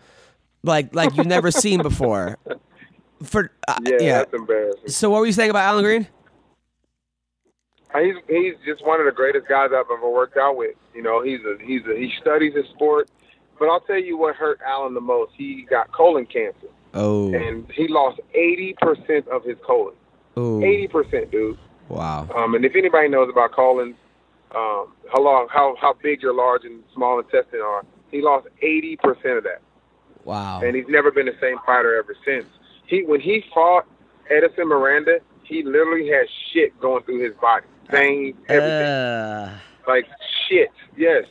like 0.64 0.96
like 0.96 1.16
you've 1.18 1.28
never 1.28 1.52
seen 1.52 1.82
before. 1.82 2.38
For 3.24 3.52
uh, 3.68 3.78
Yeah, 3.86 3.98
yeah. 4.00 4.18
that's 4.20 4.34
embarrassing. 4.34 4.88
So 4.90 5.10
what 5.10 5.20
were 5.20 5.26
you 5.26 5.32
saying 5.32 5.50
about 5.50 5.64
Allan 5.66 5.84
Green? 5.84 6.08
He's 8.00 8.16
he's 8.30 8.54
just 8.66 8.86
one 8.86 9.00
of 9.02 9.06
the 9.06 9.12
greatest 9.12 9.48
guys 9.50 9.70
I've 9.76 9.86
ever 9.92 10.10
worked 10.10 10.38
out 10.38 10.56
with. 10.56 10.76
You 10.96 11.02
know, 11.04 11.22
he's 11.22 11.40
a 11.42 11.58
he's 11.64 11.82
a, 11.86 11.96
he 11.98 12.12
studies 12.22 12.54
his 12.56 12.66
sport. 12.74 13.10
But 13.60 13.66
I'll 13.70 13.82
tell 13.82 14.00
you 14.00 14.18
what 14.18 14.36
hurt 14.36 14.60
Allan 14.66 14.94
the 14.94 15.02
most. 15.02 15.34
He 15.38 15.68
got 15.70 15.92
colon 15.92 16.26
cancer, 16.26 16.68
Oh, 16.94 17.34
and 17.34 17.70
he 17.72 17.88
lost 17.90 18.20
eighty 18.34 18.76
percent 18.82 19.28
of 19.28 19.44
his 19.44 19.58
colon. 19.66 19.94
oh, 20.38 20.64
Eighty 20.64 20.88
percent, 20.88 21.32
dude. 21.32 21.58
wow. 21.90 22.28
Um, 22.36 22.56
and 22.56 22.64
if 22.66 22.76
anybody 22.76 23.08
knows 23.10 23.30
about 23.30 23.52
colons, 23.52 23.96
um, 24.56 24.94
how 25.12 25.22
long, 25.22 25.48
how 25.52 25.76
how 25.80 25.94
big 26.02 26.22
your 26.24 26.34
large 26.34 26.64
and 26.64 26.82
small 26.96 27.20
intestine 27.20 27.60
are, 27.60 27.84
he 28.10 28.22
lost 28.22 28.48
eighty 28.62 28.96
percent 28.96 29.38
of 29.38 29.44
that, 29.44 29.62
Wow. 30.24 30.62
and 30.64 30.76
he's 30.76 30.88
never 30.88 31.12
been 31.12 31.26
the 31.28 31.36
same 31.42 31.58
fighter 31.66 31.96
ever 32.00 32.16
since. 32.26 32.46
He 32.92 33.04
when 33.06 33.22
he 33.22 33.44
fought 33.54 33.86
Edison 34.30 34.68
Miranda, 34.68 35.20
he 35.44 35.64
literally 35.64 36.08
had 36.10 36.28
shit 36.54 36.80
going 36.82 37.04
through 37.04 37.24
his 37.24 37.34
body, 37.42 37.66
veins, 37.90 38.36
everything, 38.50 38.88
Uh, 38.88 39.58
like 39.88 40.06
shit. 40.48 40.70
Yes. 40.98 41.24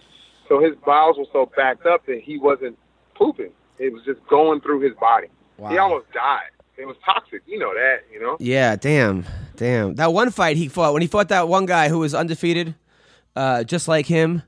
So 0.49 0.59
his 0.59 0.75
bowels 0.85 1.19
were 1.19 1.27
so 1.33 1.51
backed 1.55 1.85
up 1.87 2.07
that 2.07 2.21
he 2.23 2.39
wasn't 2.39 2.77
pooping. 3.15 3.53
It 3.79 3.93
was 3.93 4.03
just 4.05 4.19
going 4.29 4.61
through 4.63 4.81
his 4.81 4.95
body. 4.99 5.29
He 5.69 5.77
almost 5.77 6.11
died. 6.13 6.49
It 6.79 6.87
was 6.87 6.97
toxic. 7.05 7.43
You 7.47 7.59
know 7.59 7.75
that. 7.75 7.99
You 8.11 8.21
know. 8.21 8.37
yeah, 8.41 8.75
damn, 8.77 9.27
damn. 9.57 9.97
That 9.97 10.15
one 10.15 10.31
fight 10.31 10.57
he 10.57 10.69
fought 10.69 10.95
when 10.95 11.03
he 11.03 11.09
fought 11.09 11.29
that 11.29 11.47
one 11.47 11.67
guy 11.67 11.91
who 11.91 11.99
was 11.99 12.15
undefeated, 12.15 12.75
uh, 13.37 13.65
just 13.65 13.87
like 13.87 14.07
him, 14.07 14.43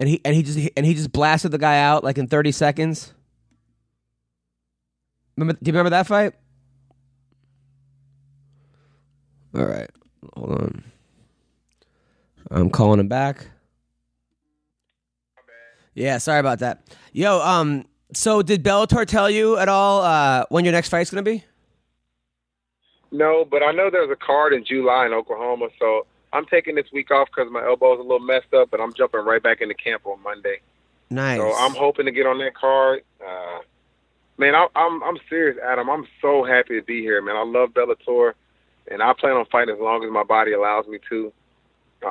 and 0.00 0.08
he 0.08 0.22
and 0.24 0.34
he 0.34 0.42
just 0.42 0.58
and 0.78 0.86
he 0.86 0.94
just 0.94 1.12
blasted 1.12 1.50
the 1.50 1.58
guy 1.58 1.78
out 1.82 2.02
like 2.02 2.16
in 2.16 2.26
thirty 2.26 2.52
seconds. 2.52 3.12
Remember? 5.38 5.52
Do 5.62 5.68
you 5.68 5.72
remember 5.72 5.90
that 5.90 6.06
fight? 6.08 6.32
All 9.54 9.64
right, 9.64 9.88
hold 10.34 10.50
on. 10.50 10.84
I'm 12.50 12.70
calling 12.70 12.98
him 12.98 13.06
back. 13.08 13.46
Yeah, 15.94 16.18
sorry 16.18 16.40
about 16.40 16.58
that. 16.58 16.82
Yo, 17.12 17.40
um, 17.40 17.84
so 18.12 18.42
did 18.42 18.64
Bellator 18.64 19.06
tell 19.06 19.30
you 19.30 19.56
at 19.58 19.68
all 19.68 20.02
uh, 20.02 20.44
when 20.48 20.64
your 20.64 20.72
next 20.72 20.88
fight's 20.88 21.10
gonna 21.10 21.22
be? 21.22 21.44
No, 23.12 23.44
but 23.44 23.62
I 23.62 23.70
know 23.70 23.90
there's 23.90 24.10
a 24.10 24.16
card 24.16 24.52
in 24.52 24.64
July 24.64 25.06
in 25.06 25.12
Oklahoma, 25.12 25.68
so 25.78 26.06
I'm 26.32 26.46
taking 26.46 26.74
this 26.74 26.86
week 26.92 27.12
off 27.12 27.28
because 27.28 27.50
my 27.50 27.64
elbow's 27.64 28.00
a 28.00 28.02
little 28.02 28.18
messed 28.18 28.52
up, 28.54 28.70
but 28.70 28.80
I'm 28.80 28.92
jumping 28.92 29.20
right 29.20 29.42
back 29.42 29.60
into 29.60 29.74
camp 29.74 30.04
on 30.04 30.20
Monday. 30.20 30.58
Nice. 31.10 31.38
So 31.38 31.54
I'm 31.54 31.74
hoping 31.74 32.06
to 32.06 32.12
get 32.12 32.26
on 32.26 32.38
that 32.38 32.54
card. 32.54 33.02
Uh, 33.24 33.60
man, 34.38 34.54
I, 34.54 34.66
I'm 34.74 35.02
I'm 35.02 35.18
serious, 35.28 35.58
Adam. 35.64 35.90
I'm 35.90 36.06
so 36.22 36.44
happy 36.44 36.78
to 36.80 36.82
be 36.82 37.00
here, 37.02 37.20
man. 37.20 37.36
I 37.36 37.44
love 37.44 37.70
Bellator, 37.70 38.32
and 38.90 39.02
I 39.02 39.12
plan 39.12 39.36
on 39.36 39.44
fighting 39.46 39.74
as 39.74 39.80
long 39.80 40.04
as 40.04 40.10
my 40.10 40.24
body 40.24 40.52
allows 40.52 40.86
me 40.86 40.98
to. 41.10 41.32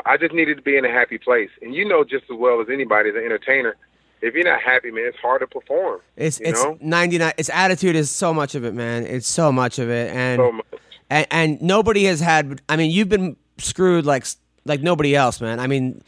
I 0.05 0.17
just 0.17 0.33
needed 0.33 0.57
to 0.57 0.61
be 0.63 0.75
in 0.77 0.83
a 0.83 0.91
happy 0.91 1.17
place, 1.17 1.49
and 1.61 1.73
you 1.73 1.87
know 1.87 2.03
just 2.03 2.25
as 2.25 2.37
well 2.37 2.59
as 2.61 2.67
anybody 2.71 3.09
as 3.09 3.15
an 3.15 3.23
entertainer, 3.23 3.77
if 4.21 4.33
you're 4.33 4.43
not 4.43 4.61
happy, 4.61 4.91
man, 4.91 5.05
it's 5.07 5.17
hard 5.17 5.39
to 5.41 5.47
perform. 5.47 6.01
It's 6.17 6.39
it's 6.41 6.61
know? 6.61 6.77
99 6.81 7.33
its 7.37 7.49
attitude 7.49 7.95
is 7.95 8.11
so 8.11 8.33
much 8.33 8.53
of 8.55 8.65
it, 8.65 8.73
man. 8.73 9.05
It's 9.05 9.27
so 9.27 9.51
much 9.51 9.79
of 9.79 9.89
it 9.89 10.13
and 10.13 10.39
So 10.39 10.51
much. 10.51 10.65
and, 11.09 11.27
and 11.31 11.61
nobody 11.61 12.03
has 12.05 12.19
had 12.19 12.61
I 12.67 12.75
mean, 12.75 12.91
you've 12.91 13.09
been 13.09 13.37
screwed 13.59 14.05
like 14.05 14.25
like 14.65 14.81
nobody 14.81 15.15
else, 15.15 15.39
man. 15.39 15.61
I 15.61 15.67
mean, 15.67 16.01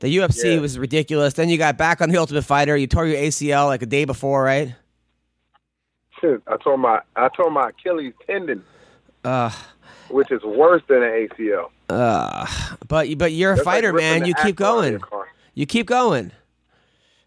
the 0.00 0.14
UFC 0.14 0.54
Yeah. 0.56 0.60
was 0.60 0.78
ridiculous. 0.78 1.32
Then 1.32 1.48
you 1.48 1.56
got 1.56 1.78
back 1.78 2.02
on 2.02 2.10
the 2.10 2.18
Ultimate 2.18 2.42
Fighter. 2.44 2.76
You 2.76 2.86
tore 2.86 3.06
your 3.06 3.16
ACL 3.16 3.68
like 3.68 3.80
a 3.80 3.86
day 3.86 4.04
before, 4.04 4.42
right? 4.42 4.74
Shit, 6.24 6.42
I 6.46 6.56
tore 6.56 6.78
my 6.78 7.00
I 7.16 7.28
tore 7.28 7.50
my 7.50 7.68
Achilles 7.70 8.14
tendon, 8.26 8.64
Uh 9.24 9.50
which 10.08 10.30
is 10.30 10.42
worse 10.42 10.82
than 10.88 11.02
an 11.02 11.28
ACL. 11.28 11.70
uh 11.90 12.46
but 12.88 13.16
but 13.18 13.32
you're 13.32 13.52
a 13.52 13.56
That's 13.56 13.64
fighter, 13.64 13.92
ripping 13.92 14.20
man. 14.20 14.24
You 14.26 14.34
keep 14.34 14.58
axle 14.60 14.66
out 14.80 14.94
of 14.94 15.00
going. 15.10 15.24
You 15.54 15.66
keep 15.66 15.86
going. 15.86 16.32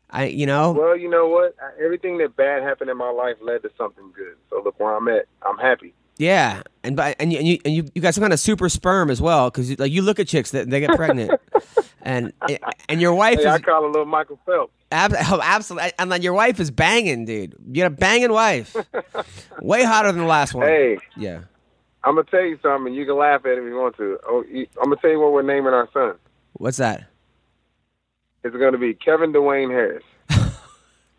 I 0.09 0.25
you 0.25 0.45
know, 0.47 0.71
Well, 0.71 0.97
you 0.97 1.09
know 1.09 1.27
what? 1.27 1.55
Everything 1.83 2.17
that 2.19 2.35
bad 2.35 2.63
happened 2.63 2.89
in 2.89 2.97
my 2.97 3.09
life 3.11 3.35
led 3.41 3.61
to 3.63 3.69
something 3.77 4.05
good. 4.15 4.35
So 4.49 4.61
look 4.63 4.79
where 4.79 4.95
I'm 4.95 5.07
at. 5.09 5.25
I'm 5.45 5.57
happy. 5.57 5.93
Yeah, 6.17 6.63
and 6.83 6.95
by 6.95 7.15
and 7.19 7.31
you 7.31 7.37
and 7.39 7.47
you, 7.47 7.59
and 7.65 7.73
you, 7.75 7.85
you 7.93 8.01
got 8.01 8.15
some 8.15 8.21
kind 8.23 8.33
of 8.33 8.39
super 8.39 8.69
sperm 8.69 9.11
as 9.11 9.21
well 9.21 9.51
because 9.51 9.77
like 9.77 9.91
you 9.91 10.01
look 10.01 10.19
at 10.19 10.27
chicks 10.27 10.49
that 10.51 10.67
they 10.69 10.79
get 10.79 10.95
pregnant, 10.95 11.39
and 12.01 12.33
and 12.89 13.01
your 13.01 13.13
wife 13.13 13.39
Hey, 13.39 13.47
I 13.47 13.59
call 13.59 13.85
a 13.85 13.87
little 13.87 14.05
Michael 14.05 14.39
Phelps. 14.45 14.73
ab- 14.91 15.13
oh, 15.29 15.39
absolutely, 15.43 15.91
and 15.99 16.11
then 16.11 16.21
your 16.21 16.33
wife 16.33 16.59
is 16.59 16.71
banging, 16.71 17.25
dude. 17.25 17.55
You 17.71 17.83
got 17.83 17.87
a 17.87 17.95
banging 17.95 18.31
wife, 18.31 18.75
way 19.61 19.83
hotter 19.83 20.11
than 20.11 20.21
the 20.21 20.27
last 20.27 20.53
one. 20.53 20.67
Hey, 20.67 20.97
Yeah, 21.15 21.41
I'm 22.03 22.15
gonna 22.15 22.23
tell 22.29 22.43
you 22.45 22.57
something. 22.61 22.93
You 22.93 23.05
can 23.05 23.17
laugh 23.17 23.41
at 23.45 23.51
it 23.53 23.57
if 23.59 23.63
you 23.65 23.75
want 23.75 23.97
to. 23.97 24.19
Oh, 24.27 24.43
I'm 24.49 24.65
gonna 24.89 24.95
tell 25.01 25.11
you 25.11 25.19
what 25.19 25.31
we're 25.33 25.41
naming 25.41 25.73
our 25.73 25.89
son. 25.93 26.15
what's 26.53 26.77
that? 26.77 27.05
It's 28.43 28.55
gonna 28.55 28.77
be 28.77 28.93
Kevin 28.93 29.33
Dwayne 29.33 29.69
Harris. 29.71 30.03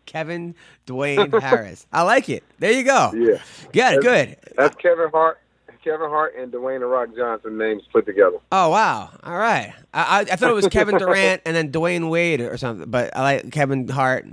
Kevin 0.05 0.55
Dwayne 0.87 1.39
Harris. 1.39 1.85
I 1.93 2.01
like 2.01 2.29
it. 2.29 2.43
There 2.57 2.71
you 2.71 2.83
go. 2.83 3.11
Yeah, 3.15 3.93
Good, 3.93 4.01
good. 4.01 4.37
that's 4.57 4.75
Kevin 4.77 5.09
Hart. 5.11 5.39
Kevin 5.83 6.09
Hart 6.09 6.35
and 6.37 6.51
Dwayne 6.51 6.79
the 6.79 6.85
Rock 6.85 7.09
Johnson 7.15 7.57
names 7.57 7.83
put 7.91 8.05
together. 8.05 8.37
Oh 8.51 8.69
wow! 8.69 9.09
All 9.23 9.37
right. 9.37 9.73
I, 9.93 10.01
I, 10.01 10.19
I 10.21 10.35
thought 10.35 10.49
it 10.49 10.55
was 10.55 10.67
Kevin 10.67 10.97
Durant 10.99 11.41
and 11.45 11.55
then 11.55 11.71
Dwayne 11.71 12.09
Wade 12.09 12.41
or 12.41 12.57
something, 12.57 12.89
but 12.89 13.15
I 13.15 13.21
like 13.21 13.51
Kevin 13.51 13.87
Hart 13.87 14.25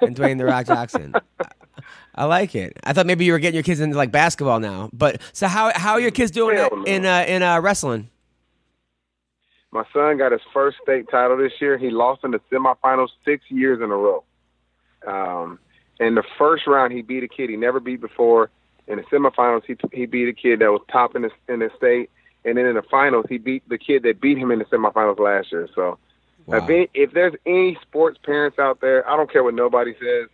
and 0.00 0.16
Dwayne 0.16 0.38
the 0.38 0.44
Rock 0.44 0.66
Johnson. 0.66 1.14
I, 1.40 1.48
I 2.14 2.24
like 2.24 2.54
it. 2.54 2.76
I 2.82 2.92
thought 2.92 3.06
maybe 3.06 3.24
you 3.24 3.32
were 3.32 3.38
getting 3.38 3.54
your 3.54 3.62
kids 3.62 3.80
into 3.80 3.96
like 3.96 4.10
basketball 4.10 4.60
now. 4.60 4.90
But 4.92 5.20
so 5.32 5.46
how 5.46 5.72
how 5.74 5.92
are 5.92 6.00
your 6.00 6.10
kids 6.10 6.30
doing 6.30 6.56
Hell 6.56 6.82
in 6.84 7.06
uh, 7.06 7.24
in 7.28 7.42
uh, 7.42 7.60
wrestling? 7.60 8.10
My 9.70 9.84
son 9.92 10.18
got 10.18 10.32
his 10.32 10.40
first 10.52 10.78
state 10.82 11.08
title 11.10 11.36
this 11.36 11.52
year. 11.60 11.76
He 11.78 11.90
lost 11.90 12.24
in 12.24 12.30
the 12.30 12.40
semifinals 12.50 13.10
six 13.24 13.44
years 13.48 13.80
in 13.82 13.90
a 13.90 13.96
row. 13.96 14.24
Um, 15.06 15.58
in 16.00 16.14
the 16.14 16.24
first 16.38 16.66
round, 16.66 16.92
he 16.92 17.02
beat 17.02 17.22
a 17.22 17.28
kid 17.28 17.50
he 17.50 17.56
never 17.56 17.78
beat 17.78 18.00
before. 18.00 18.50
In 18.88 18.96
the 18.96 19.02
semifinals, 19.04 19.64
he 19.66 19.76
he 19.92 20.06
beat 20.06 20.28
a 20.28 20.32
kid 20.32 20.60
that 20.60 20.72
was 20.72 20.80
top 20.90 21.14
in 21.14 21.22
the 21.22 21.30
in 21.48 21.60
the 21.60 21.70
state, 21.76 22.10
and 22.44 22.56
then 22.56 22.66
in 22.66 22.74
the 22.74 22.82
finals, 22.82 23.26
he 23.28 23.38
beat 23.38 23.68
the 23.68 23.78
kid 23.78 24.02
that 24.04 24.20
beat 24.20 24.38
him 24.38 24.50
in 24.50 24.58
the 24.58 24.64
semifinals 24.64 25.18
last 25.18 25.52
year. 25.52 25.68
So, 25.74 25.98
Wow. 26.46 26.56
if, 26.58 26.64
any, 26.70 26.90
if 26.94 27.12
there's 27.12 27.34
any 27.44 27.76
sports 27.82 28.18
parents 28.24 28.58
out 28.58 28.80
there, 28.80 29.06
I 29.08 29.16
don't 29.16 29.30
care 29.30 29.44
what 29.44 29.52
nobody 29.54 29.92
says. 30.00 30.28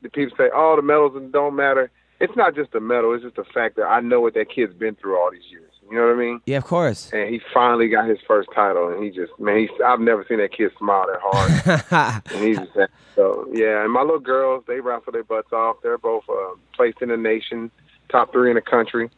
The 0.00 0.08
people 0.08 0.34
say, 0.38 0.48
"Oh, 0.54 0.76
the 0.76 0.82
medals 0.82 1.20
don't 1.30 1.54
matter." 1.54 1.90
It's 2.20 2.34
not 2.34 2.54
just 2.54 2.72
the 2.72 2.80
medal; 2.80 3.12
it's 3.12 3.24
just 3.24 3.36
the 3.36 3.44
fact 3.44 3.76
that 3.76 3.84
I 3.84 4.00
know 4.00 4.20
what 4.20 4.34
that 4.34 4.48
kid's 4.48 4.72
been 4.72 4.94
through 4.94 5.18
all 5.18 5.30
these 5.30 5.50
years. 5.50 5.67
You 5.90 5.96
know 5.96 6.06
what 6.06 6.14
I 6.14 6.18
mean? 6.18 6.40
Yeah, 6.44 6.58
of 6.58 6.64
course. 6.64 7.10
and 7.12 7.30
he 7.30 7.40
finally 7.54 7.88
got 7.88 8.08
his 8.08 8.18
first 8.26 8.48
title, 8.54 8.88
and 8.88 9.02
he 9.02 9.10
just 9.10 9.32
man, 9.38 9.58
he's 9.58 9.70
I've 9.84 10.00
never 10.00 10.24
seen 10.28 10.38
that 10.38 10.52
kid 10.52 10.70
smile 10.78 11.06
that 11.06 11.20
hard, 11.22 12.22
and 12.34 12.44
he's 12.44 12.58
just 12.58 12.92
so 13.14 13.48
yeah. 13.52 13.82
And 13.84 13.92
my 13.92 14.02
little 14.02 14.18
girls, 14.18 14.64
they 14.66 14.80
wrestle 14.80 15.12
their 15.12 15.24
butts 15.24 15.52
off. 15.52 15.76
They're 15.82 15.98
both 15.98 16.24
uh, 16.28 16.54
placed 16.74 17.00
in 17.00 17.08
the 17.08 17.16
nation, 17.16 17.70
top 18.10 18.32
three 18.32 18.50
in 18.50 18.56
the 18.56 18.60
country, 18.60 19.08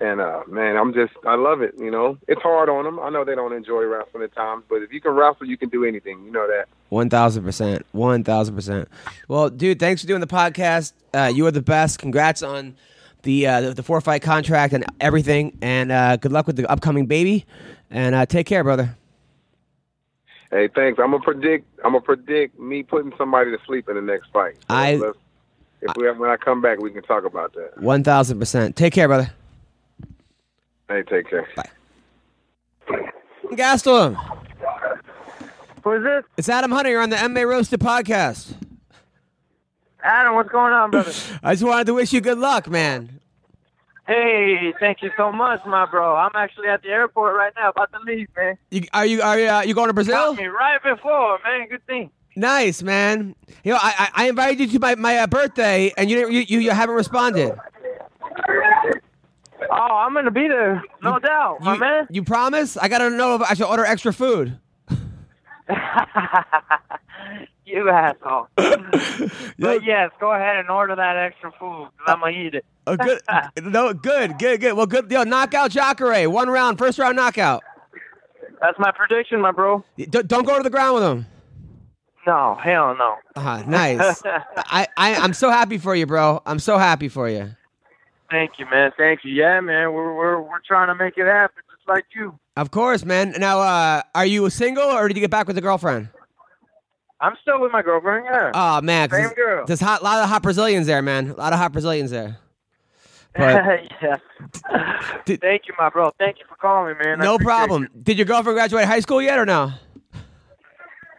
and 0.00 0.20
uh, 0.20 0.42
man, 0.48 0.76
I'm 0.76 0.94
just 0.94 1.12
I 1.26 1.34
love 1.34 1.60
it. 1.60 1.74
You 1.78 1.90
know, 1.90 2.16
it's 2.28 2.40
hard 2.42 2.68
on 2.68 2.84
them. 2.84 2.98
I 2.98 3.10
know 3.10 3.24
they 3.24 3.34
don't 3.34 3.52
enjoy 3.52 3.84
wrestling 3.84 4.22
at 4.22 4.34
times, 4.34 4.64
but 4.68 4.76
if 4.76 4.92
you 4.92 5.00
can 5.00 5.12
wrestle, 5.12 5.46
you 5.46 5.58
can 5.58 5.68
do 5.68 5.84
anything. 5.84 6.24
You 6.24 6.32
know 6.32 6.46
that. 6.48 6.66
One 6.88 7.10
thousand 7.10 7.44
percent. 7.44 7.84
One 7.92 8.24
thousand 8.24 8.54
percent. 8.54 8.88
Well, 9.28 9.50
dude, 9.50 9.78
thanks 9.80 10.00
for 10.00 10.06
doing 10.06 10.20
the 10.20 10.26
podcast. 10.26 10.92
Uh, 11.12 11.30
you 11.34 11.46
are 11.46 11.50
the 11.50 11.62
best. 11.62 11.98
Congrats 11.98 12.42
on 12.42 12.76
the 13.26 13.46
uh, 13.46 13.60
the, 13.60 13.74
the 13.74 13.82
four 13.82 14.00
fight 14.00 14.22
contract 14.22 14.72
and 14.72 14.86
everything. 15.00 15.58
And 15.60 15.92
uh, 15.92 16.16
good 16.16 16.32
luck 16.32 16.46
with 16.46 16.56
the 16.56 16.66
upcoming 16.70 17.04
baby. 17.06 17.44
And 17.90 18.14
uh, 18.14 18.24
take 18.24 18.46
care, 18.46 18.64
brother. 18.64 18.96
Hey, 20.50 20.68
thanks. 20.74 20.98
I'm 21.02 21.10
gonna 21.10 21.22
predict. 21.22 21.66
I'm 21.84 21.92
gonna 21.92 22.00
predict 22.00 22.58
me 22.58 22.82
putting 22.82 23.12
somebody 23.18 23.50
to 23.50 23.58
sleep 23.66 23.88
in 23.88 23.96
the 23.96 24.02
next 24.02 24.30
fight. 24.32 24.54
So 24.60 24.64
I- 24.74 25.12
if 25.82 25.94
we 25.96 26.10
when 26.10 26.30
I 26.30 26.36
come 26.36 26.62
back, 26.62 26.78
we 26.80 26.90
can 26.90 27.02
talk 27.02 27.24
about 27.26 27.52
that. 27.52 27.80
One 27.82 28.02
thousand 28.02 28.38
percent. 28.38 28.76
Take 28.76 28.94
care, 28.94 29.08
brother. 29.08 29.30
Hey, 30.88 31.02
take 31.02 31.28
care. 31.28 31.46
Bye. 31.54 31.68
Gastelum. 33.52 34.14
Who 35.84 35.92
is 35.92 36.02
this? 36.02 36.24
It's 36.38 36.48
Adam 36.48 36.70
Hunter. 36.70 36.90
You're 36.90 37.02
on 37.02 37.10
the 37.10 37.16
MMA 37.16 37.46
Roasted 37.46 37.80
podcast. 37.80 38.54
Adam, 40.06 40.36
what's 40.36 40.50
going 40.50 40.72
on, 40.72 40.90
brother? 40.92 41.12
I 41.42 41.54
just 41.54 41.64
wanted 41.64 41.86
to 41.86 41.94
wish 41.94 42.12
you 42.12 42.20
good 42.20 42.38
luck, 42.38 42.68
man. 42.68 43.20
Hey, 44.06 44.72
thank 44.78 45.02
you 45.02 45.10
so 45.16 45.32
much, 45.32 45.66
my 45.66 45.84
bro. 45.84 46.14
I'm 46.14 46.30
actually 46.36 46.68
at 46.68 46.82
the 46.82 46.90
airport 46.90 47.34
right 47.34 47.52
now, 47.56 47.70
about 47.70 47.90
to 47.92 47.98
leave, 48.06 48.28
man. 48.36 48.56
You, 48.70 48.82
are 48.92 49.04
you 49.04 49.20
are 49.20 49.38
you, 49.38 49.48
uh, 49.48 49.62
you 49.62 49.74
going 49.74 49.88
to 49.88 49.94
Brazil? 49.94 50.34
Me 50.34 50.46
right 50.46 50.80
before, 50.80 51.40
man. 51.44 51.66
Good 51.68 51.84
thing. 51.86 52.10
Nice, 52.36 52.84
man. 52.84 53.34
You 53.64 53.72
know, 53.72 53.78
I 53.82 54.10
I 54.14 54.28
invited 54.28 54.60
you 54.60 54.66
to 54.68 54.78
my 54.78 54.94
my 54.94 55.16
uh, 55.16 55.26
birthday, 55.26 55.92
and 55.96 56.08
you 56.08 56.16
didn't 56.16 56.32
you, 56.32 56.40
you 56.42 56.58
you 56.60 56.70
haven't 56.70 56.94
responded. 56.94 57.58
Oh, 59.70 59.74
I'm 59.74 60.14
gonna 60.14 60.30
be 60.30 60.46
there, 60.46 60.84
no 61.02 61.18
doubt, 61.18 61.60
my 61.62 61.74
you, 61.74 61.80
man. 61.80 62.06
You 62.10 62.22
promise? 62.22 62.76
I 62.76 62.86
gotta 62.86 63.10
know 63.10 63.34
if 63.34 63.42
I 63.42 63.54
should 63.54 63.66
order 63.66 63.84
extra 63.84 64.12
food. 64.12 64.56
you 67.66 67.88
asshole. 67.88 68.48
but 68.56 69.84
yes, 69.84 70.10
go 70.20 70.32
ahead 70.32 70.56
and 70.56 70.70
order 70.70 70.94
that 70.96 71.16
extra 71.16 71.50
food. 71.58 71.88
i 72.06 72.12
I'm 72.12 72.20
gonna 72.20 72.32
eat 72.32 72.54
it. 72.54 72.64
Oh, 72.86 72.96
good. 72.96 73.20
no, 73.62 73.92
good, 73.92 74.38
good, 74.38 74.60
good. 74.60 74.74
Well, 74.74 74.86
good. 74.86 75.10
Yo, 75.10 75.24
knockout 75.24 75.70
Jacare. 75.72 76.30
One 76.30 76.48
round, 76.48 76.78
first 76.78 76.98
round 76.98 77.16
knockout. 77.16 77.62
That's 78.60 78.78
my 78.78 78.92
prediction, 78.92 79.40
my 79.40 79.52
bro. 79.52 79.84
D- 79.96 80.06
don't 80.06 80.46
go 80.46 80.56
to 80.56 80.62
the 80.62 80.70
ground 80.70 80.94
with 80.94 81.02
him. 81.02 81.26
No, 82.26 82.58
hell 82.60 82.96
no. 82.96 83.16
Uh, 83.36 83.62
nice. 83.66 84.22
I, 84.24 84.88
I, 84.96 85.14
I'm 85.14 85.32
so 85.32 85.50
happy 85.50 85.78
for 85.78 85.94
you, 85.94 86.06
bro. 86.06 86.42
I'm 86.44 86.58
so 86.58 86.76
happy 86.76 87.08
for 87.08 87.28
you. 87.28 87.54
Thank 88.30 88.58
you, 88.58 88.66
man. 88.68 88.92
Thank 88.96 89.24
you. 89.24 89.32
Yeah, 89.32 89.60
man. 89.60 89.92
We're 89.92 90.14
we're 90.14 90.40
we're 90.40 90.60
trying 90.66 90.88
to 90.88 90.94
make 90.96 91.16
it 91.16 91.26
happen, 91.26 91.62
like 91.88 92.04
you. 92.14 92.38
Of 92.56 92.70
course, 92.70 93.04
man. 93.04 93.34
Now, 93.38 93.60
uh, 93.60 94.02
are 94.14 94.26
you 94.26 94.48
single 94.50 94.84
or 94.84 95.08
did 95.08 95.16
you 95.16 95.20
get 95.20 95.30
back 95.30 95.46
with 95.46 95.58
a 95.58 95.60
girlfriend? 95.60 96.08
I'm 97.20 97.34
still 97.40 97.60
with 97.60 97.72
my 97.72 97.82
girlfriend. 97.82 98.26
Yeah. 98.30 98.50
Oh 98.54 98.80
man, 98.82 99.10
Same 99.10 99.30
girl. 99.34 99.64
There's 99.66 99.80
hot, 99.80 100.02
lot 100.02 100.22
of 100.22 100.28
hot 100.28 100.42
Brazilians 100.42 100.86
there, 100.86 101.00
man. 101.00 101.30
A 101.30 101.34
lot 101.34 101.52
of 101.52 101.58
hot 101.58 101.72
Brazilians 101.72 102.10
there. 102.10 102.38
But 103.38 103.82
yeah. 104.02 104.16
Did- 105.26 105.42
Thank 105.42 105.62
you, 105.68 105.74
my 105.78 105.90
bro. 105.90 106.10
Thank 106.18 106.38
you 106.38 106.44
for 106.48 106.56
calling, 106.56 106.96
me 106.98 107.04
man. 107.04 107.18
No 107.18 107.36
problem. 107.38 107.88
Did 108.02 108.16
your 108.16 108.24
girlfriend 108.24 108.56
graduate 108.56 108.86
high 108.86 109.00
school 109.00 109.20
yet 109.20 109.38
or 109.38 109.44
no? 109.44 109.72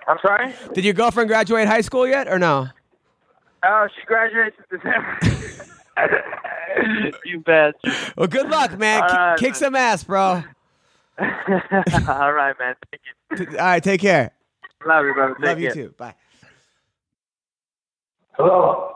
I'm 0.07 0.17
sorry. 0.23 0.53
Did 0.73 0.83
your 0.85 0.95
girlfriend 0.95 1.29
graduate 1.29 1.67
high 1.67 1.81
school 1.81 2.07
yet 2.07 2.27
or 2.27 2.39
no? 2.39 2.69
Oh, 3.63 3.87
she 3.95 4.05
graduates 4.05 4.55
in 4.71 4.77
December. 4.77 5.19
you 7.25 7.39
bet. 7.41 7.75
Well, 8.15 8.27
good 8.27 8.49
luck, 8.49 8.77
man. 8.79 9.35
Ki- 9.37 9.45
Kick 9.45 9.55
some 9.55 9.75
ass, 9.75 10.03
bro. 10.03 10.43
All 12.09 12.33
right, 12.33 12.55
man. 12.59 12.75
Thank 12.91 13.01
you. 13.51 13.57
All 13.57 13.65
right, 13.65 13.83
take 13.83 14.01
care. 14.01 14.31
Love 14.85 15.05
you, 15.05 15.13
brother. 15.13 15.35
Take 15.35 15.45
Love 15.45 15.59
you 15.59 15.67
care. 15.67 15.75
too. 15.75 15.93
Bye. 15.97 16.13
Hello. 18.33 18.93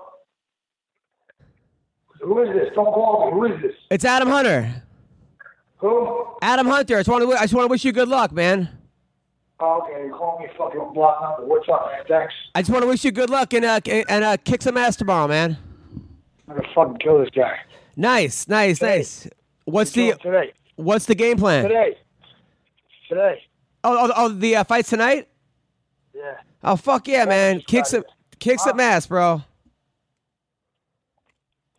Who 2.21 2.41
is 2.43 2.49
this? 2.53 2.69
Don't 2.75 2.85
call 2.85 3.25
me. 3.25 3.31
Who 3.33 3.45
is 3.55 3.61
this? 3.63 3.73
It's 3.89 4.05
Adam 4.05 4.27
Hunter. 4.29 4.83
Who? 5.77 6.25
Adam 6.43 6.67
Hunter. 6.67 6.97
I 6.97 6.99
just 6.99 7.09
want 7.09 7.23
to. 7.27 7.35
I 7.35 7.41
just 7.41 7.53
want 7.55 7.65
to 7.65 7.71
wish 7.71 7.83
you 7.83 7.91
good 7.91 8.07
luck, 8.07 8.31
man. 8.31 8.69
Oh, 9.59 9.81
okay, 9.83 10.05
you 10.05 10.11
call 10.11 10.39
me 10.39 10.47
fucking 10.57 10.93
block 10.93 11.21
number. 11.21 11.47
What's 11.47 11.67
up, 11.69 11.87
man? 11.91 12.03
Thanks. 12.07 12.33
I 12.55 12.61
just 12.61 12.71
want 12.71 12.83
to 12.83 12.87
wish 12.87 13.03
you 13.03 13.11
good 13.11 13.29
luck 13.31 13.53
and 13.53 13.65
uh, 13.65 13.79
and 13.87 14.23
uh, 14.23 14.37
kick 14.37 14.61
some 14.61 14.77
ass 14.77 14.95
tomorrow, 14.95 15.27
man. 15.27 15.57
I'm 16.47 16.55
gonna 16.57 16.67
fucking 16.75 16.97
kill 16.97 17.19
this 17.19 17.29
guy. 17.35 17.57
Nice, 17.95 18.47
nice, 18.47 18.77
Today. 18.79 18.97
nice. 18.97 19.27
What's 19.65 19.91
Kill 19.91 20.13
the 20.13 20.17
today? 20.19 20.53
What's 20.75 21.05
the 21.05 21.15
game 21.15 21.37
plan? 21.37 21.63
Today. 21.63 21.97
Today. 23.11 23.43
Oh, 23.83 24.07
oh, 24.07 24.13
oh 24.15 24.29
the 24.29 24.55
uh, 24.55 24.63
fights 24.63 24.89
tonight. 24.89 25.27
Yeah. 26.15 26.37
Oh 26.63 26.77
fuck 26.77 27.09
yeah, 27.09 27.25
man! 27.25 27.55
just 27.55 27.67
Kick 27.67 27.79
got 27.79 27.87
some, 27.87 27.99
it. 27.99 28.39
kick 28.39 28.59
some 28.61 28.79
ass, 28.79 29.05
bro. 29.05 29.43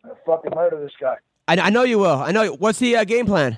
I'm 0.03 0.11
fucking 0.27 0.51
murder 0.53 0.79
this 0.79 0.91
guy. 1.01 1.15
I, 1.47 1.57
I 1.57 1.69
know 1.71 1.81
you 1.81 1.97
will. 1.97 2.21
I 2.21 2.31
know. 2.31 2.53
What's 2.53 2.77
the 2.77 2.97
uh, 2.97 3.03
game 3.03 3.25
plan? 3.25 3.57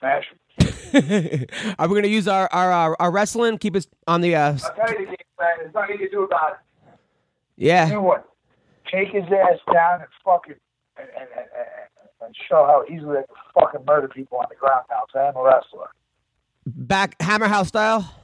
Smash. 0.00 0.24
Are 1.78 1.86
we 1.86 1.94
gonna 1.94 2.08
use 2.08 2.26
our 2.26 2.48
our, 2.50 2.72
our, 2.72 2.96
our 2.98 3.10
wrestling? 3.12 3.58
Keep 3.58 3.76
us 3.76 3.86
on 4.08 4.22
the. 4.22 4.34
Uh, 4.34 4.40
I'll 4.40 4.58
tell 4.58 4.90
you 4.90 4.98
the 4.98 5.04
game 5.04 5.16
plan. 5.36 5.50
There's 5.60 5.72
nothing 5.72 5.92
you 5.92 6.08
can 6.08 6.10
do 6.10 6.24
about 6.24 6.54
it. 6.54 6.58
You 7.58 7.68
yeah. 7.68 7.88
know 7.90 8.02
what? 8.02 8.28
Take 8.90 9.10
his 9.10 9.22
ass 9.22 9.60
down 9.72 10.00
and 10.00 10.08
fucking 10.24 10.54
and, 10.96 11.08
and, 11.16 11.28
and, 11.36 11.77
and, 12.28 12.36
show 12.48 12.64
how 12.66 12.84
easily 12.92 13.18
I 13.18 13.22
can 13.22 13.36
fucking 13.54 13.84
murder 13.86 14.08
people 14.08 14.38
on 14.38 14.46
the 14.48 14.54
ground 14.56 14.84
now. 14.90 15.00
'cause 15.12 15.16
I 15.20 15.28
am 15.28 15.36
a 15.36 15.42
wrestler. 15.42 15.88
Back 16.66 17.20
Hammer 17.20 17.48
House 17.48 17.68
style. 17.68 18.14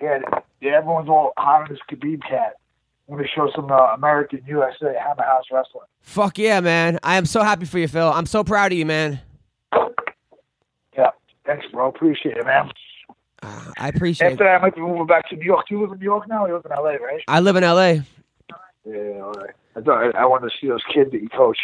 Yeah, 0.00 0.18
yeah, 0.60 0.72
everyone's 0.76 1.08
all 1.08 1.32
hot 1.36 1.62
on 1.62 1.68
this 1.70 1.78
Khabib 1.90 2.22
cat. 2.28 2.54
I'm 3.08 3.16
gonna 3.16 3.28
show 3.28 3.50
some 3.54 3.70
uh, 3.72 3.94
American 3.94 4.42
USA 4.46 4.94
Hammer 4.98 5.22
House 5.24 5.44
wrestling. 5.50 5.86
Fuck 6.02 6.38
yeah, 6.38 6.60
man! 6.60 6.98
I 7.02 7.16
am 7.16 7.24
so 7.26 7.42
happy 7.42 7.64
for 7.64 7.78
you, 7.78 7.88
Phil. 7.88 8.10
I'm 8.12 8.26
so 8.26 8.44
proud 8.44 8.72
of 8.72 8.78
you, 8.78 8.84
man. 8.86 9.20
Yeah, 10.96 11.10
thanks, 11.46 11.66
bro. 11.72 11.88
Appreciate 11.88 12.36
it, 12.36 12.44
man. 12.44 12.70
Uh, 13.42 13.72
I 13.78 13.88
appreciate. 13.88 14.32
After 14.32 14.44
it. 14.44 14.46
that, 14.46 14.56
I 14.56 14.58
might 14.62 14.74
be 14.74 14.80
moving 14.80 15.06
back 15.06 15.28
to 15.30 15.36
New 15.36 15.44
York. 15.44 15.66
Do 15.68 15.74
you 15.76 15.80
live 15.80 15.92
in 15.92 15.98
New 16.00 16.04
York 16.04 16.28
now? 16.28 16.46
You 16.46 16.54
live 16.54 16.66
in 16.66 16.72
LA, 16.72 16.90
right? 16.96 17.22
I 17.28 17.40
live 17.40 17.56
in 17.56 17.64
L.A. 17.64 18.02
Yeah, 18.88 19.20
all 19.22 19.32
right. 19.32 19.50
I 19.76 19.80
thought 19.80 20.14
I, 20.16 20.22
I 20.22 20.24
wanted 20.24 20.48
to 20.50 20.54
see 20.60 20.66
those 20.68 20.82
kids 20.92 21.10
that 21.12 21.20
you 21.20 21.28
coach. 21.28 21.58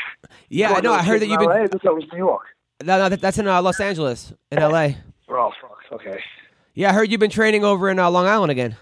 Yeah, 0.49 0.73
I 0.73 0.81
know. 0.81 0.93
I 0.93 1.03
heard 1.03 1.21
that 1.23 1.27
you've 1.29 1.41
LA? 1.41 1.55
been. 1.55 1.63
I 1.63 1.67
thought 1.69 1.83
that 1.83 1.95
was 1.95 2.05
New 2.13 2.19
York. 2.19 2.43
No, 2.85 2.99
no, 2.99 3.09
that- 3.09 3.21
that's 3.21 3.39
in 3.39 3.47
uh, 3.49 3.63
Los 3.63 3.81
Angeles, 3.81 4.33
in 4.51 4.59
L.A. 4.59 4.97
Oh, 5.29 5.51
fuck. 5.61 5.79
Okay. 5.93 6.21
Yeah, 6.75 6.91
I 6.91 6.93
heard 6.93 7.11
you've 7.11 7.21
been 7.21 7.31
training 7.31 7.65
over 7.65 7.89
in 7.89 7.99
uh, 7.99 8.11
Long 8.11 8.27
Island 8.27 8.51
again. 8.51 8.77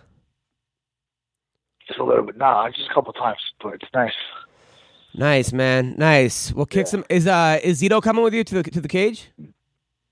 Just 1.87 2.01
a 2.01 2.05
little 2.05 2.25
bit. 2.25 2.37
Nah, 2.37 2.69
just 2.71 2.91
a 2.91 2.95
couple 2.95 3.13
times, 3.13 3.39
but 3.63 3.75
it's 3.75 3.85
nice. 3.95 4.13
Nice, 5.15 5.53
man. 5.53 5.95
Nice. 5.99 6.53
Well, 6.55 6.65
kick 6.67 6.87
Yeah. 6.87 6.91
some. 6.91 7.05
Is 7.11 7.27
uh 7.27 7.61
is 7.63 7.83
Zito 7.83 8.03
coming 8.03 8.25
with 8.25 8.33
you 8.33 8.45
to 8.45 8.55
the 8.55 8.71
to 8.71 8.81
the 8.81 8.89
cage? 8.89 9.29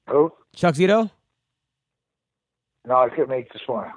Who? 0.08 0.30
Chuck 0.54 0.74
Zito. 0.74 1.10
No, 2.86 2.96
I 2.96 3.08
couldn't 3.08 3.30
make 3.30 3.50
this 3.52 3.62
one. 3.66 3.90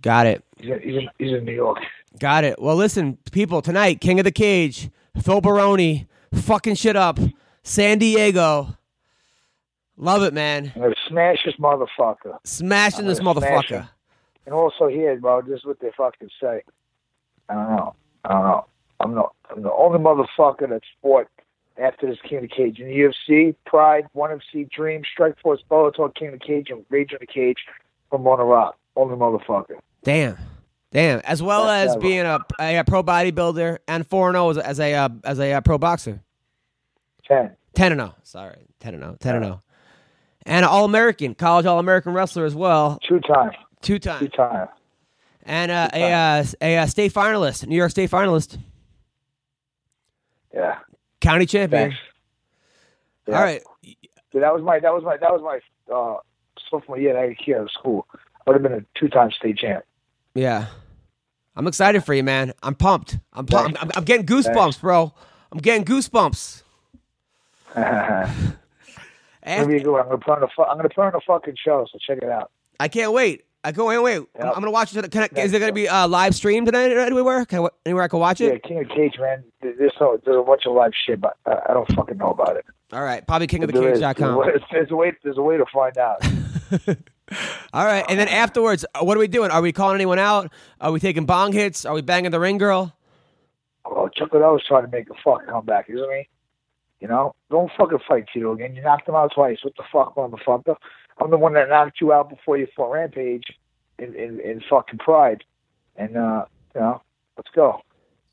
Got 0.00 0.26
it. 0.26 0.44
He's 0.58 0.70
in, 0.70 0.80
he's 0.80 0.96
in, 0.96 1.08
he's 1.18 1.32
in 1.38 1.44
New 1.44 1.52
York. 1.54 1.78
Got 2.18 2.44
it. 2.44 2.60
Well, 2.60 2.76
listen, 2.76 3.18
people, 3.30 3.62
tonight, 3.62 4.00
King 4.00 4.18
of 4.20 4.24
the 4.24 4.32
Cage, 4.32 4.90
Phil 5.20 5.40
Baroni, 5.40 6.06
fucking 6.34 6.74
shit 6.74 6.96
up, 6.96 7.18
San 7.62 7.98
Diego. 7.98 8.76
Love 9.96 10.22
it, 10.22 10.32
man. 10.32 10.72
Smash 11.08 11.38
this 11.44 11.54
motherfucker. 11.56 12.38
Smashing 12.44 13.06
this 13.06 13.18
I'm 13.18 13.24
smash 13.24 13.70
motherfucker. 13.70 13.88
And 14.46 14.54
also 14.54 14.88
here, 14.88 15.16
bro, 15.16 15.42
this 15.42 15.60
is 15.60 15.64
what 15.64 15.78
they 15.80 15.90
fucking 15.96 16.30
say. 16.40 16.62
I 17.48 17.54
don't 17.54 17.70
know. 17.76 17.94
I 18.24 18.28
don't 18.32 18.42
know. 18.42 18.66
I'm 19.00 19.14
the 19.14 19.24
I'm 19.50 19.62
the 19.62 19.72
only 19.72 19.98
motherfucker 19.98 20.68
that's 20.68 20.86
fought 21.02 21.28
after 21.76 22.06
this 22.06 22.18
King 22.28 22.38
of 22.38 22.42
the 22.42 22.48
Cage 22.48 22.78
in 22.78 22.86
the 22.88 22.94
UFC, 22.94 23.54
Pride, 23.66 24.06
One 24.12 24.30
FC, 24.30 24.70
Dream, 24.70 25.02
Strike 25.10 25.38
Force, 25.40 25.62
Bellator, 25.70 26.14
King 26.14 26.28
of 26.28 26.40
the 26.40 26.46
Cage, 26.46 26.68
and 26.70 26.84
Rage 26.90 27.12
of 27.12 27.20
the 27.20 27.26
Cage 27.26 27.58
from 28.10 28.22
Rock. 28.22 28.76
Only 28.94 29.16
motherfucker. 29.16 29.78
Damn. 30.04 30.36
Damn. 30.92 31.20
As 31.24 31.42
well 31.42 31.68
as 31.68 31.96
being 31.96 32.20
a, 32.20 32.38
a, 32.60 32.76
a 32.78 32.84
pro 32.84 33.02
bodybuilder 33.02 33.78
and 33.88 34.06
4 34.06 34.32
0 34.32 34.50
as, 34.50 34.58
as 34.58 34.80
a 34.80 34.94
uh, 34.94 35.08
as 35.24 35.38
a 35.40 35.52
uh, 35.54 35.60
pro 35.62 35.78
boxer. 35.78 36.22
Ten. 37.24 37.56
10 37.74 37.92
0. 37.94 38.14
Sorry. 38.22 38.66
10 38.80 38.98
0. 38.98 39.16
10 39.18 39.42
0. 39.42 39.62
And 40.44 40.64
All 40.66 40.84
American, 40.84 41.34
college 41.34 41.66
All 41.66 41.78
American 41.78 42.12
wrestler 42.12 42.44
as 42.44 42.54
well, 42.54 42.98
Two 43.08 43.20
time. 43.20 43.52
two 43.80 43.98
times, 43.98 44.20
Two 44.20 44.28
times. 44.28 44.68
time. 44.68 44.68
And 45.44 45.70
uh, 45.72 45.88
a, 45.92 46.12
uh, 46.12 46.44
a, 46.60 46.76
uh 46.78 46.86
state 46.86 47.12
finalist, 47.12 47.66
New 47.66 47.76
York 47.76 47.90
State 47.90 48.10
finalist, 48.10 48.58
Yeah. 50.54 50.78
county 51.20 51.46
champion. 51.46 51.94
Yeah. 53.26 53.36
All 53.36 53.42
right. 53.42 53.62
That 54.34 54.52
was 54.52 54.62
my 54.62 54.78
that 54.80 54.92
was 54.92 55.04
my 55.04 55.16
that 55.16 55.30
was 55.32 55.40
my 55.42 55.94
uh 55.94 56.16
sophomore 56.70 56.98
year 56.98 57.16
at 57.16 57.36
out 57.54 57.60
of 57.62 57.70
school. 57.70 58.06
I 58.14 58.18
would 58.50 58.54
have 58.54 58.62
been 58.62 58.72
a 58.72 58.98
two 58.98 59.08
time 59.08 59.30
state 59.30 59.58
champ. 59.58 59.84
Yeah. 60.34 60.66
I'm 61.54 61.66
excited 61.66 62.04
for 62.04 62.14
you, 62.14 62.22
man. 62.22 62.52
I'm 62.62 62.74
pumped. 62.74 63.18
I'm 63.32 63.46
pumped. 63.46 63.82
I'm, 63.82 63.90
I'm, 63.94 64.04
getting 64.04 64.26
goosebumps, 64.26 64.80
bro. 64.80 65.12
I'm 65.50 65.58
getting 65.58 65.84
goosebumps. 65.84 66.62
After- 67.76 68.56
I'm 69.44 69.80
gonna 69.82 70.18
put 70.18 70.28
on 70.36 70.42
a 70.42 70.48
fu- 70.54 70.62
I'm 70.62 70.76
gonna 70.76 70.88
put 70.88 71.04
on 71.04 71.14
a 71.14 71.20
fucking 71.20 71.56
show. 71.62 71.86
So 71.90 71.98
check 72.06 72.18
it 72.22 72.30
out. 72.30 72.50
I 72.78 72.88
can't 72.88 73.12
wait. 73.12 73.44
I 73.64 73.70
go 73.72 73.86
wait, 73.86 73.98
wait. 73.98 74.26
I'm, 74.40 74.48
I'm 74.48 74.54
gonna 74.54 74.70
watch 74.72 74.94
it. 74.96 75.10
Can 75.10 75.22
I, 75.22 75.40
is 75.40 75.52
it 75.52 75.60
gonna 75.60 75.72
be 75.72 75.88
uh, 75.88 76.08
live 76.08 76.34
streamed 76.34 76.66
tonight 76.66 76.90
anywhere? 76.90 77.44
Can 77.44 77.64
I, 77.64 77.68
anywhere 77.86 78.04
I 78.04 78.08
can 78.08 78.18
watch 78.18 78.40
it? 78.40 78.52
Yeah. 78.52 78.58
King 78.68 78.80
of 78.80 78.88
Cage, 78.88 79.14
man. 79.20 79.44
There's 79.60 79.92
so 79.98 80.20
there's 80.24 80.36
a 80.36 80.42
bunch 80.42 80.62
of 80.66 80.74
live 80.74 80.92
shit, 81.06 81.20
but 81.20 81.36
I, 81.46 81.58
I 81.68 81.74
don't 81.74 81.90
fucking 81.94 82.18
know 82.18 82.30
about 82.30 82.56
it. 82.56 82.64
All 82.92 83.02
right, 83.02 83.26
probably 83.26 83.46
is. 83.46 83.50
There's, 83.52 83.98
kingofthecage.com. 84.00 84.38
a- 84.40 84.52
there's 84.72 84.90
a 84.90 84.96
way. 84.96 85.12
There's 85.22 85.38
a 85.38 85.42
way 85.42 85.56
to 85.56 85.64
find 85.72 85.96
out. 85.96 86.24
All 87.72 87.86
right, 87.86 88.04
and 88.08 88.18
then 88.18 88.28
afterwards, 88.28 88.84
uh, 88.94 89.04
what 89.04 89.16
are 89.16 89.20
we 89.20 89.28
doing? 89.28 89.50
Are 89.50 89.62
we 89.62 89.72
calling 89.72 89.94
anyone 89.94 90.18
out? 90.18 90.52
Are 90.80 90.92
we 90.92 91.00
taking 91.00 91.24
bong 91.24 91.52
hits? 91.52 91.86
Are 91.86 91.94
we 91.94 92.02
banging 92.02 92.30
the 92.30 92.40
ring 92.40 92.58
girl? 92.58 92.94
well, 93.84 94.08
Chuck 94.08 94.32
Liddell's 94.32 94.62
trying 94.66 94.84
to 94.84 94.90
make 94.90 95.08
a 95.10 95.14
fucking 95.24 95.48
comeback, 95.48 95.88
isn't 95.88 96.10
he? 96.12 96.28
You 97.02 97.08
know, 97.08 97.34
don't 97.50 97.68
fucking 97.76 97.98
fight 98.06 98.26
Tito 98.32 98.52
again. 98.52 98.76
You 98.76 98.82
knocked 98.82 99.08
him 99.08 99.16
out 99.16 99.32
twice. 99.34 99.58
What 99.64 99.74
the 99.76 99.82
fuck, 99.92 100.14
motherfucker? 100.14 100.76
I'm 101.18 101.32
the 101.32 101.36
one 101.36 101.54
that 101.54 101.68
knocked 101.68 102.00
you 102.00 102.12
out 102.12 102.30
before 102.30 102.56
you 102.56 102.68
fought 102.76 102.92
Rampage 102.92 103.42
in 103.98 104.14
in, 104.14 104.38
in 104.38 104.62
fucking 104.70 105.00
Pride, 105.00 105.42
and 105.96 106.16
uh, 106.16 106.44
you 106.76 106.80
know, 106.80 107.02
let's 107.36 107.50
go. 107.56 107.80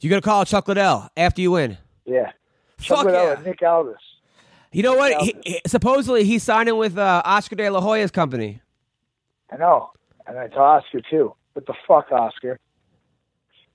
You 0.01 0.11
gonna 0.11 0.21
call 0.21 0.45
Chuck 0.45 0.67
Liddell 0.67 1.09
after 1.17 1.41
you 1.41 1.49
win? 1.49 1.79
Yeah. 2.05 2.31
Fuck 2.77 2.85
Chuck 2.85 3.05
Liddell 3.05 3.23
yeah. 3.23 3.33
and 3.37 3.45
Nick 3.45 3.63
Aldis. 3.63 3.95
You 4.71 4.83
know 4.83 4.93
what? 4.93 5.19
He, 5.19 5.35
he- 5.43 5.61
supposedly 5.65 6.23
he's 6.23 6.43
signing 6.43 6.77
with 6.77 6.95
uh, 6.95 7.23
Oscar 7.25 7.55
De 7.55 7.69
La 7.71 7.81
Hoya's 7.81 8.11
company. 8.11 8.61
I 9.51 9.57
know. 9.57 9.89
And 10.27 10.37
I 10.37 10.47
tell 10.47 10.61
Oscar 10.61 11.01
too. 11.09 11.33
What 11.53 11.65
the 11.65 11.73
fuck, 11.87 12.11
Oscar? 12.11 12.59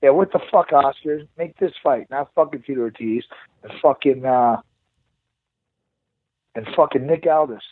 Yeah, 0.02 0.10
what 0.10 0.30
the 0.30 0.38
fuck, 0.52 0.72
Oscar? 0.72 1.22
Make 1.36 1.58
this 1.58 1.72
fight, 1.82 2.06
not 2.10 2.30
fucking 2.36 2.62
Tito 2.62 2.82
Ortiz 2.82 3.24
and 3.64 3.72
fucking 3.82 4.24
uh 4.24 4.58
and 6.54 6.66
fucking 6.76 7.06
Nick 7.06 7.26
Aldis. 7.26 7.62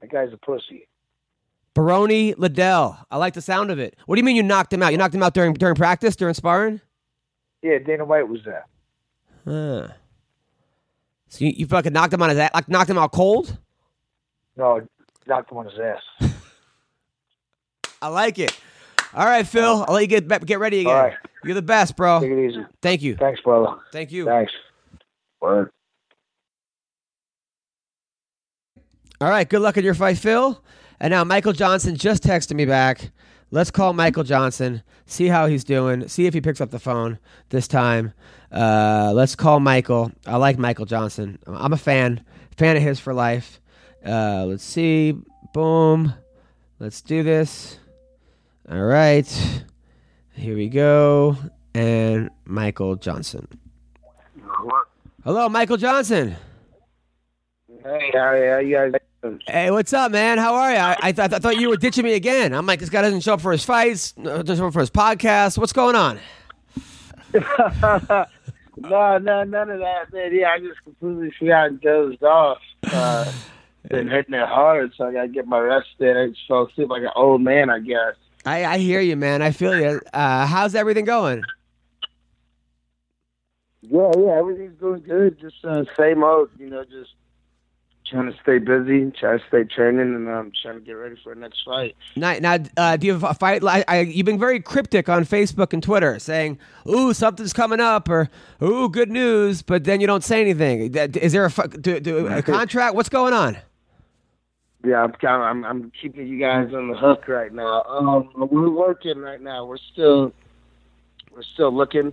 That 0.00 0.10
guy's 0.10 0.32
a 0.32 0.36
pussy. 0.36 0.88
Baroni 1.74 2.34
Liddell. 2.34 2.98
I 3.10 3.18
like 3.18 3.34
the 3.34 3.42
sound 3.42 3.70
of 3.70 3.78
it. 3.78 3.96
What 4.06 4.16
do 4.16 4.20
you 4.20 4.24
mean 4.24 4.36
you 4.36 4.42
knocked 4.42 4.72
him 4.72 4.82
out? 4.82 4.92
You 4.92 4.98
knocked 4.98 5.14
him 5.14 5.22
out 5.22 5.34
during 5.34 5.52
during 5.54 5.74
practice, 5.74 6.16
during 6.16 6.34
sparring? 6.34 6.80
Yeah, 7.62 7.78
Dana 7.78 8.04
White 8.04 8.28
was 8.28 8.40
there. 8.44 8.66
Huh. 9.44 9.88
So 11.28 11.44
you, 11.44 11.52
you 11.56 11.66
fucking 11.66 11.92
knocked 11.92 12.14
him 12.14 12.22
on 12.22 12.30
his 12.30 12.38
ass, 12.38 12.50
like 12.54 12.68
knocked 12.68 12.88
him 12.88 12.98
out 12.98 13.12
cold? 13.12 13.58
No, 14.56 14.86
knocked 15.26 15.50
him 15.50 15.58
on 15.58 15.66
his 15.66 15.78
ass. 15.78 16.32
I 18.02 18.08
like 18.08 18.38
it. 18.38 18.58
All 19.12 19.24
right, 19.24 19.46
Phil. 19.46 19.84
I'll 19.86 19.94
let 19.94 20.00
you 20.02 20.06
get 20.06 20.46
get 20.46 20.58
ready 20.58 20.80
again. 20.80 20.94
All 20.94 21.02
right. 21.02 21.14
You're 21.44 21.54
the 21.54 21.62
best, 21.62 21.96
bro. 21.96 22.20
Take 22.20 22.32
it 22.32 22.50
easy. 22.50 22.64
Thank 22.82 23.02
you. 23.02 23.16
Thanks, 23.16 23.40
brother. 23.40 23.76
Thank 23.92 24.12
you. 24.12 24.24
Thanks. 24.24 24.52
Word. 25.40 25.70
All 29.20 29.30
right, 29.30 29.48
good 29.48 29.62
luck 29.62 29.76
in 29.76 29.84
your 29.84 29.94
fight, 29.94 30.18
Phil. 30.18 30.62
And 31.00 31.10
now 31.10 31.24
Michael 31.24 31.52
Johnson 31.52 31.96
just 31.96 32.22
texted 32.22 32.54
me 32.54 32.66
back. 32.66 33.10
Let's 33.50 33.70
call 33.70 33.92
Michael 33.92 34.24
Johnson, 34.24 34.82
see 35.06 35.28
how 35.28 35.46
he's 35.46 35.64
doing, 35.64 36.08
see 36.08 36.26
if 36.26 36.34
he 36.34 36.40
picks 36.40 36.60
up 36.60 36.70
the 36.70 36.78
phone 36.78 37.18
this 37.50 37.68
time. 37.68 38.12
Uh, 38.52 39.12
let's 39.14 39.34
call 39.34 39.60
Michael. 39.60 40.12
I 40.26 40.36
like 40.36 40.58
Michael 40.58 40.84
Johnson. 40.84 41.38
I'm 41.46 41.72
a 41.72 41.78
fan, 41.78 42.24
fan 42.56 42.76
of 42.76 42.82
his 42.82 42.98
for 42.98 43.14
life. 43.14 43.60
Uh, 44.04 44.44
let's 44.46 44.64
see. 44.64 45.14
Boom. 45.54 46.12
Let's 46.78 47.00
do 47.00 47.22
this. 47.22 47.78
All 48.70 48.82
right. 48.82 49.26
Here 50.32 50.56
we 50.56 50.68
go. 50.68 51.38
And 51.72 52.30
Michael 52.44 52.96
Johnson. 52.96 53.46
Hello, 55.24 55.48
Michael 55.48 55.76
Johnson. 55.76 56.36
Hey, 57.82 58.10
how 58.12 58.20
are 58.20 58.62
you 58.62 58.74
guys? 58.76 59.00
Hey, 59.46 59.70
what's 59.70 59.92
up, 59.92 60.12
man? 60.12 60.38
How 60.38 60.54
are 60.54 60.70
you? 60.70 60.76
I, 60.76 60.96
I, 61.02 61.12
th- 61.12 61.32
I 61.32 61.38
thought 61.38 61.56
you 61.56 61.68
were 61.68 61.76
ditching 61.76 62.04
me 62.04 62.14
again. 62.14 62.52
I'm 62.52 62.66
like, 62.66 62.80
this 62.80 62.90
guy 62.90 63.02
doesn't 63.02 63.20
show 63.20 63.34
up 63.34 63.40
for 63.40 63.50
his 63.52 63.64
fights, 63.64 64.12
doesn't 64.12 64.56
show 64.56 64.66
up 64.66 64.72
for 64.72 64.80
his 64.80 64.90
podcast. 64.90 65.58
What's 65.58 65.72
going 65.72 65.96
on? 65.96 66.20
no, 67.34 69.18
no, 69.18 69.44
none 69.44 69.70
of 69.70 69.80
that, 69.80 70.12
man. 70.12 70.34
Yeah, 70.34 70.50
I 70.50 70.58
just 70.60 70.82
completely 70.84 71.32
forgot 71.38 71.68
and 71.68 71.80
dozed 71.80 72.22
off. 72.22 72.58
Uh, 72.84 73.32
been 73.88 74.08
hitting 74.08 74.34
it 74.34 74.46
hard, 74.46 74.92
so 74.96 75.06
I 75.06 75.12
gotta 75.12 75.28
get 75.28 75.46
my 75.46 75.58
rest 75.58 75.88
in. 75.98 76.06
So 76.06 76.18
I 76.18 76.28
just 76.28 76.40
fell 76.46 76.66
asleep 76.66 76.90
like 76.90 77.02
an 77.02 77.10
old 77.16 77.40
man, 77.40 77.70
I 77.70 77.80
guess. 77.80 78.14
I, 78.44 78.64
I 78.64 78.78
hear 78.78 79.00
you, 79.00 79.16
man. 79.16 79.42
I 79.42 79.50
feel 79.50 79.78
you. 79.78 80.00
Uh, 80.12 80.46
how's 80.46 80.74
everything 80.74 81.04
going? 81.04 81.42
Yeah, 83.82 84.10
yeah, 84.16 84.38
everything's 84.38 84.78
going 84.80 85.02
good. 85.02 85.38
Just 85.40 85.64
uh, 85.64 85.84
same 85.98 86.22
old, 86.22 86.50
you 86.58 86.68
know, 86.70 86.84
just 86.84 87.10
trying 88.10 88.30
to 88.30 88.38
stay 88.42 88.58
busy, 88.58 89.10
trying 89.18 89.38
to 89.38 89.44
stay 89.48 89.64
training, 89.64 90.00
and 90.00 90.28
I'm 90.28 90.38
um, 90.38 90.52
trying 90.62 90.74
to 90.76 90.80
get 90.80 90.92
ready 90.92 91.16
for 91.22 91.34
the 91.34 91.40
next 91.40 91.62
fight. 91.64 91.96
Now, 92.14 92.38
now 92.38 92.58
uh, 92.76 92.96
do 92.96 93.06
you 93.06 93.12
have 93.12 93.24
a 93.24 93.34
fight? 93.34 93.64
I, 93.64 93.84
I, 93.88 94.00
you've 94.00 94.26
been 94.26 94.38
very 94.38 94.60
cryptic 94.60 95.08
on 95.08 95.24
Facebook 95.24 95.72
and 95.72 95.82
Twitter, 95.82 96.18
saying, 96.18 96.58
"Ooh, 96.88 97.12
something's 97.12 97.52
coming 97.52 97.80
up," 97.80 98.08
or 98.08 98.28
"Ooh, 98.62 98.88
good 98.88 99.10
news," 99.10 99.62
but 99.62 99.84
then 99.84 100.00
you 100.00 100.06
don't 100.06 100.24
say 100.24 100.40
anything. 100.40 100.94
Is 100.94 101.32
there 101.32 101.46
a, 101.46 101.68
do, 101.68 102.00
do, 102.00 102.26
a 102.28 102.42
contract? 102.42 102.94
What's 102.94 103.08
going 103.08 103.34
on? 103.34 103.58
Yeah, 104.84 105.02
I'm 105.02 105.12
kind 105.12 105.42
of, 105.42 105.48
I'm, 105.48 105.64
I'm 105.64 105.92
keeping 106.00 106.28
you 106.28 106.38
guys 106.38 106.72
on 106.72 106.88
the 106.88 106.96
hook 106.96 107.26
right 107.26 107.52
now. 107.52 107.82
Um, 107.82 108.30
we're 108.36 108.70
working 108.70 109.18
right 109.18 109.40
now. 109.40 109.64
We're 109.64 109.78
still, 109.92 110.32
we're 111.34 111.42
still 111.42 111.74
looking 111.74 112.12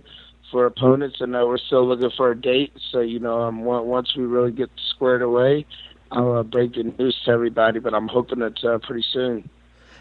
for 0.54 0.66
opponents, 0.66 1.16
and 1.20 1.34
uh, 1.34 1.42
we're 1.44 1.58
still 1.58 1.84
looking 1.84 2.10
for 2.16 2.30
a 2.30 2.40
date. 2.40 2.72
So 2.92 3.00
you 3.00 3.18
know, 3.18 3.42
um, 3.42 3.66
on- 3.66 3.86
once 3.86 4.14
we 4.16 4.22
really 4.24 4.52
get 4.52 4.70
squared 4.90 5.20
away, 5.20 5.66
I'll 6.12 6.34
uh, 6.34 6.42
break 6.44 6.74
the 6.74 6.84
news 6.84 7.20
to 7.24 7.32
everybody. 7.32 7.80
But 7.80 7.92
I'm 7.92 8.06
hoping 8.06 8.40
it's 8.40 8.62
uh, 8.62 8.78
pretty 8.78 9.04
soon. 9.12 9.48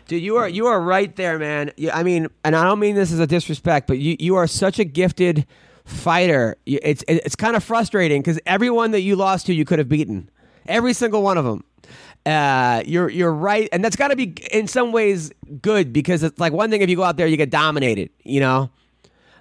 Dude, 0.08 0.22
you 0.22 0.38
are 0.38 0.48
you 0.48 0.68
are 0.68 0.80
right 0.80 1.16
there, 1.16 1.40
man. 1.40 1.72
You, 1.76 1.90
I 1.90 2.04
mean, 2.04 2.28
and 2.44 2.56
I 2.56 2.64
don't 2.66 2.78
mean 2.80 2.94
this 2.94 3.12
as 3.12 3.20
a 3.20 3.26
disrespect, 3.26 3.88
but 3.88 3.98
you, 3.98 4.16
you 4.20 4.36
are 4.36 4.46
such 4.46 4.78
a 4.78 4.84
gifted 4.84 5.48
fighter. 5.86 6.56
You- 6.68 6.80
It's 6.84 7.04
it's 7.08 7.36
kind 7.36 7.56
of 7.56 7.64
frustrating 7.64 8.22
because 8.22 8.40
everyone 8.46 8.92
that 8.92 9.02
you 9.02 9.16
lost 9.16 9.48
to, 9.48 9.54
you 9.56 9.66
could 9.66 9.80
have 9.80 9.90
beaten, 9.90 10.30
every 10.68 10.94
single 10.94 11.24
one 11.24 11.40
of 11.40 11.46
them. 11.46 11.64
Uh, 12.28 12.84
you're 12.86 13.10
you're 13.10 13.34
right, 13.34 13.68
and 13.74 13.84
that's 13.84 13.96
got 13.96 14.10
to 14.10 14.16
be 14.16 14.36
in 14.52 14.68
some 14.68 14.92
ways 14.92 15.32
good 15.64 15.92
because 15.92 16.22
it's 16.22 16.40
like 16.40 16.54
one 16.54 16.70
thing 16.70 16.82
if 16.84 16.90
you 16.92 16.96
go 16.96 17.04
out 17.04 17.18
there, 17.18 17.26
you 17.28 17.38
get 17.38 17.50
dominated, 17.50 18.12
you 18.24 18.40
know. 18.40 18.70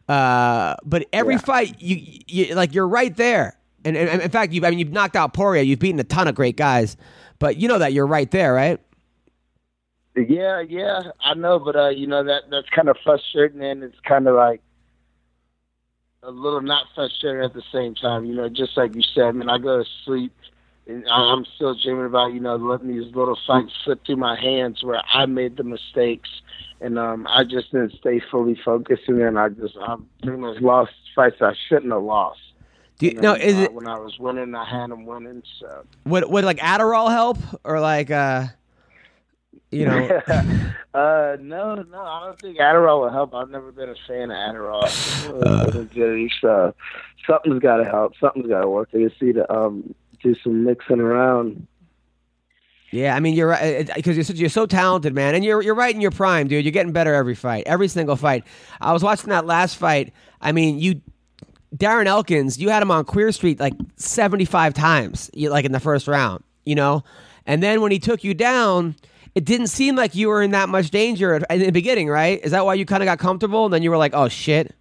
Uh, 0.09 0.75
but 0.85 1.07
every 1.13 1.39
fight, 1.39 1.81
you, 1.81 2.21
you 2.27 2.55
like 2.55 2.75
you're 2.75 2.89
right 2.89 3.17
there, 3.17 3.57
and, 3.85 3.97
and, 3.97 4.09
and 4.09 4.23
in 4.23 4.31
fact, 4.31 4.53
you 4.53 4.65
I 4.65 4.71
mean 4.71 4.79
you've 4.79 4.93
knocked 4.93 5.17
out 5.17 5.33
Poirier. 5.33 5.63
you've 5.63 5.79
beaten 5.79 6.01
a 6.01 6.05
ton 6.05 6.29
of 6.29 6.35
great 6.35 6.57
guys, 6.57 6.97
but 7.39 7.57
you 7.57 7.69
know 7.69 7.79
that 7.79 7.93
you're 7.93 8.07
right 8.07 8.31
there, 8.31 8.53
right? 8.53 8.81
Yeah, 10.15 10.61
yeah, 10.61 11.03
I 11.25 11.35
know, 11.35 11.59
but 11.59 11.77
uh, 11.77 11.89
you 11.89 12.07
know 12.07 12.23
that 12.25 12.43
that's 12.51 12.69
kind 12.71 12.89
of 12.89 12.97
frustrating, 13.03 13.63
and 13.63 13.83
it's 13.83 13.99
kind 14.01 14.27
of 14.27 14.35
like 14.35 14.61
a 16.23 16.31
little 16.31 16.61
not 16.61 16.87
frustrating 16.95 17.43
at 17.43 17.55
the 17.55 17.63
same 17.73 17.95
time. 17.95 18.25
You 18.25 18.35
know, 18.35 18.49
just 18.49 18.77
like 18.77 18.95
you 18.95 19.03
said, 19.03 19.25
I 19.25 19.33
mean, 19.33 19.49
I 19.49 19.59
go 19.59 19.83
to 19.83 19.89
sleep, 20.05 20.33
and 20.87 21.07
I'm 21.09 21.45
still 21.55 21.75
dreaming 21.75 22.07
about 22.07 22.33
you 22.33 22.41
know 22.41 22.57
letting 22.57 22.89
these 22.89 23.15
little 23.15 23.39
fights 23.47 23.73
slip 23.85 24.05
through 24.05 24.17
my 24.17 24.39
hands 24.39 24.83
where 24.83 25.03
I 25.13 25.27
made 25.27 25.57
the 25.57 25.65
mistakes, 25.65 26.29
and 26.81 26.99
um, 26.99 27.27
I 27.29 27.45
just 27.45 27.73
didn't 27.73 27.95
stay 27.99 28.21
fully 28.31 28.59
focused, 28.65 29.03
and 29.09 29.21
then 29.21 29.37
I 29.37 29.49
just 29.49 29.77
I 29.81 29.97
pretty 30.23 30.39
much 30.39 30.61
lost 30.61 30.93
fights 31.15 31.37
I 31.41 31.55
shouldn't 31.69 31.93
have 31.93 32.03
lost. 32.03 32.41
Do 32.99 33.07
you, 33.07 33.15
now 33.15 33.35
is 33.35 33.57
uh, 33.57 33.63
it 33.63 33.73
when 33.75 33.87
I 33.87 33.99
was 33.99 34.19
winning, 34.19 34.55
I 34.55 34.65
had 34.65 34.91
them 34.91 35.07
winning. 35.07 35.43
So 35.61 35.85
would 36.05 36.29
would 36.29 36.45
like 36.45 36.59
Adderall 36.59 37.11
help 37.11 37.39
or 37.65 37.81
like 37.81 38.11
uh 38.11 38.47
you 39.71 39.87
know 39.87 40.21
uh, 40.95 41.37
no, 41.41 41.75
no, 41.75 42.01
I 42.01 42.27
don't 42.27 42.41
think 42.41 42.59
Adderall 42.59 43.03
will 43.03 43.11
help. 43.11 43.35
I've 43.35 43.51
never 43.51 43.73
been 43.73 43.89
a 43.89 43.95
fan 44.07 44.31
of 44.31 44.37
Adderall. 44.37 44.83
Uh, 45.33 46.49
uh, 46.49 46.73
something's 47.27 47.61
got 47.61 47.77
to 47.79 47.85
help. 47.85 48.13
Something's 48.21 48.49
got 48.49 48.61
to 48.61 48.69
work. 48.69 48.91
I 48.93 48.99
just 48.99 49.21
need 49.23 49.37
to 49.37 49.51
um, 49.53 49.95
do 50.23 50.35
some 50.43 50.65
mixing 50.65 51.01
around. 51.01 51.67
yeah 52.91 53.15
I 53.15 53.21
mean 53.21 53.35
you're 53.35 53.49
right 53.49 53.91
because 53.95 54.17
you're, 54.17 54.37
you're 54.37 54.49
so 54.49 54.67
talented 54.67 55.15
man 55.15 55.35
and 55.35 55.45
you're 55.45 55.63
you're 55.63 55.75
right 55.75 55.95
in 55.95 56.01
your 56.01 56.11
prime 56.11 56.49
dude. 56.49 56.65
You're 56.65 56.73
getting 56.73 56.93
better 56.93 57.15
every 57.15 57.35
fight 57.35 57.65
every 57.67 57.89
single 57.89 58.17
fight. 58.17 58.45
I 58.81 58.93
was 58.93 59.03
watching 59.03 59.31
that 59.31 59.47
last 59.47 59.77
fight. 59.77 60.13
I 60.41 60.53
mean 60.53 60.79
you 60.79 61.01
Darren 61.75 62.07
Elkins 62.07 62.59
you 62.59 62.69
had 62.69 62.83
him 62.83 62.91
on 62.91 63.05
Queer 63.05 63.33
Street 63.33 63.59
like 63.61 63.75
75 63.97 64.75
times 64.75 65.31
like 65.35 65.65
in 65.65 65.73
the 65.73 65.81
first 65.81 66.07
round 66.09 66.45
you 66.65 66.75
know? 66.75 67.03
And 67.45 67.63
then 67.63 67.81
when 67.81 67.91
he 67.91 67.99
took 67.99 68.23
you 68.25 68.35
down 68.35 68.95
it 69.35 69.45
didn't 69.47 69.69
seem 69.69 69.97
like 69.97 70.15
you 70.15 70.29
were 70.29 70.43
in 70.43 70.51
that 70.51 70.69
much 70.69 70.91
danger 70.91 71.37
in 71.37 71.61
the 71.61 71.71
beginning 71.71 72.09
right? 72.09 72.41
Is 72.43 72.51
that 72.53 72.65
why 72.67 72.75
you 72.75 72.85
kind 72.85 73.03
of 73.03 73.07
got 73.07 73.19
comfortable 73.19 73.65
and 73.65 73.73
then 73.73 73.83
you 73.83 73.91
were 73.91 73.97
like 73.97 74.15
oh 74.15 74.29
shit 74.29 74.75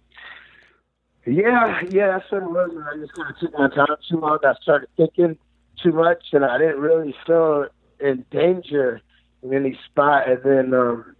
Yeah, 1.24 1.82
yeah, 1.90 2.18
that's 2.18 2.30
what 2.32 2.42
it 2.42 2.50
was. 2.50 2.70
And 2.74 2.84
I 2.84 2.96
just 2.96 3.12
kind 3.14 3.30
of 3.30 3.38
took 3.38 3.52
my 3.52 3.68
time 3.68 3.96
too 4.08 4.18
long. 4.18 4.38
I 4.44 4.54
started 4.60 4.88
thinking 4.96 5.38
too 5.82 5.92
much, 5.92 6.24
and 6.32 6.44
I 6.44 6.58
didn't 6.58 6.80
really 6.80 7.14
feel 7.26 7.66
in 8.00 8.24
danger 8.30 9.00
in 9.42 9.54
any 9.54 9.78
spot. 9.86 10.28
And 10.28 10.42
then 10.42 10.74
um, 10.74 11.14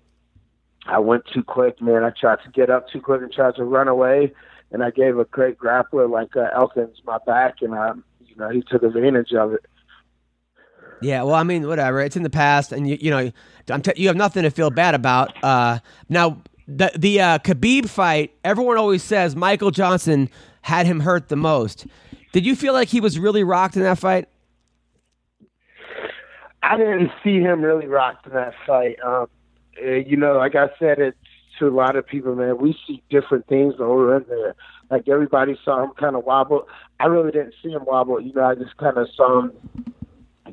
I 0.86 0.98
went 0.98 1.24
too 1.32 1.44
quick, 1.44 1.80
man. 1.80 2.02
I 2.02 2.10
tried 2.10 2.40
to 2.44 2.50
get 2.50 2.68
up 2.68 2.88
too 2.88 3.00
quick 3.00 3.22
and 3.22 3.32
tried 3.32 3.54
to 3.56 3.64
run 3.64 3.88
away. 3.88 4.32
And 4.72 4.82
I 4.82 4.90
gave 4.90 5.18
a 5.18 5.24
great 5.24 5.58
grappler 5.58 6.10
like 6.10 6.34
uh, 6.34 6.48
Elkins 6.54 7.00
my 7.04 7.18
back, 7.26 7.56
and 7.60 7.74
um, 7.74 8.04
you 8.26 8.34
know 8.36 8.48
he 8.48 8.62
took 8.62 8.82
advantage 8.82 9.32
of 9.34 9.52
it. 9.52 9.66
Yeah, 11.02 11.24
well, 11.24 11.34
I 11.34 11.42
mean, 11.42 11.66
whatever. 11.66 12.00
It's 12.00 12.16
in 12.16 12.22
the 12.22 12.30
past, 12.30 12.72
and 12.72 12.88
you, 12.88 12.96
you 13.00 13.10
know, 13.10 13.30
t- 13.80 13.92
you 13.96 14.06
have 14.06 14.16
nothing 14.16 14.44
to 14.44 14.50
feel 14.50 14.70
bad 14.70 14.94
about. 14.94 15.32
Uh, 15.44 15.80
now, 16.08 16.40
the 16.66 16.92
the 16.96 17.20
uh, 17.20 17.38
Khabib 17.38 17.88
fight, 17.88 18.32
everyone 18.44 18.78
always 18.78 19.02
says 19.02 19.36
Michael 19.36 19.70
Johnson 19.70 20.28
had 20.62 20.86
him 20.86 21.00
hurt 21.00 21.28
the 21.28 21.36
most. 21.36 21.86
Did 22.32 22.46
you 22.46 22.56
feel 22.56 22.72
like 22.72 22.88
he 22.88 23.00
was 23.00 23.18
really 23.18 23.44
rocked 23.44 23.76
in 23.76 23.82
that 23.82 23.98
fight? 23.98 24.28
I 26.62 26.76
didn't 26.76 27.10
see 27.22 27.40
him 27.40 27.60
really 27.60 27.86
rocked 27.86 28.26
in 28.26 28.32
that 28.32 28.54
fight. 28.66 28.96
Um, 29.04 29.26
you 29.80 30.16
know, 30.16 30.34
like 30.34 30.54
I 30.54 30.68
said 30.78 30.98
it 30.98 31.16
to 31.58 31.68
a 31.68 31.70
lot 31.70 31.96
of 31.96 32.06
people, 32.06 32.34
man. 32.34 32.58
We 32.58 32.76
see 32.86 33.02
different 33.10 33.46
things 33.48 33.74
over 33.78 34.16
in 34.16 34.24
there. 34.28 34.54
Like 34.90 35.08
everybody 35.08 35.58
saw 35.64 35.82
him 35.84 35.90
kind 35.98 36.16
of 36.16 36.24
wobble. 36.24 36.68
I 37.00 37.06
really 37.06 37.32
didn't 37.32 37.54
see 37.62 37.70
him 37.70 37.84
wobble. 37.84 38.20
You 38.20 38.32
know, 38.32 38.44
I 38.44 38.54
just 38.54 38.76
kind 38.76 38.96
of 38.96 39.08
saw 39.14 39.40
him 39.40 39.52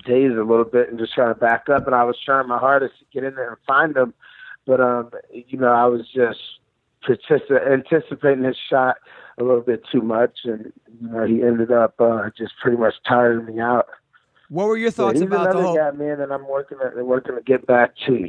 daze 0.05 0.31
a 0.31 0.43
little 0.43 0.65
bit 0.65 0.89
and 0.89 0.97
just 0.97 1.13
trying 1.13 1.33
to 1.33 1.39
back 1.39 1.69
up. 1.69 1.85
And 1.85 1.95
I 1.95 2.03
was 2.03 2.17
trying 2.23 2.47
my 2.47 2.57
hardest 2.57 2.95
to 2.99 3.05
get 3.13 3.23
in 3.23 3.35
there 3.35 3.49
and 3.49 3.57
find 3.67 3.95
him, 3.95 4.13
but 4.65 4.79
um, 4.79 5.11
you 5.31 5.57
know, 5.57 5.71
I 5.71 5.85
was 5.85 6.01
just 6.13 6.39
anticipating 7.09 8.43
his 8.43 8.57
shot 8.69 8.97
a 9.39 9.43
little 9.43 9.61
bit 9.61 9.83
too 9.91 10.01
much, 10.01 10.39
and 10.43 10.71
you 11.01 11.09
know, 11.09 11.25
he 11.25 11.41
ended 11.41 11.71
up 11.71 11.99
uh, 11.99 12.29
just 12.37 12.53
pretty 12.61 12.77
much 12.77 12.93
tiring 13.07 13.45
me 13.45 13.59
out. 13.59 13.87
What 14.49 14.67
were 14.67 14.77
your 14.77 14.91
thoughts 14.91 15.19
he's 15.19 15.27
about 15.27 15.53
the 15.53 15.61
whole? 15.61 15.75
guy, 15.75 15.91
man, 15.91 16.19
and 16.21 16.33
I'm 16.33 16.47
working 16.47 16.77
to, 16.79 17.05
working 17.05 17.35
to 17.35 17.41
get 17.41 17.65
back 17.67 17.91
to. 18.07 18.27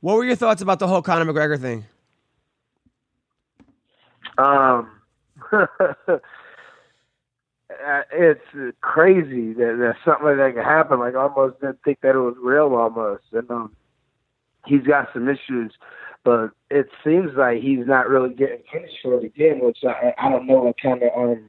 What 0.00 0.16
were 0.16 0.24
your 0.24 0.36
thoughts 0.36 0.62
about 0.62 0.78
the 0.78 0.86
whole 0.86 1.02
Conor 1.02 1.30
McGregor 1.30 1.60
thing? 1.60 1.84
Um, 4.38 4.90
uh, 5.52 5.66
it's 8.12 8.40
crazy 8.80 9.52
that, 9.54 9.76
that 9.78 9.96
something 10.04 10.26
like 10.26 10.36
that 10.36 10.54
can 10.54 10.64
happen. 10.64 11.00
Like, 11.00 11.14
I 11.14 11.22
almost 11.22 11.60
didn't 11.60 11.80
think 11.84 12.00
that 12.02 12.14
it 12.14 12.18
was 12.18 12.36
real, 12.40 12.74
almost. 12.74 13.24
And 13.32 13.50
um, 13.50 13.76
he's 14.66 14.82
got 14.82 15.08
some 15.12 15.28
issues, 15.28 15.72
but 16.24 16.50
it 16.70 16.88
seems 17.04 17.30
like 17.36 17.60
he's 17.60 17.86
not 17.86 18.08
really 18.08 18.34
getting 18.34 18.62
punished 18.70 18.96
for 19.02 19.18
it 19.18 19.24
again. 19.24 19.60
Which 19.60 19.78
I, 19.84 20.14
I 20.18 20.30
don't 20.30 20.46
know 20.46 20.60
what 20.62 20.80
kind 20.80 21.02
of 21.02 21.10
um, 21.16 21.48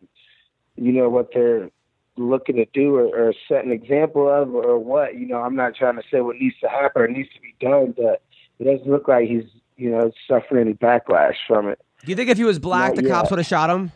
you 0.76 0.92
know, 0.92 1.10
what 1.10 1.30
they're 1.34 1.70
looking 2.18 2.58
to 2.58 2.66
do 2.74 2.96
or, 2.96 3.08
or 3.08 3.34
set 3.48 3.66
an 3.66 3.72
example 3.72 4.30
of 4.30 4.54
or 4.54 4.78
what. 4.78 5.16
You 5.16 5.28
know, 5.28 5.38
I'm 5.38 5.56
not 5.56 5.76
trying 5.76 5.96
to 5.96 6.04
say 6.12 6.22
what 6.22 6.38
needs 6.38 6.56
to 6.62 6.70
happen 6.70 7.02
or 7.02 7.08
needs 7.08 7.30
to 7.36 7.42
be 7.42 7.56
done, 7.60 7.94
but 7.96 8.22
it 8.60 8.66
doesn't 8.66 8.90
look 8.90 9.08
like 9.08 9.28
he's 9.28 9.46
you 9.78 9.90
know 9.90 10.12
suffering 10.28 10.62
any 10.62 10.74
backlash 10.74 11.36
from 11.48 11.68
it. 11.70 11.80
Do 12.04 12.10
you 12.10 12.16
think 12.16 12.30
if 12.30 12.38
he 12.38 12.44
was 12.44 12.60
black, 12.60 12.96
Not 12.96 13.04
the 13.04 13.10
cops 13.10 13.30
would 13.30 13.40
have 13.40 13.46
shot 13.46 13.70
him? 13.70 13.92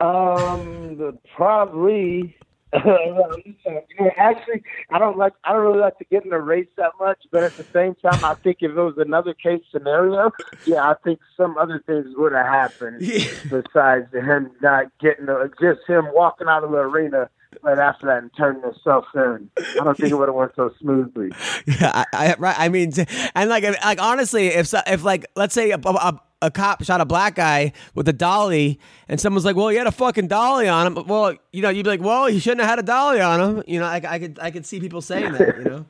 Um, 0.00 0.96
the, 0.98 1.18
probably. 1.36 2.36
you 2.84 3.54
know, 4.00 4.10
actually, 4.16 4.62
I 4.90 4.98
don't 4.98 5.16
like. 5.16 5.32
I 5.44 5.52
don't 5.52 5.62
really 5.62 5.78
like 5.78 5.98
to 5.98 6.04
get 6.04 6.24
in 6.24 6.32
a 6.32 6.40
race 6.40 6.66
that 6.76 6.92
much, 6.98 7.18
but 7.30 7.44
at 7.44 7.56
the 7.56 7.64
same 7.72 7.94
time, 7.94 8.24
I 8.24 8.34
think 8.34 8.58
if 8.60 8.72
it 8.72 8.74
was 8.74 8.98
another 8.98 9.32
case 9.32 9.62
scenario, 9.70 10.32
yeah, 10.66 10.90
I 10.90 10.94
think 11.04 11.20
some 11.36 11.56
other 11.56 11.82
things 11.86 12.06
would 12.16 12.32
have 12.32 12.46
happened 12.46 12.98
besides 12.98 14.12
him 14.12 14.50
not 14.60 14.86
getting, 14.98 15.26
the, 15.26 15.50
just 15.60 15.80
him 15.88 16.06
walking 16.12 16.48
out 16.48 16.64
of 16.64 16.72
the 16.72 16.78
arena 16.78 17.30
right 17.62 17.78
after 17.78 18.06
that 18.06 18.22
and 18.22 18.30
turning 18.36 18.62
himself 18.62 19.04
in. 19.14 19.50
I 19.58 19.84
don't 19.84 19.96
think 19.96 20.10
it 20.10 20.14
would 20.14 20.28
have 20.28 20.34
went 20.34 20.52
so 20.56 20.72
smoothly. 20.80 21.30
Yeah, 21.66 21.90
I, 21.94 22.04
I, 22.12 22.34
right. 22.38 22.56
I 22.58 22.68
mean, 22.68 22.92
and 23.34 23.48
like, 23.48 23.64
like 23.64 24.00
honestly, 24.00 24.48
if 24.48 24.72
if 24.86 25.02
like, 25.02 25.26
let's 25.34 25.54
say 25.54 25.70
a, 25.70 25.78
a, 25.78 26.20
a 26.42 26.50
cop 26.50 26.84
shot 26.84 27.00
a 27.00 27.04
black 27.06 27.34
guy 27.34 27.72
with 27.94 28.06
a 28.08 28.12
dolly, 28.12 28.78
and 29.08 29.20
someone's 29.20 29.44
like, 29.44 29.56
"Well, 29.56 29.68
he 29.68 29.76
had 29.76 29.86
a 29.86 29.92
fucking 29.92 30.28
dolly 30.28 30.68
on 30.68 30.86
him." 30.86 31.06
Well, 31.06 31.34
you 31.52 31.62
know, 31.62 31.70
you'd 31.70 31.84
be 31.84 31.90
like, 31.90 32.02
"Well, 32.02 32.26
he 32.26 32.38
shouldn't 32.38 32.60
have 32.60 32.70
had 32.70 32.78
a 32.78 32.82
dolly 32.82 33.20
on 33.20 33.40
him." 33.40 33.64
You 33.66 33.80
know, 33.80 33.86
I, 33.86 34.02
I 34.06 34.18
could 34.18 34.38
I 34.40 34.50
could 34.50 34.66
see 34.66 34.78
people 34.80 35.00
saying 35.00 35.32
that. 35.32 35.58
You 35.58 35.64
know. 35.64 35.86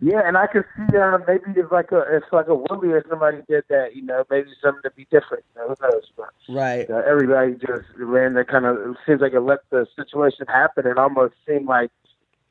Yeah, 0.00 0.22
and 0.24 0.36
I 0.36 0.46
could 0.46 0.64
see 0.76 0.96
uh, 0.96 1.18
maybe 1.26 1.58
it's 1.60 1.70
like 1.70 1.92
a 1.92 2.04
it's 2.10 2.26
like 2.32 2.48
a 2.48 2.54
Willie 2.54 2.88
or 2.92 3.04
somebody 3.08 3.38
did 3.48 3.64
that. 3.68 3.94
You 3.94 4.02
know, 4.02 4.24
maybe 4.30 4.48
something 4.62 4.82
to 4.82 4.90
be 4.90 5.06
different. 5.10 5.44
You 5.54 5.62
know, 5.62 5.68
who 5.68 5.86
knows? 5.86 6.02
But 6.16 6.30
Right. 6.48 6.90
uh, 6.90 7.02
everybody 7.06 7.52
just 7.54 7.86
ran 7.96 8.34
that 8.34 8.48
Kind 8.48 8.66
of 8.66 8.76
it 8.78 8.96
seems 9.06 9.20
like 9.20 9.32
it 9.32 9.40
let 9.40 9.60
the 9.70 9.86
situation 9.96 10.46
happen. 10.48 10.86
It 10.86 10.98
almost 10.98 11.34
seemed 11.46 11.66
like 11.66 11.90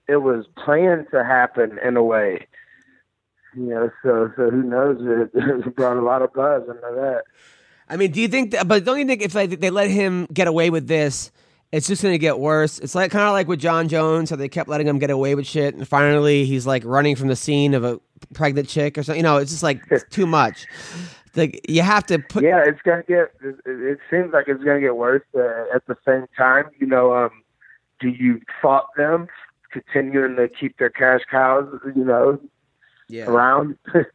it 0.07 0.17
was 0.17 0.45
planned 0.63 1.07
to 1.11 1.23
happen 1.23 1.77
in 1.83 1.97
a 1.97 2.03
way. 2.03 2.47
You 3.55 3.63
know, 3.63 3.89
so 4.03 4.31
so 4.37 4.49
who 4.49 4.63
knows? 4.63 4.97
It, 5.01 5.31
it 5.67 5.75
brought 5.75 5.97
a 5.97 6.01
lot 6.01 6.21
of 6.21 6.33
buzz. 6.33 6.63
I 6.69 6.73
know 6.73 6.95
that. 6.95 7.23
I 7.89 7.97
mean, 7.97 8.11
do 8.11 8.21
you 8.21 8.29
think? 8.29 8.51
That, 8.51 8.67
but 8.67 8.85
don't 8.85 8.97
you 8.99 9.05
think 9.05 9.21
if 9.21 9.35
like, 9.35 9.59
they 9.59 9.69
let 9.69 9.89
him 9.89 10.27
get 10.33 10.47
away 10.47 10.69
with 10.69 10.87
this, 10.87 11.31
it's 11.71 11.87
just 11.87 12.01
going 12.03 12.13
to 12.13 12.19
get 12.19 12.39
worse? 12.39 12.79
It's 12.79 12.95
like 12.95 13.11
kind 13.11 13.25
of 13.27 13.33
like 13.33 13.47
with 13.47 13.59
Jon 13.59 13.87
Jones, 13.87 14.29
how 14.29 14.35
they 14.35 14.49
kept 14.49 14.69
letting 14.69 14.87
him 14.87 14.99
get 14.99 15.09
away 15.09 15.35
with 15.35 15.45
shit, 15.47 15.73
and 15.75 15.87
finally 15.87 16.45
he's 16.45 16.65
like 16.67 16.83
running 16.85 17.15
from 17.15 17.27
the 17.29 17.35
scene 17.35 17.73
of 17.73 17.83
a 17.83 17.99
pregnant 18.33 18.67
chick 18.69 18.97
or 18.97 19.03
something. 19.03 19.19
You 19.19 19.23
know, 19.23 19.37
it's 19.37 19.51
just 19.51 19.63
like 19.63 19.81
it's 19.89 20.03
too 20.09 20.25
much. 20.27 20.65
Like 21.35 21.61
you 21.69 21.81
have 21.81 22.05
to 22.07 22.19
put. 22.19 22.43
yeah, 22.43 22.61
it's 22.65 22.81
gonna 22.81 23.03
get. 23.03 23.31
It, 23.41 23.55
it 23.65 23.99
seems 24.09 24.33
like 24.33 24.49
it's 24.49 24.63
gonna 24.63 24.81
get 24.81 24.97
worse. 24.97 25.23
Uh, 25.33 25.63
at 25.73 25.85
the 25.87 25.95
same 26.05 26.25
time, 26.37 26.65
you 26.77 26.85
know, 26.87 27.13
um, 27.15 27.29
do 28.01 28.09
you 28.09 28.41
fault 28.61 28.87
them 28.97 29.27
continuing 29.71 30.35
to 30.35 30.49
keep 30.49 30.77
their 30.77 30.89
cash 30.89 31.21
cows? 31.31 31.69
You 31.95 32.03
know, 32.03 32.37
Yeah. 33.07 33.29
around. 33.29 33.77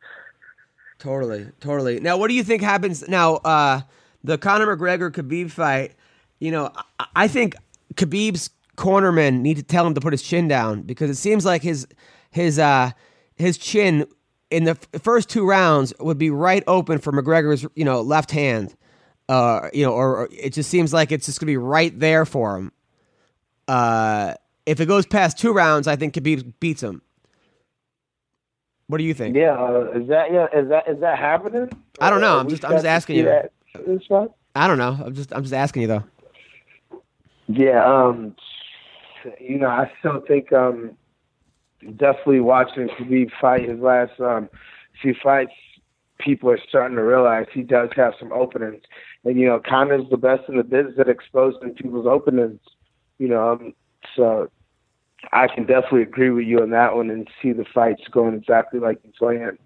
Totally, 0.98 1.46
totally. 1.60 2.00
Now, 2.00 2.16
what 2.16 2.28
do 2.28 2.34
you 2.34 2.42
think 2.42 2.62
happens 2.62 3.06
now? 3.06 3.34
Uh, 3.36 3.82
the 4.24 4.38
Conor 4.38 4.74
McGregor 4.76 5.10
Khabib 5.10 5.50
fight. 5.50 5.92
You 6.38 6.50
know, 6.50 6.70
I, 7.14 7.28
think 7.28 7.54
Khabib's 7.94 8.50
cornermen 8.76 9.40
need 9.40 9.56
to 9.56 9.62
tell 9.62 9.86
him 9.86 9.94
to 9.94 10.00
put 10.00 10.12
his 10.12 10.22
chin 10.22 10.48
down 10.48 10.82
because 10.82 11.08
it 11.08 11.14
seems 11.16 11.44
like 11.46 11.62
his 11.62 11.86
his 12.30 12.58
uh, 12.58 12.90
his 13.36 13.56
chin 13.56 14.06
in 14.50 14.64
the 14.64 14.72
f- 14.92 15.02
first 15.02 15.30
two 15.30 15.46
rounds 15.48 15.94
would 15.98 16.18
be 16.18 16.28
right 16.30 16.62
open 16.66 16.98
for 16.98 17.10
McGregor's 17.12 17.66
you 17.74 17.84
know 17.84 18.00
left 18.02 18.30
hand. 18.30 18.74
Uh, 19.28 19.70
you 19.72 19.84
know, 19.84 19.92
or, 19.92 20.18
or 20.18 20.28
it 20.30 20.52
just 20.52 20.70
seems 20.70 20.92
like 20.92 21.10
it's 21.10 21.26
just 21.26 21.40
gonna 21.40 21.50
be 21.50 21.56
right 21.56 21.98
there 21.98 22.24
for 22.26 22.56
him. 22.58 22.70
Uh, 23.66 24.34
if 24.66 24.78
it 24.80 24.86
goes 24.86 25.06
past 25.06 25.38
two 25.38 25.52
rounds, 25.52 25.88
I 25.88 25.96
think 25.96 26.14
Khabib 26.14 26.52
beats 26.60 26.82
him. 26.82 27.02
What 28.88 28.98
do 28.98 29.04
you 29.04 29.14
think? 29.14 29.34
yeah, 29.36 29.54
uh, 29.58 29.90
is 29.94 30.06
that 30.08 30.32
yeah? 30.32 30.46
Is 30.54 30.68
that 30.68 30.86
is 30.88 31.00
that 31.00 31.18
happening? 31.18 31.70
I 32.00 32.10
don't 32.10 32.20
know. 32.20 32.38
I'm 32.38 32.48
just- 32.48 32.64
I'm 32.64 32.72
just 32.72 32.84
asking 32.84 33.16
you. 33.16 33.24
that? 33.24 33.52
I 34.54 34.68
don't 34.68 34.78
know. 34.78 34.96
I'm 35.04 35.14
just 35.14 35.32
I'm 35.34 35.42
just 35.42 35.54
asking 35.54 35.82
you 35.82 35.88
though. 35.88 36.04
Yeah, 37.48 37.84
um, 37.84 38.34
you 39.40 39.58
know, 39.58 39.68
I 39.68 39.90
still 39.98 40.20
think 40.26 40.52
um, 40.52 40.96
definitely 41.96 42.40
watching 42.40 42.88
Khabib 42.88 43.30
fight 43.40 43.68
his 43.68 43.78
last 43.78 44.18
um, 44.20 44.48
few 45.00 45.14
fights, 45.22 45.52
people 46.18 46.50
are 46.50 46.58
starting 46.68 46.96
to 46.96 47.04
realize 47.04 47.46
he 47.52 47.62
does 47.62 47.90
have 47.96 48.14
some 48.18 48.32
openings, 48.32 48.82
and 49.24 49.38
you 49.38 49.46
know, 49.46 49.60
Conor's 49.60 50.08
the 50.10 50.16
best 50.16 50.48
in 50.48 50.56
the 50.56 50.64
business 50.64 50.94
at 50.98 51.08
exposing 51.08 51.74
people's 51.74 52.06
openings. 52.06 52.60
You 53.18 53.28
know, 53.28 53.52
um, 53.52 53.74
so 54.14 54.50
I 55.32 55.46
can 55.48 55.66
definitely 55.66 56.02
agree 56.02 56.30
with 56.30 56.46
you 56.46 56.60
on 56.60 56.70
that 56.70 56.94
one 56.94 57.10
and 57.10 57.28
see 57.42 57.52
the 57.52 57.64
fights 57.64 58.02
going 58.10 58.34
exactly 58.34 58.80
like 58.80 58.98
you 59.04 59.12
planned, 59.18 59.58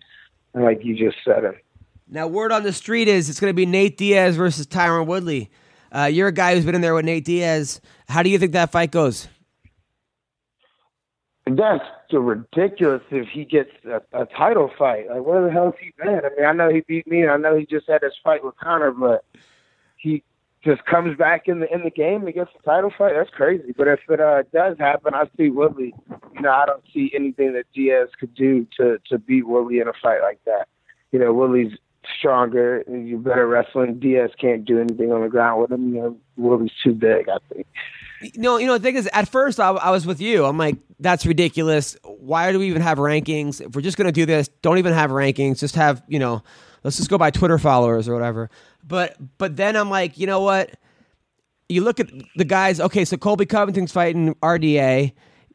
and 0.54 0.64
like 0.64 0.84
you 0.84 0.96
just 0.96 1.18
said 1.24 1.44
it. 1.44 1.64
Now, 2.08 2.26
word 2.26 2.52
on 2.52 2.64
the 2.64 2.72
street 2.72 3.08
is 3.08 3.30
it's 3.30 3.38
going 3.38 3.50
to 3.50 3.54
be 3.54 3.66
Nate 3.66 3.96
Diaz 3.96 4.36
versus 4.36 4.66
Tyron 4.66 5.06
Woodley. 5.06 5.50
Uh, 5.92 6.04
you're 6.04 6.28
a 6.28 6.32
guy 6.32 6.54
who's 6.54 6.64
been 6.64 6.74
in 6.74 6.80
there 6.80 6.94
with 6.94 7.04
Nate 7.04 7.24
Diaz. 7.24 7.80
How 8.08 8.22
do 8.22 8.30
you 8.30 8.38
think 8.38 8.52
that 8.52 8.70
fight 8.70 8.90
goes? 8.90 9.28
That's 11.46 11.84
ridiculous 12.12 13.02
if 13.10 13.28
he 13.28 13.44
gets 13.44 13.70
a, 13.84 14.00
a 14.12 14.26
title 14.26 14.70
fight. 14.78 15.08
Like, 15.08 15.22
where 15.22 15.44
the 15.44 15.50
hell 15.50 15.64
hell's 15.64 15.74
he 15.80 15.92
been? 15.98 16.20
I 16.24 16.28
mean, 16.36 16.46
I 16.46 16.52
know 16.52 16.68
he 16.68 16.80
beat 16.80 17.06
me, 17.06 17.22
and 17.22 17.30
I 17.30 17.36
know 17.36 17.56
he 17.56 17.66
just 17.66 17.88
had 17.88 18.02
his 18.02 18.12
fight 18.22 18.44
with 18.44 18.56
Conor, 18.56 18.92
but 18.92 19.24
he 19.96 20.22
just 20.62 20.84
comes 20.84 21.16
back 21.16 21.48
in 21.48 21.60
the 21.60 21.72
in 21.72 21.82
the 21.82 21.90
game 21.90 22.24
and 22.24 22.34
gets 22.34 22.50
a 22.58 22.62
title 22.62 22.92
fight. 22.96 23.14
That's 23.16 23.30
crazy. 23.30 23.72
But 23.76 23.88
if 23.88 24.00
it 24.08 24.20
uh, 24.20 24.42
does 24.52 24.76
happen, 24.78 25.14
I 25.14 25.24
see 25.36 25.50
Woodley. 25.50 25.94
You 26.34 26.42
know, 26.42 26.50
I 26.50 26.66
don't 26.66 26.84
see 26.92 27.10
anything 27.14 27.54
that 27.54 27.66
Diaz 27.74 28.08
could 28.18 28.34
do 28.34 28.66
to 28.76 28.98
to 29.08 29.18
beat 29.18 29.46
Woodley 29.46 29.80
in 29.80 29.88
a 29.88 29.92
fight 30.00 30.20
like 30.22 30.40
that. 30.44 30.68
You 31.12 31.18
know, 31.18 31.32
Woodley's 31.32 31.72
stronger, 32.18 32.80
and 32.86 33.08
you 33.08 33.18
better 33.18 33.46
wrestling. 33.46 33.98
Diaz 33.98 34.30
can't 34.40 34.64
do 34.64 34.80
anything 34.80 35.12
on 35.12 35.22
the 35.22 35.28
ground 35.28 35.60
with 35.60 35.72
him. 35.72 35.94
You 35.94 36.00
know, 36.00 36.16
Woodley's 36.36 36.72
too 36.82 36.92
big. 36.92 37.28
I 37.28 37.38
think. 37.52 37.66
No, 38.36 38.58
you 38.58 38.66
know 38.66 38.76
the 38.76 38.82
thing 38.82 38.96
is, 38.96 39.08
at 39.12 39.28
first 39.28 39.58
I, 39.58 39.70
I 39.70 39.90
was 39.90 40.06
with 40.06 40.20
you. 40.20 40.44
I'm 40.44 40.58
like, 40.58 40.76
that's 40.98 41.24
ridiculous. 41.24 41.96
Why 42.04 42.52
do 42.52 42.58
we 42.58 42.68
even 42.68 42.82
have 42.82 42.98
rankings? 42.98 43.60
If 43.60 43.74
we're 43.74 43.80
just 43.80 43.96
going 43.96 44.06
to 44.06 44.12
do 44.12 44.26
this, 44.26 44.48
don't 44.60 44.78
even 44.78 44.92
have 44.92 45.10
rankings. 45.10 45.58
Just 45.58 45.74
have 45.76 46.02
you 46.06 46.18
know, 46.18 46.42
let's 46.84 46.96
just 46.96 47.08
go 47.08 47.16
by 47.16 47.30
Twitter 47.30 47.58
followers 47.58 48.08
or 48.08 48.14
whatever. 48.14 48.50
But 48.86 49.16
but 49.38 49.56
then 49.56 49.76
I'm 49.76 49.90
like, 49.90 50.18
you 50.18 50.26
know 50.26 50.40
what? 50.40 50.70
You 51.68 51.82
look 51.82 52.00
at 52.00 52.10
the 52.36 52.44
guys. 52.44 52.80
Okay, 52.80 53.04
so 53.04 53.16
Colby 53.16 53.46
Covington's 53.46 53.92
fighting 53.92 54.34
RDA. 54.36 55.12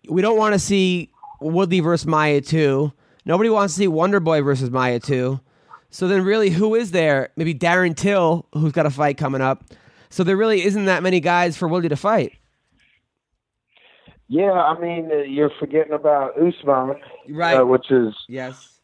We 0.10 0.22
don't 0.22 0.38
want 0.38 0.53
to 0.53 0.60
see 0.60 1.12
Woodley 1.41 1.82
versus 1.82 2.08
Maia 2.08 2.41
two. 2.41 2.91
Nobody 3.26 3.49
wants 3.49 3.74
to 3.74 3.80
see 3.80 3.88
Wonder 3.88 4.20
Boy 4.20 4.41
versus 4.41 4.72
Maia 4.72 4.99
two. 4.99 5.39
So 5.96 6.10
then, 6.10 6.26
really, 6.26 6.50
who 6.50 6.76
is 6.76 6.91
there? 6.91 7.30
Maybe 7.38 7.56
Darren 7.56 7.96
Till, 7.96 8.46
who's 8.52 8.74
got 8.74 8.86
a 8.86 8.89
fight 8.89 9.18
coming 9.18 9.39
up. 9.39 9.64
So 10.10 10.26
there 10.26 10.36
really 10.36 10.62
isn't 10.66 10.84
that 10.88 11.02
many 11.02 11.22
guys 11.22 11.56
for 11.56 11.70
Willie 11.70 11.88
to 11.88 11.96
fight. 11.96 12.34
Yeah, 14.28 14.52
I 14.52 14.78
mean, 14.78 15.10
uh, 15.10 15.20
you're 15.20 15.52
forgetting 15.58 15.93
about 15.93 16.34
Usman, 16.38 16.98
Right. 17.30 17.58
uh, 17.58 17.66
which 17.66 17.89
is 17.91 18.14
Yes. 18.28 18.82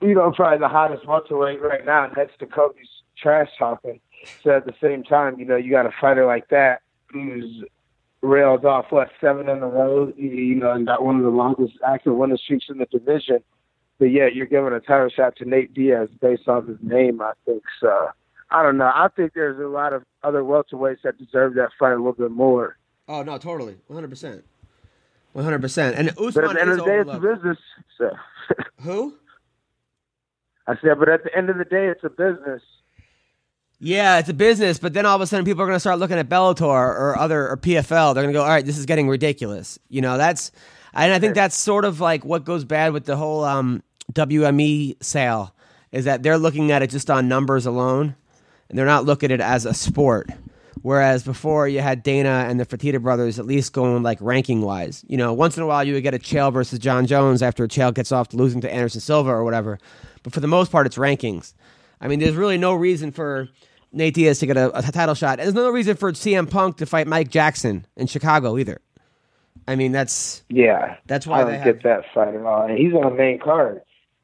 you 0.00 0.14
know 0.14 0.30
probably 0.30 0.58
the 0.58 0.68
hottest 0.68 1.04
welterweight 1.08 1.60
right 1.60 1.84
now 1.84 2.08
next 2.16 2.38
to 2.38 2.46
Colby's 2.46 2.88
trash 3.16 3.48
talking. 3.58 3.98
So 4.44 4.52
at 4.52 4.64
the 4.64 4.74
same 4.80 5.02
time, 5.02 5.40
you 5.40 5.46
know, 5.46 5.56
you 5.56 5.72
got 5.72 5.86
a 5.86 5.92
fighter 6.00 6.24
like 6.24 6.46
that 6.50 6.82
who's 7.10 7.64
railed 8.22 8.64
off 8.64 8.92
what 8.92 9.10
seven 9.20 9.48
in 9.48 9.60
a 9.60 9.66
row, 9.68 10.12
you- 10.16 10.30
you 10.30 10.54
know, 10.54 10.70
and 10.70 10.86
got 10.86 11.02
one 11.04 11.16
of 11.16 11.24
the 11.24 11.30
longest 11.30 11.74
active 11.84 12.14
winning 12.14 12.36
streaks 12.36 12.66
in 12.68 12.78
the 12.78 12.86
division. 12.86 13.42
But 13.98 14.06
yet 14.06 14.34
you're 14.34 14.46
giving 14.46 14.72
a 14.72 14.80
title 14.80 15.08
shot 15.08 15.36
to 15.36 15.44
Nate 15.44 15.72
Diaz 15.72 16.08
based 16.20 16.48
off 16.48 16.66
his 16.66 16.78
name. 16.82 17.22
I 17.22 17.32
think 17.44 17.62
so. 17.80 18.08
I 18.50 18.62
don't 18.62 18.76
know. 18.76 18.90
I 18.92 19.08
think 19.14 19.32
there's 19.34 19.58
a 19.58 19.68
lot 19.68 19.92
of 19.92 20.04
other 20.22 20.42
welterweights 20.42 21.02
that 21.04 21.18
deserve 21.18 21.54
that 21.54 21.70
fight 21.78 21.92
a 21.92 21.96
little 21.96 22.12
bit 22.12 22.30
more. 22.30 22.76
Oh 23.08 23.22
no, 23.22 23.38
totally, 23.38 23.76
one 23.86 23.96
hundred 23.96 24.10
percent, 24.10 24.44
one 25.32 25.44
hundred 25.44 25.60
percent. 25.60 25.96
And 25.96 26.12
But 26.16 26.24
Usman 26.24 26.44
at 26.44 26.54
the 26.54 26.60
end 26.60 26.70
is 26.70 26.78
of 26.78 26.84
the 26.84 26.90
day, 26.90 27.00
it's 27.00 27.10
a 27.10 27.18
business. 27.18 27.58
So 27.98 28.10
Who? 28.82 29.14
I 30.66 30.74
said, 30.80 30.98
but 30.98 31.08
at 31.08 31.24
the 31.24 31.36
end 31.36 31.50
of 31.50 31.58
the 31.58 31.64
day, 31.64 31.88
it's 31.88 32.04
a 32.04 32.08
business. 32.08 32.62
Yeah, 33.80 34.18
it's 34.18 34.30
a 34.30 34.34
business, 34.34 34.78
but 34.78 34.94
then 34.94 35.04
all 35.04 35.14
of 35.14 35.20
a 35.20 35.26
sudden 35.26 35.44
people 35.44 35.62
are 35.62 35.66
going 35.66 35.76
to 35.76 35.80
start 35.80 35.98
looking 35.98 36.16
at 36.16 36.28
Bellator 36.28 36.62
or 36.62 37.18
other 37.18 37.48
or 37.48 37.56
PFL. 37.58 38.14
They're 38.14 38.22
going 38.22 38.32
to 38.32 38.38
go, 38.38 38.42
all 38.42 38.48
right, 38.48 38.64
this 38.64 38.78
is 38.78 38.86
getting 38.86 39.08
ridiculous. 39.08 39.78
You 39.90 40.00
know, 40.00 40.16
that's 40.16 40.52
and 40.94 41.12
I 41.12 41.18
think 41.18 41.34
that's 41.34 41.56
sort 41.56 41.84
of 41.84 42.00
like 42.00 42.24
what 42.24 42.44
goes 42.44 42.64
bad 42.64 42.92
with 42.92 43.04
the 43.04 43.16
whole 43.16 43.44
um, 43.44 43.82
WME 44.12 45.02
sale 45.02 45.54
is 45.92 46.06
that 46.06 46.22
they're 46.22 46.38
looking 46.38 46.72
at 46.72 46.82
it 46.82 46.90
just 46.90 47.10
on 47.10 47.28
numbers 47.28 47.66
alone, 47.66 48.16
and 48.68 48.78
they're 48.78 48.86
not 48.86 49.04
looking 49.04 49.30
at 49.30 49.40
it 49.40 49.42
as 49.42 49.64
a 49.64 49.74
sport. 49.74 50.28
Whereas 50.82 51.22
before 51.22 51.66
you 51.66 51.80
had 51.80 52.02
Dana 52.02 52.46
and 52.48 52.60
the 52.60 52.66
Fertitta 52.66 53.00
brothers 53.00 53.38
at 53.38 53.46
least 53.46 53.72
going 53.72 54.02
like 54.02 54.18
ranking 54.20 54.60
wise. 54.60 55.02
You 55.08 55.16
know, 55.16 55.32
once 55.32 55.56
in 55.56 55.62
a 55.62 55.66
while 55.66 55.82
you 55.82 55.94
would 55.94 56.02
get 56.02 56.14
a 56.14 56.18
Chael 56.18 56.52
versus 56.52 56.78
Jon 56.78 57.06
Jones 57.06 57.42
after 57.42 57.66
Chael 57.66 57.94
gets 57.94 58.12
off 58.12 58.34
losing 58.34 58.60
to 58.60 58.72
Anderson 58.72 59.00
Silva 59.00 59.30
or 59.30 59.44
whatever. 59.44 59.78
But 60.22 60.34
for 60.34 60.40
the 60.40 60.46
most 60.46 60.70
part, 60.70 60.86
it's 60.86 60.98
rankings. 60.98 61.54
I 62.00 62.08
mean, 62.08 62.18
there's 62.18 62.34
really 62.34 62.58
no 62.58 62.74
reason 62.74 63.12
for 63.12 63.48
Nate 63.92 64.14
Diaz 64.14 64.40
to 64.40 64.46
get 64.46 64.56
a, 64.56 64.76
a 64.76 64.82
title 64.82 65.14
shot. 65.14 65.38
There's 65.38 65.54
no 65.54 65.70
reason 65.70 65.96
for 65.96 66.12
CM 66.12 66.50
Punk 66.50 66.76
to 66.78 66.86
fight 66.86 67.06
Mike 67.06 67.30
Jackson 67.30 67.86
in 67.96 68.06
Chicago 68.06 68.58
either. 68.58 68.80
I 69.66 69.76
mean, 69.76 69.92
that's 69.92 70.42
Yeah, 70.48 70.96
That's 71.06 71.26
why 71.26 71.40
I 71.40 71.44
they 71.44 71.50
don't 71.52 71.60
have- 71.62 71.74
get 71.76 71.82
that 71.84 72.04
fight 72.12 72.34
at 72.34 72.42
all. 72.44 72.62
And 72.66 72.76
he's 72.78 72.92
on 72.92 73.02
the 73.02 73.10
main 73.10 73.38
card. 73.38 73.82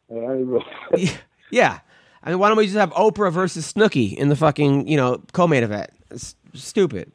Yeah. 1.53 1.81
I 2.23 2.31
mean, 2.31 2.39
why 2.39 2.49
don't 2.49 2.59
we 2.59 2.67
just 2.67 2.77
have 2.77 2.91
Oprah 2.93 3.33
versus 3.33 3.73
Snooki 3.73 4.15
in 4.15 4.29
the 4.29 4.37
fucking 4.37 4.87
you 4.87 4.97
know 4.97 5.21
co-main 5.33 5.63
event? 5.65 5.91
It's 6.11 6.35
stupid. 6.55 7.11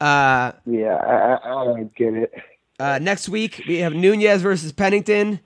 Uh, 0.00 0.52
yeah, 0.66 0.94
I, 0.96 1.14
I, 1.14 1.60
I 1.62 1.64
don't 1.64 1.94
get 1.94 2.14
it. 2.14 2.32
uh, 2.80 2.98
next 3.00 3.28
week 3.28 3.62
we 3.68 3.78
have 3.78 3.92
Nunes 3.94 4.40
versus 4.42 4.72
Pennington. 4.72 5.40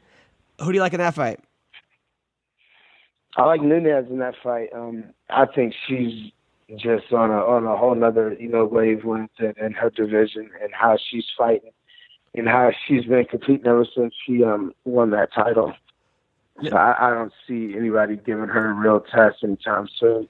Who 0.60 0.66
do 0.66 0.74
you 0.74 0.80
like 0.80 0.92
in 0.94 0.98
that 1.00 1.14
fight? 1.14 1.40
I 3.36 3.44
like 3.44 3.60
Nunes 3.60 4.08
in 4.10 4.18
that 4.18 4.34
fight. 4.42 4.68
Um, 4.74 5.04
I 5.30 5.46
think 5.46 5.74
she's 5.86 6.32
just 6.74 7.12
on 7.12 7.30
a 7.30 7.38
on 7.38 7.64
a 7.64 7.76
whole 7.76 7.94
nother 7.94 8.36
you 8.40 8.48
know 8.48 8.64
wavelength 8.64 9.30
in, 9.38 9.54
in 9.64 9.72
her 9.72 9.90
division 9.90 10.50
and 10.60 10.72
how 10.72 10.98
she's 11.10 11.26
fighting 11.38 11.70
and 12.34 12.48
how 12.48 12.72
she's 12.86 13.04
been 13.04 13.24
competing 13.24 13.66
ever 13.66 13.86
since 13.96 14.12
she 14.26 14.42
um 14.42 14.72
won 14.84 15.10
that 15.10 15.32
title. 15.32 15.72
So 16.64 16.74
I, 16.74 17.08
I 17.08 17.10
don't 17.10 17.32
see 17.46 17.74
anybody 17.76 18.16
giving 18.16 18.48
her 18.48 18.70
a 18.70 18.72
real 18.72 19.00
test 19.00 19.44
anytime 19.44 19.88
soon. 20.00 20.26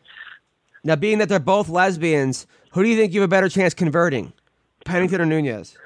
Now, 0.82 0.96
being 0.96 1.18
that 1.18 1.28
they're 1.28 1.38
both 1.38 1.68
lesbians, 1.68 2.46
who 2.70 2.82
do 2.82 2.88
you 2.88 2.96
think 2.96 3.12
you 3.12 3.20
have 3.20 3.28
a 3.28 3.30
better 3.30 3.48
chance 3.48 3.74
converting, 3.74 4.32
Pennington 4.84 5.20
or 5.20 5.26
Nunes? 5.26 5.76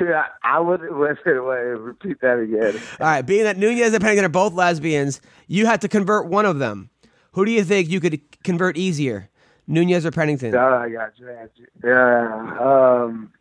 yeah, 0.00 0.26
I 0.44 0.60
would 0.60 0.80
wait, 0.90 1.16
wait, 1.24 1.44
wait, 1.44 1.58
repeat 1.58 2.20
that 2.20 2.38
again. 2.38 2.80
All 3.00 3.06
right, 3.06 3.22
being 3.22 3.44
that 3.44 3.56
Nunes 3.56 3.92
and 3.92 4.00
Pennington 4.00 4.24
are 4.24 4.28
both 4.28 4.54
lesbians, 4.54 5.20
you 5.46 5.66
had 5.66 5.80
to 5.80 5.88
convert 5.88 6.26
one 6.26 6.46
of 6.46 6.58
them. 6.58 6.90
Who 7.32 7.44
do 7.44 7.50
you 7.52 7.64
think 7.64 7.88
you 7.88 8.00
could 8.00 8.20
convert 8.42 8.76
easier, 8.76 9.28
Nunes 9.66 10.04
or 10.04 10.10
Pennington? 10.10 10.54
Oh, 10.54 10.58
I 10.74 10.88
got 10.90 11.18
you. 11.18 11.30
I 11.30 11.34
got 11.34 11.50
you. 11.56 11.66
Yeah. 11.84 12.58
Um, 12.60 13.32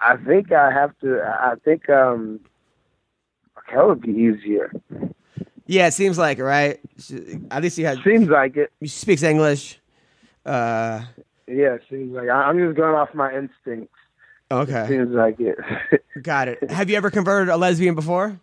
I 0.00 0.16
think 0.16 0.52
I 0.52 0.70
have 0.72 0.98
to. 1.00 1.20
I 1.22 1.54
think 1.64 1.88
um, 1.90 2.40
that 3.72 3.86
would 3.86 4.00
be 4.00 4.12
easier. 4.12 4.72
Yeah, 5.66 5.88
it 5.88 5.92
seems 5.92 6.16
like 6.16 6.38
it, 6.38 6.44
right? 6.44 6.80
At 7.50 7.62
least 7.62 7.76
you 7.76 7.86
had. 7.86 7.98
Seems 8.04 8.28
like 8.28 8.56
it. 8.56 8.72
She 8.82 8.88
speaks 8.88 9.22
English. 9.22 9.78
Uh, 10.44 11.02
Yeah, 11.48 11.74
it 11.74 11.82
seems 11.90 12.12
like 12.14 12.28
I'm 12.28 12.56
just 12.58 12.76
going 12.76 12.94
off 12.94 13.12
my 13.14 13.34
instincts. 13.34 13.92
okay, 14.50 14.86
Seems 14.88 15.10
like 15.10 15.40
it. 15.40 15.58
got 16.22 16.46
it. 16.48 16.70
Have 16.70 16.88
you 16.88 16.96
ever 16.96 17.10
converted 17.10 17.48
a 17.52 17.56
lesbian 17.56 17.94
before? 17.96 18.38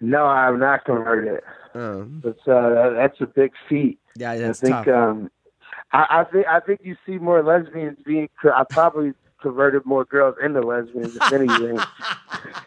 no, 0.00 0.26
I 0.26 0.44
have 0.46 0.58
not 0.58 0.84
converted. 0.84 1.40
Oh, 1.74 2.04
But 2.04 2.38
uh, 2.48 2.90
that's 2.90 3.20
a 3.20 3.26
big 3.26 3.52
feat. 3.68 3.98
yeah, 4.16 4.36
that's 4.36 4.62
I 4.62 4.66
think. 4.66 4.86
tough. 4.86 4.88
Um, 4.88 5.30
I, 5.92 6.06
I 6.20 6.24
think. 6.24 6.46
I 6.46 6.60
think 6.60 6.80
you 6.84 6.96
see 7.06 7.18
more 7.18 7.42
lesbians 7.42 7.98
being. 8.04 8.28
I 8.44 8.64
probably 8.68 9.12
converted 9.40 9.84
more 9.84 10.04
girls 10.04 10.36
into 10.42 10.60
lesbians, 10.60 11.16
if 11.16 11.32
anything. 11.32 11.78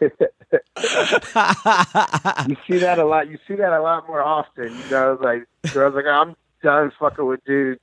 you 2.48 2.56
see 2.66 2.78
that 2.78 2.98
a 2.98 3.04
lot. 3.04 3.28
You 3.30 3.38
see 3.48 3.54
that 3.56 3.72
a 3.72 3.80
lot 3.80 4.06
more 4.06 4.22
often. 4.22 4.64
You 4.76 4.90
know, 4.90 5.18
like 5.20 5.46
girls 5.72 5.94
like 5.94 6.04
I'm 6.06 6.34
done 6.62 6.92
fucking 6.98 7.24
with 7.26 7.44
dudes. 7.44 7.80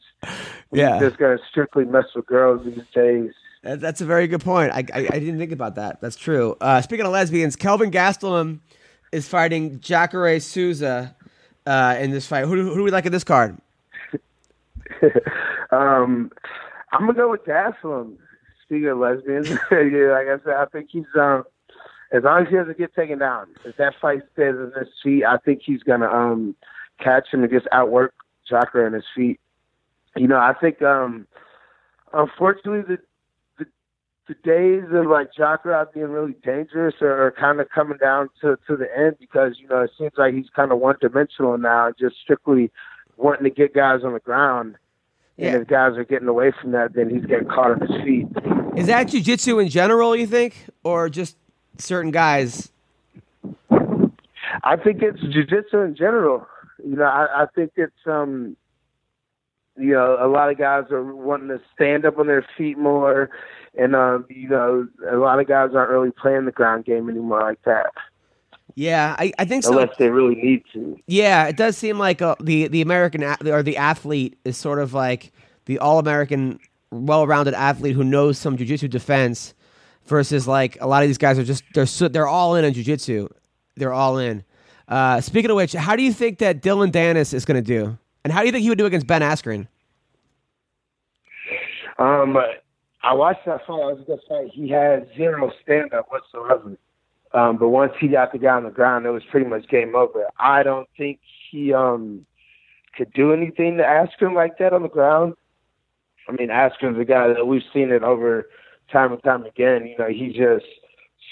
yeah, 0.72 1.00
Just 1.00 1.18
gonna 1.18 1.38
strictly 1.50 1.86
mess 1.86 2.06
with 2.16 2.26
girls 2.26 2.66
these 2.66 2.84
days. 2.94 3.32
That's 3.64 4.02
a 4.02 4.06
very 4.06 4.28
good 4.28 4.42
point. 4.42 4.72
I, 4.74 4.80
I, 4.94 5.08
I 5.10 5.20
didn't 5.20 5.38
think 5.40 5.54
about 5.54 5.76
that. 5.76 6.02
That's 6.02 6.18
true. 6.18 6.58
Uh, 6.60 6.82
speaking 6.82 7.06
of 7.06 7.14
lesbians, 7.14 7.56
Kelvin 7.56 7.92
Gastelum 7.92 8.60
is 9.14 9.28
fighting 9.28 9.80
Jacare 9.80 10.40
Souza 10.40 11.16
uh, 11.66 11.96
in 12.00 12.12
this 12.12 12.26
fight. 12.26 12.46
Who, 12.46 12.56
who 12.56 12.76
do 12.76 12.84
we 12.84 12.92
like 12.92 13.06
in 13.06 13.12
this 13.12 13.24
card? 13.24 13.58
um, 15.72 16.32
I'm 16.92 17.02
gonna 17.02 17.14
go 17.14 17.32
with 17.32 17.46
Gastelum. 17.46 18.18
Speaking 18.64 18.88
of 18.88 18.98
lesbians, 18.98 19.50
yeah, 19.72 20.12
like 20.12 20.28
I 20.28 20.38
said, 20.44 20.56
I 20.56 20.66
think 20.72 20.90
he's 20.92 21.06
um, 21.16 21.44
as 22.12 22.24
long 22.24 22.44
as 22.44 22.50
he 22.50 22.56
doesn't 22.56 22.78
get 22.78 22.96
taken 22.96 23.20
down. 23.20 23.48
If 23.66 23.78
that 23.78 23.94
fight 24.02 24.22
stays 24.34 24.56
in 24.56 24.72
his 24.78 24.90
feet, 25.04 25.26
I 25.26 25.38
think 25.38 25.62
he's 25.64 25.84
gonna 25.84 26.10
um 26.10 26.56
catch 27.00 27.28
him 27.32 27.44
and 27.44 27.52
just 27.52 27.68
outwork 27.72 28.14
Jacare 28.50 28.88
in 28.88 28.94
his 28.94 29.06
feet. 29.16 29.40
You 30.16 30.28
know, 30.28 30.38
I 30.38 30.54
think 30.60 30.82
um, 30.82 31.28
unfortunately 32.14 32.96
the, 32.96 33.02
the 34.28 34.36
days 34.36 34.84
of 34.94 35.08
like 35.08 35.34
Jacare 35.36 35.88
being 35.94 36.08
really 36.08 36.36
dangerous 36.44 36.96
are, 37.02 37.28
are 37.28 37.32
kind 37.32 37.60
of 37.60 37.70
coming 37.70 37.98
down 37.98 38.30
to 38.42 38.58
to 38.68 38.78
the 38.78 38.88
end 38.98 39.18
because 39.20 39.60
you 39.60 39.68
know 39.68 39.82
it 39.82 39.92
seems 39.98 40.14
like 40.18 40.34
he's 40.34 40.50
kind 40.56 40.72
of 40.72 40.80
one 40.80 40.96
dimensional 41.02 41.58
now, 41.58 41.92
just 42.00 42.16
strictly 42.22 42.72
wanting 43.18 43.44
to 43.44 43.50
get 43.50 43.74
guys 43.74 44.02
on 44.04 44.14
the 44.14 44.20
ground. 44.20 44.76
Yeah. 45.38 45.54
And 45.54 45.64
if 45.64 45.68
guys 45.68 45.98
are 45.98 46.06
getting 46.06 46.28
away 46.28 46.52
from 46.62 46.72
that, 46.72 46.94
then 46.94 47.10
he's 47.10 47.26
getting 47.26 47.48
caught 47.48 47.72
on 47.72 47.82
his 47.82 48.02
feet. 48.04 48.28
Is 48.78 48.88
that 48.88 49.08
jujitsu 49.08 49.62
in 49.62 49.70
general, 49.70 50.16
you 50.16 50.28
think? 50.28 50.68
Or 50.84 51.10
just 51.10 51.38
certain 51.78 52.12
guys? 52.12 52.72
I 53.72 54.76
think 54.78 55.02
it's 55.02 55.20
jujitsu 55.20 55.86
in 55.86 55.96
general. 55.96 56.48
You 56.86 56.98
know, 56.98 57.06
I, 57.06 57.44
I 57.44 57.46
think 57.56 57.72
it's 57.78 57.94
um, 58.06 58.56
you 59.78 59.94
know, 59.94 60.18
a 60.20 60.28
lot 60.28 60.50
of 60.50 60.58
guys 60.58 60.86
are 60.92 61.04
wanting 61.04 61.48
to 61.50 61.60
stand 61.74 62.06
up 62.06 62.20
on 62.20 62.28
their 62.28 62.46
feet 62.58 62.78
more, 62.78 63.30
and 63.78 63.96
um, 63.96 64.26
you 64.30 64.48
know, 64.50 64.88
a 65.10 65.18
lot 65.18 65.40
of 65.40 65.48
guys 65.48 65.72
aren't 65.76 65.90
really 65.90 66.12
playing 66.12 66.46
the 66.46 66.52
ground 66.52 66.86
game 66.86 67.10
anymore 67.10 67.42
like 67.42 67.62
that, 67.64 67.92
Yeah, 68.76 69.16
I, 69.18 69.34
I 69.40 69.46
think 69.46 69.64
so. 69.64 69.72
unless 69.72 69.96
they 69.98 70.10
really 70.10 70.36
need 70.36 70.64
to. 70.74 70.98
Yeah, 71.08 71.46
it 71.48 71.58
does 71.58 71.78
seem 71.78 71.98
like 72.00 72.22
uh, 72.22 72.36
the 72.42 72.68
the 72.68 72.82
American 72.82 73.24
a- 73.24 73.38
or 73.46 73.64
the 73.64 73.78
athlete 73.78 74.38
is 74.46 74.58
sort 74.58 74.80
of 74.80 74.94
like 74.94 75.32
the 75.66 75.80
all 75.80 76.00
American, 76.00 76.60
well 76.92 77.26
rounded 77.28 77.54
athlete 77.54 77.96
who 77.96 78.04
knows 78.04 78.38
some 78.38 78.58
jujitsu 78.58 78.90
defense, 78.90 79.54
versus 80.06 80.48
like 80.48 80.78
a 80.82 80.88
lot 80.88 81.02
of 81.04 81.10
these 81.10 81.18
guys 81.18 81.40
are 81.40 81.44
just 81.44 81.64
they're 81.74 81.86
so, 81.86 82.08
they're 82.08 82.28
all 82.28 82.56
in 82.56 82.66
on 82.66 82.72
jujitsu, 82.74 83.30
they're 83.76 83.94
all 83.94 84.18
in. 84.18 84.44
Uh, 84.88 85.22
speaking 85.22 85.50
of 85.50 85.56
which, 85.56 85.72
how 85.74 85.96
do 85.96 86.04
you 86.04 86.12
think 86.14 86.40
that 86.40 86.62
Dillon 86.62 86.92
Danis 86.92 87.34
is 87.34 87.46
going 87.46 87.56
to 87.56 87.66
do, 87.68 87.98
and 88.24 88.34
how 88.34 88.42
do 88.42 88.46
you 88.48 88.52
think 88.52 88.64
he 88.64 88.70
would 88.70 88.78
do 88.78 88.86
against 88.86 89.08
Ben 89.08 89.22
Askren? 89.22 89.68
Um, 92.00 92.38
I 93.04 93.14
watched 93.14 93.46
that 93.46 93.66
fight. 93.68 93.80
It 93.80 93.98
was 93.98 94.00
a 94.02 94.06
good 94.06 94.20
fight. 94.28 94.52
He 94.54 94.70
had 94.70 95.08
zero 95.16 95.52
stand 95.62 95.94
up 95.94 96.08
whatsoever. 96.10 96.78
Um, 97.34 97.58
but 97.58 97.70
once 97.70 97.94
he 98.00 98.08
got 98.08 98.32
the 98.32 98.38
guy 98.38 98.56
on 98.56 98.64
the 98.64 98.70
ground, 98.70 99.06
it 99.06 99.10
was 99.10 99.24
pretty 99.30 99.50
much 99.50 99.68
game 99.68 99.96
over. 99.96 100.26
I 100.40 100.64
don't 100.64 100.88
think 100.98 101.20
he 101.52 101.74
um 101.74 102.26
could 102.96 103.12
do 103.14 103.34
anything 103.34 103.78
to 103.78 103.84
Askren 103.84 104.36
like 104.36 104.58
that 104.60 104.72
on 104.72 104.84
the 104.84 104.90
ground. 104.90 105.34
I 106.30 106.32
mean, 106.32 106.50
Askren's 106.50 107.00
a 107.00 107.06
guy 107.06 107.28
that 107.34 107.46
we've 107.46 107.64
seen 107.74 107.92
it 107.92 108.04
over 108.04 108.48
time 108.92 109.12
and 109.12 109.24
time 109.24 109.46
again. 109.46 109.88
You 109.88 109.98
know, 109.98 110.10
he 110.10 110.28
just 110.28 110.66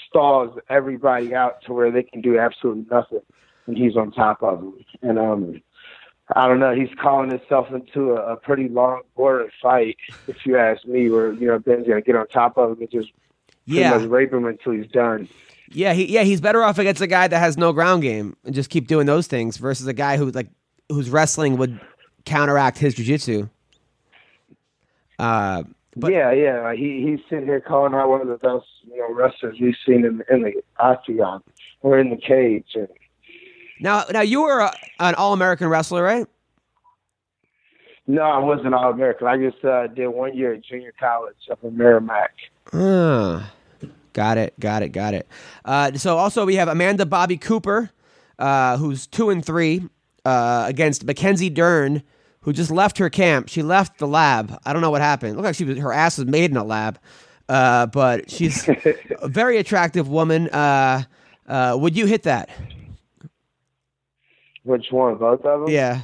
stalls 0.08 0.58
everybody 0.68 1.34
out 1.34 1.62
to 1.66 1.72
where 1.72 1.90
they 1.90 2.02
can 2.02 2.20
do 2.20 2.38
absolutely 2.38 2.84
nothing, 2.90 3.20
and 3.66 3.78
he's 3.78 3.96
on 3.96 4.10
top 4.10 4.42
of 4.42 4.58
them. 4.58 4.74
And 5.02 5.18
um, 5.18 5.62
I 6.36 6.48
don't 6.48 6.60
know. 6.60 6.74
He's 6.74 6.88
calling 7.00 7.30
himself 7.30 7.70
into 7.70 8.12
a, 8.12 8.32
a 8.32 8.36
pretty 8.36 8.68
long, 8.68 9.02
boring 9.16 9.50
fight, 9.60 9.96
if 10.28 10.44
you 10.46 10.56
ask 10.56 10.84
me. 10.86 11.10
Where 11.10 11.32
you 11.32 11.46
know 11.46 11.58
Ben's 11.58 11.86
gonna 11.86 12.00
get 12.00 12.16
on 12.16 12.26
top 12.28 12.56
of 12.58 12.72
him 12.72 12.80
and 12.80 12.90
just 12.90 13.10
pretty 13.66 13.80
Yeah, 13.80 13.98
much 13.98 14.08
rape 14.08 14.32
him 14.32 14.44
until 14.46 14.72
he's 14.72 14.86
done. 14.90 15.28
yeah, 15.70 15.92
he, 15.92 16.06
yeah. 16.12 16.22
He's 16.22 16.40
better 16.40 16.62
off 16.62 16.78
against 16.78 17.00
a 17.02 17.06
guy 17.06 17.28
that 17.28 17.38
has 17.38 17.56
no 17.56 17.72
ground 17.72 18.02
game 18.02 18.36
and 18.44 18.54
just 18.54 18.70
keep 18.70 18.86
doing 18.88 19.06
those 19.06 19.26
things 19.26 19.56
versus 19.56 19.86
a 19.86 19.92
guy 19.92 20.16
who 20.16 20.30
like 20.30 20.48
whose 20.88 21.10
wrestling 21.10 21.56
would 21.56 21.80
counteract 22.24 22.78
his 22.78 22.94
jujitsu. 22.94 23.48
Uh, 25.18 25.62
But- 25.96 26.12
yeah, 26.12 26.32
yeah. 26.32 26.72
He 26.74 27.02
he's 27.02 27.20
sitting 27.28 27.46
here 27.46 27.60
calling 27.60 27.94
out 27.94 28.08
one 28.08 28.20
of 28.20 28.28
the 28.28 28.36
best 28.38 28.66
you 28.84 28.96
know 28.98 29.12
wrestlers 29.12 29.58
we've 29.60 29.76
seen 29.86 30.04
in 30.04 30.22
in 30.30 30.42
the 30.42 30.62
octagon 30.78 31.42
or 31.82 31.98
in 31.98 32.10
the 32.10 32.16
cage. 32.16 32.68
And 32.74 32.88
now, 33.82 34.04
now 34.10 34.20
you 34.20 34.42
were 34.42 34.60
a, 34.60 34.72
an 35.00 35.14
All 35.16 35.32
American 35.32 35.68
wrestler, 35.68 36.02
right? 36.02 36.26
no, 38.06 38.22
I 38.22 38.38
wasn't 38.38 38.74
all 38.74 38.90
American. 38.90 39.26
I 39.26 39.36
just 39.38 39.64
uh, 39.64 39.86
did 39.86 40.08
one 40.08 40.36
year 40.36 40.54
at 40.54 40.64
junior 40.64 40.92
college 40.98 41.36
up 41.50 41.62
in 41.62 41.76
Merrimack. 41.76 42.32
Ah. 42.72 43.52
Got 44.12 44.38
it. 44.38 44.58
Got 44.60 44.82
it. 44.82 44.88
Got 44.90 45.14
it. 45.14 45.26
Uh, 45.64 45.92
so 45.94 46.18
also 46.18 46.44
we 46.44 46.56
have 46.56 46.68
Amanda 46.68 47.06
Bobby 47.06 47.36
Cooper, 47.36 47.90
uh, 48.38 48.76
who's 48.76 49.06
two 49.06 49.30
and 49.30 49.44
three 49.44 49.88
uh, 50.24 50.64
against 50.68 51.04
Mackenzie 51.04 51.48
Dern, 51.48 52.02
who 52.40 52.52
just 52.52 52.70
left 52.70 52.98
her 52.98 53.08
camp. 53.08 53.48
She 53.48 53.62
left 53.62 53.98
the 53.98 54.06
lab. 54.06 54.58
I 54.66 54.72
don't 54.72 54.82
know 54.82 54.90
what 54.90 55.00
happened. 55.00 55.32
It 55.32 55.34
looked 55.36 55.46
like 55.46 55.54
she 55.54 55.64
was 55.64 55.78
her 55.78 55.92
ass 55.92 56.18
was 56.18 56.26
made 56.26 56.50
in 56.50 56.56
a 56.56 56.64
lab, 56.64 56.98
uh, 57.48 57.86
but 57.86 58.30
she's 58.30 58.68
a 59.22 59.28
very 59.28 59.56
attractive 59.56 60.08
woman. 60.08 60.48
Uh, 60.50 61.04
uh, 61.46 61.76
would 61.80 61.96
you 61.96 62.06
hit 62.06 62.24
that? 62.24 62.50
Which 64.64 64.86
one? 64.90 65.16
Both 65.16 65.44
of 65.44 65.60
them? 65.62 65.70
Yeah. 65.70 66.02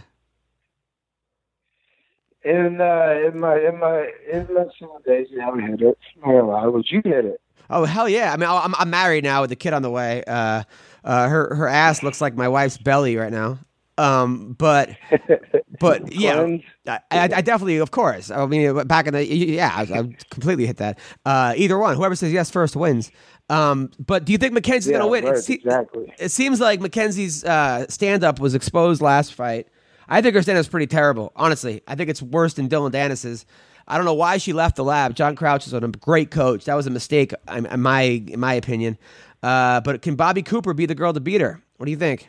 In 2.45 2.81
uh, 2.81 3.15
in 3.27 3.41
my 3.41 3.59
in 3.59 3.79
my 3.79 4.11
in 4.33 4.47
my 4.55 4.65
single 4.79 5.01
days, 5.05 5.27
yeah, 5.31 5.51
I 5.51 5.61
hit 5.61 5.83
it. 5.83 5.99
I'm 6.23 6.33
not 6.33 6.41
gonna 6.41 6.49
lie. 6.49 6.67
Would 6.67 6.91
you 6.91 7.03
hit 7.05 7.25
it? 7.25 7.41
Oh 7.69 7.85
hell 7.85 8.09
yeah! 8.09 8.33
I 8.33 8.37
mean, 8.37 8.49
I'm 8.49 8.75
I'm 8.77 8.91
married 8.91 9.25
now 9.25 9.43
with 9.43 9.53
a 9.53 9.57
kid 9.57 9.73
on 9.73 9.83
the 9.83 9.91
way. 9.91 10.23
Uh, 10.27 10.63
uh, 11.05 11.29
her 11.29 11.55
her 11.55 11.69
ass 11.69 12.03
looks 12.03 12.21
like 12.21 12.35
my 12.35 12.49
wife's 12.49 12.79
belly 12.79 13.17
right 13.17 13.33
now. 13.33 13.59
Um, 13.99 14.55
but 14.57 14.91
but 15.81 16.13
yeah, 16.13 16.59
I, 16.87 17.01
I, 17.11 17.23
I 17.25 17.41
definitely, 17.41 17.79
of 17.79 17.91
course. 17.91 18.31
I 18.31 18.47
mean, 18.47 18.87
back 18.87 19.09
in 19.09 19.15
the 19.15 19.27
yeah, 19.27 19.73
I, 19.75 19.83
I 19.83 20.03
completely 20.31 20.67
hit 20.67 20.77
that. 20.77 20.99
Uh, 21.27 21.55
either 21.57 21.77
one, 21.77 21.97
whoever 21.97 22.15
says 22.15 22.33
yes 22.33 22.51
first 22.51 22.77
wins. 22.77 23.11
Um, 23.51 23.91
but 23.99 24.25
do 24.25 24.33
you 24.33 24.39
think 24.39 24.53
Mackenzie's 24.53 24.91
Yeah, 24.93 24.99
gonna 24.99 25.11
win? 25.11 25.25
right, 25.25 25.37
it, 25.37 25.43
se- 25.43 25.55
exactly. 25.55 26.13
it 26.19 26.31
seems 26.31 26.61
like 26.61 26.81
Mackenzie's 26.81 27.45
uh, 27.45 27.87
stand 27.89 28.23
up 28.25 28.41
was 28.41 28.55
exposed 28.55 29.01
last 29.01 29.33
fight. 29.35 29.69
I 30.09 30.21
think 30.21 30.35
her 30.35 30.43
stand 30.43 30.59
up's 30.59 30.69
pretty 30.69 30.87
terrible. 30.87 31.33
Honestly, 31.37 31.83
I 31.87 31.95
think 31.95 32.11
it's 32.11 32.23
worse 32.23 32.55
than 32.55 32.69
Dillon 32.69 32.93
Danis's. 32.93 33.47
I 33.87 33.97
don't 33.97 34.05
know 34.05 34.15
why 34.15 34.37
she 34.37 34.53
left 34.53 34.77
the 34.77 34.85
lab. 34.85 35.15
John 35.15 35.35
Crouch 35.35 35.67
is 35.67 35.73
a 35.73 35.81
great 35.81 36.31
coach. 36.31 36.67
That 36.67 36.75
was 36.75 36.87
a 36.87 36.91
mistake, 36.91 37.33
in 37.55 37.65
in 37.67 37.81
my 37.81 38.03
in 38.03 38.39
my 38.41 38.53
opinion. 38.55 38.99
Uh, 39.43 39.81
but 39.81 40.03
can 40.03 40.15
Bobby 40.15 40.43
Cooper 40.43 40.75
be 40.75 40.85
the 40.85 40.95
girl 40.95 41.13
to 41.15 41.21
beat 41.21 41.41
her? 41.41 41.63
What 41.77 41.87
do 41.87 41.91
you 41.91 41.97
think? 41.97 42.29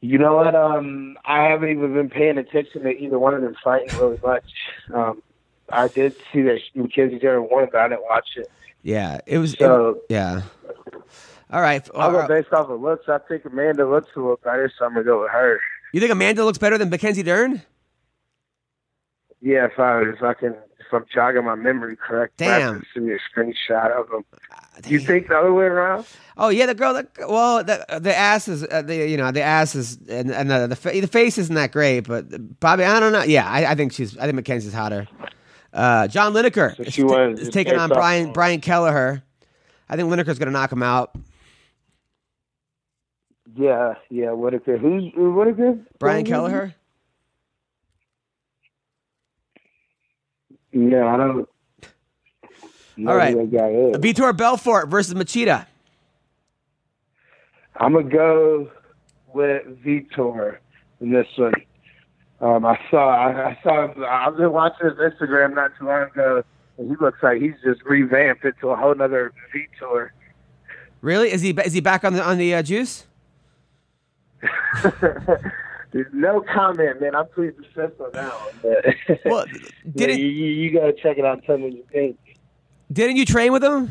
You 0.00 0.18
know 0.18 0.36
what? 0.36 0.54
Um, 0.54 1.16
I 1.24 1.44
haven't 1.44 1.70
even 1.70 1.92
been 1.94 2.10
paying 2.10 2.38
attention 2.38 2.82
to 2.82 2.90
either 2.90 3.18
one 3.18 3.34
of 3.34 3.42
them 3.42 3.56
fighting 3.64 3.96
really 3.98 4.18
much. 4.24 4.44
Um, 4.94 5.22
I 5.70 5.88
did 5.88 6.14
see 6.32 6.42
that 6.42 6.60
Mackenzie 6.74 7.18
Dern 7.18 7.48
won, 7.50 7.68
but 7.72 7.80
I 7.80 7.88
didn't 7.88 8.04
watch 8.04 8.28
it. 8.36 8.50
Yeah, 8.82 9.20
it 9.26 9.38
was. 9.38 9.54
it- 9.54 9.96
yeah. 10.08 10.42
All 11.50 11.60
right. 11.60 11.88
I'll 11.94 12.16
Uh, 12.16 12.22
go 12.22 12.28
based 12.28 12.52
off 12.52 12.68
of 12.70 12.80
looks. 12.80 13.08
I 13.08 13.18
think 13.18 13.44
Amanda 13.44 13.86
looks 13.88 14.08
a 14.16 14.18
little 14.20 14.40
better, 14.42 14.70
so 14.78 14.84
I'm 14.84 14.92
gonna 14.94 15.04
go 15.04 15.22
with 15.22 15.30
her. 15.30 15.60
you 15.92 16.00
think 16.00 16.12
Amanda 16.12 16.44
looks 16.44 16.58
better 16.58 16.76
than 16.78 16.90
Mackenzie 16.90 17.22
Dern? 17.22 17.62
Yeah, 19.40 19.66
if 19.66 19.78
I 19.78 20.02
if 20.02 20.22
I 20.22 20.34
can 20.34 20.54
if 20.78 20.92
I'm 20.92 21.04
jogging 21.12 21.44
my 21.44 21.54
memory 21.54 21.96
correct, 21.96 22.36
Damn. 22.38 22.82
send 22.94 23.06
me 23.06 23.14
a 23.14 23.18
screenshot 23.38 23.90
of 23.92 24.08
them. 24.08 24.24
You 24.86 24.98
think 24.98 25.28
the 25.28 25.36
other 25.36 25.52
way 25.52 25.64
around? 25.64 26.06
Oh 26.36 26.48
yeah, 26.48 26.66
the 26.66 26.74
girl. 26.74 26.94
That, 26.94 27.08
well, 27.28 27.62
the 27.64 27.84
the 28.00 28.16
ass 28.16 28.48
is 28.48 28.64
uh, 28.64 28.82
the 28.82 28.94
you 29.08 29.16
know 29.16 29.30
the 29.30 29.42
ass 29.42 29.74
is 29.74 29.98
and, 30.08 30.30
and 30.32 30.50
the 30.50 30.66
the, 30.68 30.76
fa- 30.76 30.92
the 31.00 31.06
face 31.06 31.38
isn't 31.38 31.54
that 31.54 31.72
great, 31.72 32.00
but 32.00 32.60
Bobby, 32.60 32.84
I 32.84 32.98
don't 33.00 33.12
know. 33.12 33.22
Yeah, 33.22 33.48
I, 33.48 33.70
I 33.72 33.74
think 33.74 33.92
she's. 33.92 34.16
I 34.18 34.22
think 34.22 34.34
Mackenzie's 34.36 34.72
hotter. 34.74 35.06
Uh, 35.76 36.08
John 36.08 36.32
Lineker 36.32 36.74
So 36.76 36.82
is, 36.82 36.98
wins 36.98 37.38
is 37.40 37.48
taking 37.50 37.74
on 37.76 37.92
off- 37.92 37.96
Brian 37.96 38.32
Brian 38.32 38.60
Kelleher. 38.60 39.22
I 39.88 39.96
think 39.96 40.08
Lineker's 40.10 40.38
going 40.38 40.46
to 40.46 40.50
knock 40.52 40.72
him 40.72 40.82
out. 40.82 41.14
Yeah, 43.54 43.94
yeah. 44.10 44.32
Whitaker. 44.32 44.78
Who's 44.78 45.12
who 45.14 45.32
Whitaker? 45.34 45.78
Brian 45.98 46.24
Who- 46.24 46.30
Kelleher. 46.32 46.74
Yeah, 50.72 51.06
I 51.06 51.16
don't. 51.16 51.48
know 52.96 53.10
All 53.10 53.16
right. 53.16 53.34
Vitor 53.36 54.36
Belfort 54.36 54.88
versus 54.88 55.14
Machida. 55.14 55.66
I'm 57.78 57.92
gonna 57.92 58.08
go 58.08 58.70
with 59.32 59.62
Vitor 59.84 60.58
in 61.00 61.12
this 61.12 61.26
one. 61.36 61.52
Um, 62.40 62.66
I 62.66 62.78
saw, 62.90 63.08
I, 63.08 63.50
I 63.50 63.58
saw, 63.62 63.88
I've 64.06 64.36
been 64.36 64.52
watching 64.52 64.88
his 64.90 64.98
Instagram 64.98 65.54
not 65.54 65.72
too 65.78 65.86
long 65.86 66.02
ago, 66.02 66.42
and 66.76 66.90
he 66.90 66.96
looks 67.00 67.22
like 67.22 67.40
he's 67.40 67.54
just 67.64 67.82
revamped 67.84 68.44
into 68.44 68.68
a 68.68 68.76
whole 68.76 68.94
nother 68.94 69.32
tour. 69.78 70.12
Really? 71.00 71.32
Is 71.32 71.40
he 71.40 71.50
is 71.50 71.72
he 71.72 71.80
back 71.80 72.04
on 72.04 72.12
the 72.14 72.22
on 72.22 72.36
the 72.38 72.54
uh, 72.54 72.62
juice? 72.62 73.06
No 76.12 76.42
comment, 76.52 77.00
man. 77.00 77.14
I'm 77.14 77.28
pretty 77.28 77.56
obsessed 77.56 77.98
on 78.00 78.10
that 78.12 78.30
one. 78.30 78.54
But 79.08 79.20
Well, 79.24 79.46
didn't 79.94 80.18
you, 80.18 80.26
you, 80.26 80.46
you 80.50 80.70
gotta 80.78 80.92
check 80.92 81.16
it 81.16 81.24
out. 81.24 81.38
and 81.38 81.44
Tell 81.44 81.56
me 81.56 81.64
what 81.64 81.72
you 81.72 81.84
think. 81.90 82.18
didn't 82.92 83.16
you 83.16 83.24
train 83.24 83.52
with 83.52 83.64
him? 83.64 83.90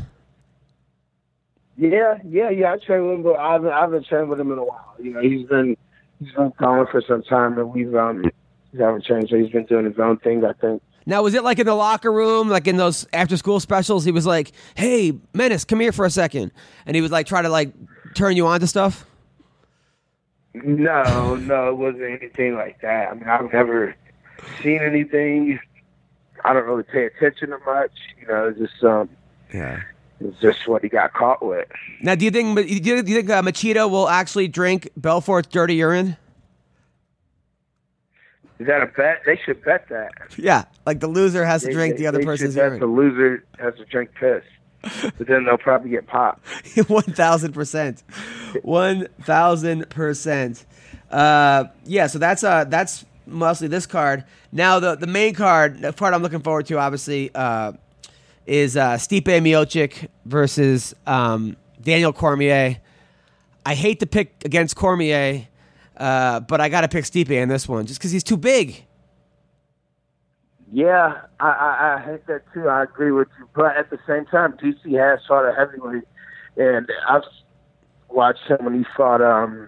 Yeah, 1.77 2.19
yeah, 2.27 2.49
yeah. 2.49 2.73
I 2.73 2.77
train 2.77 3.05
with 3.07 3.15
him, 3.15 3.23
but 3.23 3.37
I 3.37 3.53
haven't, 3.53 3.71
I 3.71 3.81
haven't 3.81 4.05
trained 4.05 4.29
with 4.29 4.39
him 4.39 4.51
in 4.51 4.57
a 4.59 4.63
while. 4.63 4.93
You 4.99 5.13
know, 5.13 5.21
he's 5.21 5.47
been 5.47 5.75
he's 6.19 6.31
been 6.33 6.51
calling 6.51 6.87
for 6.91 7.01
some 7.07 7.23
time, 7.23 7.57
and 7.57 7.71
we've 7.73 7.93
um 7.95 8.23
we 8.73 8.79
haven't 8.79 9.05
trained, 9.05 9.27
so 9.29 9.37
he's 9.37 9.51
been 9.51 9.65
doing 9.65 9.85
his 9.85 9.97
own 9.99 10.17
thing. 10.17 10.43
I 10.45 10.53
think. 10.53 10.81
Now, 11.07 11.21
was 11.21 11.35
it 11.35 11.43
like 11.43 11.59
in 11.59 11.67
the 11.67 11.75
locker 11.75 12.11
room, 12.11 12.49
like 12.49 12.67
in 12.67 12.77
those 12.77 13.05
after 13.13 13.37
school 13.37 13.59
specials? 13.59 14.03
He 14.05 14.11
was 14.11 14.25
like, 14.25 14.51
"Hey, 14.75 15.13
Menace, 15.33 15.63
come 15.63 15.79
here 15.79 15.91
for 15.91 16.05
a 16.05 16.09
second. 16.09 16.51
and 16.85 16.95
he 16.95 17.01
would 17.01 17.11
like 17.11 17.27
try 17.27 17.41
to 17.41 17.49
like 17.49 17.73
turn 18.15 18.35
you 18.35 18.47
on 18.47 18.59
to 18.61 18.67
stuff. 18.67 19.05
No, 20.53 21.35
no, 21.35 21.69
it 21.69 21.77
wasn't 21.77 22.03
anything 22.03 22.55
like 22.55 22.79
that. 22.81 23.09
I 23.11 23.13
mean, 23.13 23.27
I've 23.27 23.51
never 23.51 23.93
seen 24.63 24.79
anything. 24.81 25.59
I 26.45 26.53
don't 26.53 26.65
really 26.65 26.83
pay 26.83 27.05
attention 27.07 27.49
to 27.49 27.57
much. 27.65 27.91
You 28.21 28.27
know, 28.27 28.51
just 28.57 28.83
um, 28.83 29.09
Yeah. 29.53 29.81
It's 30.19 30.39
just 30.39 30.67
what 30.67 30.81
he 30.81 30.89
got 30.89 31.13
caught 31.13 31.45
with. 31.45 31.67
Now, 32.01 32.15
do 32.15 32.25
you 32.25 32.31
think 32.31 32.55
do 32.55 32.63
you, 32.63 32.79
do 32.79 33.11
you 33.11 33.17
think 33.17 33.29
uh, 33.29 33.41
Machida 33.41 33.89
will 33.89 34.07
actually 34.09 34.47
drink 34.47 34.89
Belfort's 34.97 35.47
dirty 35.49 35.75
urine? 35.75 36.17
Is 38.59 38.67
that 38.67 38.81
a 38.81 38.85
bet? 38.85 39.21
They 39.25 39.37
should 39.45 39.63
bet 39.65 39.87
that. 39.89 40.11
Yeah, 40.37 40.63
like 40.85 41.01
the 41.01 41.07
loser 41.07 41.43
has 41.45 41.63
to 41.63 41.71
drink 41.71 41.95
they- 41.95 42.03
the 42.03 42.07
other 42.07 42.19
they 42.19 42.25
person's 42.25 42.55
bet 42.55 42.79
The 42.79 42.85
loser 42.85 43.43
has 43.59 43.75
to 43.75 43.85
drink 43.85 44.11
piss, 44.17 44.43
but 45.17 45.27
then 45.27 45.43
they'll 45.43 45.57
probably 45.57 45.89
get 45.89 46.07
popped. 46.07 46.45
One 46.89 47.03
thousand 47.03 47.51
percent. 47.53 48.03
One 48.61 49.07
thousand 49.23 49.89
percent. 49.89 50.65
Uh, 51.11 51.65
yeah. 51.85 52.07
So 52.07 52.17
that's 52.17 52.43
uh 52.45 52.63
that's 52.63 53.03
mostly 53.27 53.67
this 53.67 53.85
card. 53.85 54.23
Now 54.53 54.79
the 54.79 54.95
the 54.95 55.07
main 55.07 55.33
card, 55.33 55.81
the 55.81 55.91
part 55.91 56.13
I'm 56.13 56.23
looking 56.23 56.41
forward 56.41 56.65
to, 56.67 56.77
obviously, 56.79 57.31
uh, 57.35 57.73
is 58.45 58.77
uh, 58.77 58.93
Stipe 58.93 59.23
Miocic 59.23 60.07
versus 60.25 60.93
um, 61.05 61.55
Daniel 61.81 62.13
Cormier. 62.13 62.77
I 63.65 63.75
hate 63.75 63.99
to 64.01 64.05
pick 64.05 64.43
against 64.45 64.75
Cormier, 64.75 65.47
uh, 65.97 66.39
but 66.41 66.61
I 66.61 66.69
got 66.69 66.81
to 66.81 66.87
pick 66.87 67.05
Stipe 67.05 67.31
in 67.31 67.49
this 67.49 67.67
one 67.67 67.85
just 67.85 67.99
because 67.99 68.11
he's 68.11 68.23
too 68.23 68.37
big. 68.37 68.85
Yeah, 70.71 71.21
I, 71.39 71.47
I, 71.47 71.95
I 71.95 72.05
hate 72.05 72.27
that 72.27 72.41
too. 72.53 72.67
I 72.67 72.83
agree 72.83 73.11
with 73.11 73.27
you, 73.39 73.47
but 73.55 73.77
at 73.77 73.89
the 73.89 73.99
same 74.07 74.25
time, 74.25 74.53
DC 74.53 74.99
has 74.99 75.19
fought 75.27 75.47
a 75.47 75.53
heavyweight, 75.53 76.03
and 76.57 76.89
I've 77.07 77.21
watched 78.09 78.45
him 78.47 78.65
when 78.65 78.73
he 78.73 78.85
fought 78.95 79.21
um 79.21 79.67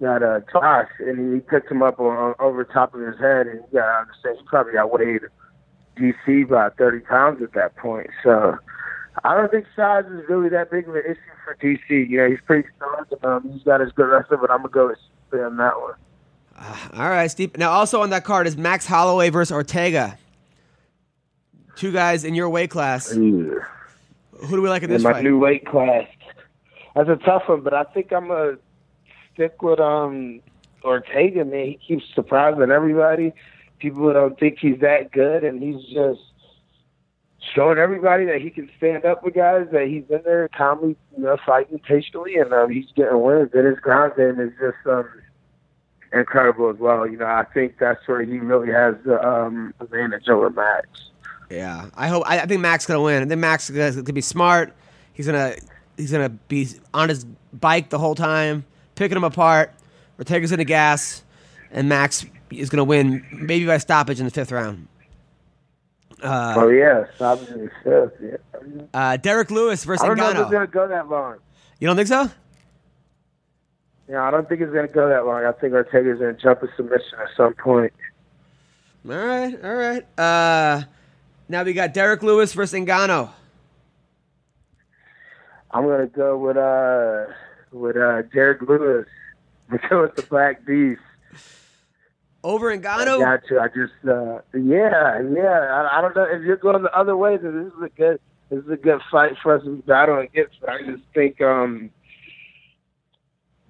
that 0.00 0.22
uh 0.22 0.40
Josh, 0.52 0.88
and 1.00 1.34
he 1.34 1.40
picked 1.40 1.70
him 1.70 1.82
up 1.82 1.98
on, 2.00 2.34
over 2.38 2.64
top 2.64 2.94
of 2.94 3.00
his 3.00 3.18
head, 3.18 3.46
and 3.46 3.60
you 3.60 3.80
gotta 3.80 4.06
understand 4.06 4.38
he 4.38 4.44
probably 4.46 4.78
outweighed 4.78 5.22
DC 5.96 6.48
by 6.48 6.70
thirty 6.70 7.00
pounds 7.00 7.42
at 7.42 7.52
that 7.52 7.76
point. 7.76 8.08
So 8.22 8.58
I 9.24 9.36
don't 9.36 9.50
think 9.50 9.66
size 9.76 10.04
is 10.06 10.28
really 10.28 10.48
that 10.50 10.70
big 10.70 10.88
of 10.88 10.94
an 10.96 11.02
issue 11.06 11.20
for 11.44 11.56
DC. 11.56 12.08
You 12.08 12.16
know, 12.18 12.28
he's 12.30 12.40
pretty 12.44 12.68
strong, 12.76 13.04
um, 13.22 13.50
he's 13.52 13.62
got 13.62 13.80
his 13.80 13.92
good 13.92 14.06
wrestler, 14.06 14.36
but 14.38 14.50
I'm 14.50 14.58
gonna 14.58 14.70
go 14.70 14.88
with 14.88 14.98
Stipe 15.30 15.46
on 15.46 15.56
that 15.58 15.80
one. 15.80 15.94
All 16.94 17.08
right, 17.08 17.28
Steve. 17.28 17.56
Now, 17.56 17.70
also 17.70 18.02
on 18.02 18.10
that 18.10 18.24
card 18.24 18.46
is 18.46 18.56
Max 18.56 18.86
Holloway 18.86 19.28
versus 19.30 19.52
Ortega. 19.52 20.16
Two 21.76 21.92
guys 21.92 22.24
in 22.24 22.34
your 22.34 22.48
weight 22.48 22.70
class. 22.70 23.10
Who 23.10 23.60
do 24.48 24.62
we 24.62 24.68
like 24.68 24.82
in 24.82 24.90
in 24.90 24.94
this 24.94 25.02
my 25.02 25.14
fight? 25.14 25.24
new 25.24 25.38
weight 25.38 25.66
class. 25.66 26.06
That's 26.94 27.08
a 27.08 27.16
tough 27.16 27.48
one, 27.48 27.62
but 27.62 27.74
I 27.74 27.84
think 27.84 28.12
I'm 28.12 28.28
gonna 28.28 28.58
stick 29.32 29.62
with 29.62 29.80
um 29.80 30.40
Ortega. 30.84 31.44
Man, 31.44 31.66
he 31.66 31.78
keeps 31.86 32.04
surprising 32.14 32.70
everybody. 32.70 33.32
People 33.78 34.12
don't 34.12 34.38
think 34.38 34.58
he's 34.60 34.80
that 34.80 35.12
good, 35.12 35.44
and 35.44 35.62
he's 35.62 35.82
just 35.92 36.20
showing 37.54 37.78
everybody 37.78 38.24
that 38.26 38.40
he 38.40 38.50
can 38.50 38.70
stand 38.76 39.04
up 39.04 39.22
with 39.22 39.34
guys. 39.34 39.66
That 39.72 39.86
he's 39.88 40.04
in 40.08 40.22
there 40.24 40.48
calmly, 40.48 40.96
you 41.16 41.24
know, 41.24 41.36
fighting 41.44 41.78
patiently, 41.78 42.36
and 42.36 42.52
um, 42.52 42.70
he's 42.70 42.86
getting 42.96 43.20
wins. 43.20 43.50
And 43.52 43.66
his 43.66 43.78
ground 43.78 44.12
game 44.16 44.40
is 44.40 44.52
just 44.58 44.86
um 44.86 45.08
incredible 46.12 46.70
as 46.70 46.76
well. 46.76 47.06
You 47.06 47.18
know, 47.18 47.26
I 47.26 47.44
think 47.52 47.78
that's 47.78 48.06
where 48.06 48.22
he 48.22 48.38
really 48.38 48.72
has 48.72 48.94
the 49.04 49.22
um 49.26 49.74
advantage 49.80 50.28
over 50.28 50.50
Max. 50.50 50.88
Yeah, 51.50 51.90
I 51.94 52.08
hope. 52.08 52.24
I, 52.26 52.40
I 52.40 52.46
think 52.46 52.60
Max 52.60 52.86
gonna 52.86 53.02
win. 53.02 53.22
I 53.22 53.26
think 53.26 53.40
Max 53.40 53.68
is 53.68 53.96
gonna 53.96 54.12
be 54.12 54.20
smart. 54.20 54.72
He's 55.12 55.26
gonna 55.26 55.54
he's 55.96 56.12
gonna 56.12 56.30
be 56.30 56.68
on 56.92 57.08
his 57.08 57.24
bike 57.52 57.90
the 57.90 57.98
whole 57.98 58.14
time, 58.14 58.64
picking 58.94 59.16
him 59.16 59.24
apart. 59.24 59.72
Ortega's 60.18 60.50
gonna 60.50 60.64
gas, 60.64 61.22
and 61.70 61.88
Max 61.88 62.24
is 62.50 62.70
gonna 62.70 62.84
win 62.84 63.24
maybe 63.32 63.66
by 63.66 63.78
stoppage 63.78 64.18
in 64.20 64.24
the 64.26 64.30
fifth 64.30 64.52
round. 64.52 64.88
Uh, 66.22 66.54
oh 66.56 66.68
yeah, 66.68 67.04
seventh 67.18 67.50
and 67.50 67.70
fifth. 67.82 68.12
Yeah. 68.22 68.82
uh, 68.94 69.16
Derrick 69.16 69.50
Lewis 69.50 69.84
versus 69.84 70.04
I 70.04 70.08
don't 70.08 70.16
know 70.16 70.30
if 70.30 70.38
it's 70.38 70.50
gonna 70.50 70.66
go 70.66 70.88
that 70.88 71.08
long. 71.08 71.36
You 71.80 71.86
don't 71.86 71.96
think 71.96 72.08
so? 72.08 72.30
Yeah, 74.08 74.22
I 74.22 74.30
don't 74.30 74.48
think 74.48 74.60
it's 74.60 74.72
gonna 74.72 74.88
go 74.88 75.08
that 75.08 75.26
long. 75.26 75.44
I 75.44 75.52
think 75.52 75.74
Ortega's 75.74 76.18
gonna 76.18 76.34
jump 76.34 76.62
a 76.62 76.68
submission 76.76 77.18
at 77.20 77.28
some 77.36 77.54
point. 77.54 77.92
All 79.08 79.14
right, 79.14 79.54
all 79.62 79.74
right. 79.74 80.18
Uh, 80.18 80.82
now 81.48 81.62
we 81.62 81.72
got 81.74 81.92
Derrick 81.92 82.22
Lewis 82.22 82.54
versus 82.54 82.78
Ngannou. 82.80 83.28
I'm 85.70 85.84
gonna 85.86 86.06
go 86.06 86.38
with 86.38 86.56
uh 86.56 87.26
with 87.72 87.96
uh 87.96 88.22
Derrick 88.32 88.62
Lewis. 88.62 89.06
We 89.70 89.78
go 89.88 90.02
with 90.02 90.14
the 90.14 90.22
Black 90.22 90.66
Beast. 90.66 91.00
Over 92.44 92.70
I 92.70 92.76
Ngannou. 92.78 93.18
got 93.20 93.40
you. 93.50 93.58
I 93.58 93.68
just 93.68 93.94
uh 94.06 94.40
yeah, 94.54 95.18
yeah. 95.34 95.88
I, 95.90 95.98
I 95.98 96.00
don't 96.02 96.14
know 96.14 96.24
if 96.30 96.42
you're 96.42 96.56
going 96.58 96.82
the 96.82 96.94
other 96.96 97.16
way. 97.16 97.38
Then 97.38 97.64
this 97.64 97.72
is 97.72 97.82
a 97.82 97.88
good 97.88 98.20
this 98.50 98.62
is 98.62 98.70
a 98.70 98.76
good 98.76 99.00
fight 99.10 99.32
for 99.42 99.56
us 99.56 99.64
to 99.64 99.76
battle 99.86 100.18
against. 100.18 100.60
But 100.60 100.70
I 100.70 100.82
just 100.82 101.02
think 101.14 101.40
um 101.40 101.90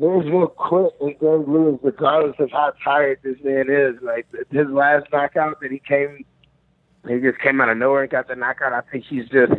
Lewis 0.01 0.27
will 0.29 0.49
quit 0.49 0.93
and 1.01 1.17
Derrick 1.21 1.47
Lewis, 1.47 1.79
regardless 1.85 2.35
of 2.41 2.51
how 2.51 2.73
tired 2.83 3.21
this 3.23 3.37
man 3.45 3.71
is. 3.71 3.95
Like 4.03 4.27
his 4.51 4.67
last 4.69 5.07
knockout 5.13 5.61
that 5.61 5.71
he 5.71 5.79
came, 5.79 6.25
he 7.07 7.21
just 7.21 7.39
came 7.39 7.61
out 7.61 7.69
of 7.69 7.77
nowhere 7.79 8.03
and 8.03 8.11
got 8.11 8.27
the 8.27 8.35
knockout. 8.35 8.73
I 8.73 8.81
think 8.91 9.05
he's 9.05 9.29
just. 9.29 9.53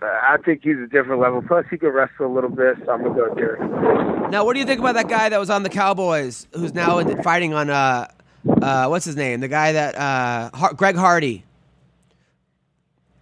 Uh, 0.00 0.06
I 0.06 0.36
think 0.44 0.62
he's 0.62 0.78
a 0.78 0.86
different 0.86 1.20
level. 1.20 1.42
Plus, 1.42 1.66
he 1.70 1.76
can 1.76 1.88
wrestle 1.90 2.26
a 2.26 2.32
little 2.32 2.50
bit, 2.50 2.76
so 2.84 2.92
I'm 2.92 3.02
gonna 3.02 3.14
go 3.14 3.34
Derrick. 3.34 3.60
Now, 4.30 4.44
what 4.44 4.54
do 4.54 4.60
you 4.60 4.66
think 4.66 4.78
about 4.78 4.94
that 4.94 5.08
guy 5.08 5.28
that 5.28 5.40
was 5.40 5.50
on 5.50 5.64
the 5.64 5.68
Cowboys, 5.68 6.46
who's 6.54 6.72
now 6.72 6.98
in- 6.98 7.22
fighting 7.22 7.52
on 7.52 7.68
uh, 7.68 8.06
uh, 8.62 8.86
what's 8.86 9.04
his 9.04 9.16
name? 9.16 9.40
The 9.40 9.48
guy 9.48 9.72
that 9.72 9.96
uh, 9.96 10.56
Har- 10.56 10.74
Greg 10.74 10.96
Hardy. 10.96 11.44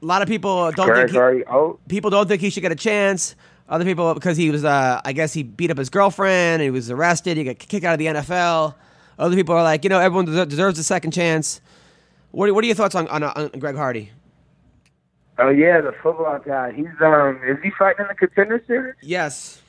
A 0.03 0.07
lot 0.07 0.21
of 0.21 0.29
people 0.29 0.71
don't 0.73 0.87
Greg 0.87 1.07
think 1.07 1.11
he, 1.13 1.17
Hardy. 1.17 1.45
Oh, 1.51 1.79
people 1.89 2.11
don't 2.11 2.29
think 2.29 2.43
he 2.43 2.51
should 2.51 2.61
get 2.61 2.73
a 2.73 2.77
chance. 2.77 3.35
Other 3.69 3.85
people 3.85 4.13
because 4.15 4.37
he 4.37 4.51
was, 4.51 4.65
uh, 4.65 5.01
I 5.05 5.13
guess, 5.13 5.33
he 5.33 5.43
beat 5.43 5.71
up 5.71 5.79
his 5.79 5.89
girlfriend. 5.91 6.63
He 6.63 6.71
was 6.71 6.91
arrested. 6.91 7.37
He 7.37 7.45
got 7.45 7.59
kicked 7.59 7.85
out 7.85 7.95
of 7.95 7.99
the 7.99 8.07
NFL. 8.07 8.75
Other 9.19 9.35
people 9.35 9.55
are 9.55 9.63
like, 9.63 9.83
you 9.83 9.91
know, 9.91 9.99
everyone 9.99 10.27
deserves 10.27 10.79
a 10.79 10.85
second 10.85 11.13
chance. 11.13 11.61
What 12.31 12.49
are, 12.51 12.55
what 12.55 12.63
are 12.63 12.67
your 12.67 12.77
thoughts 12.77 12.95
on, 12.95 13.09
on, 13.09 13.23
on 13.25 13.49
Greg 13.59 13.75
Hardy? 13.75 14.11
Oh 15.39 15.49
yeah, 15.49 15.81
the 15.81 15.93
football 16.03 16.39
guy. 16.39 16.73
He's 16.73 16.87
um, 17.01 17.41
is 17.47 17.59
he 17.63 17.71
fighting 17.79 18.05
in 18.05 18.09
the 18.09 18.15
contender 18.15 18.63
series? 18.67 18.97
Yes. 19.03 19.63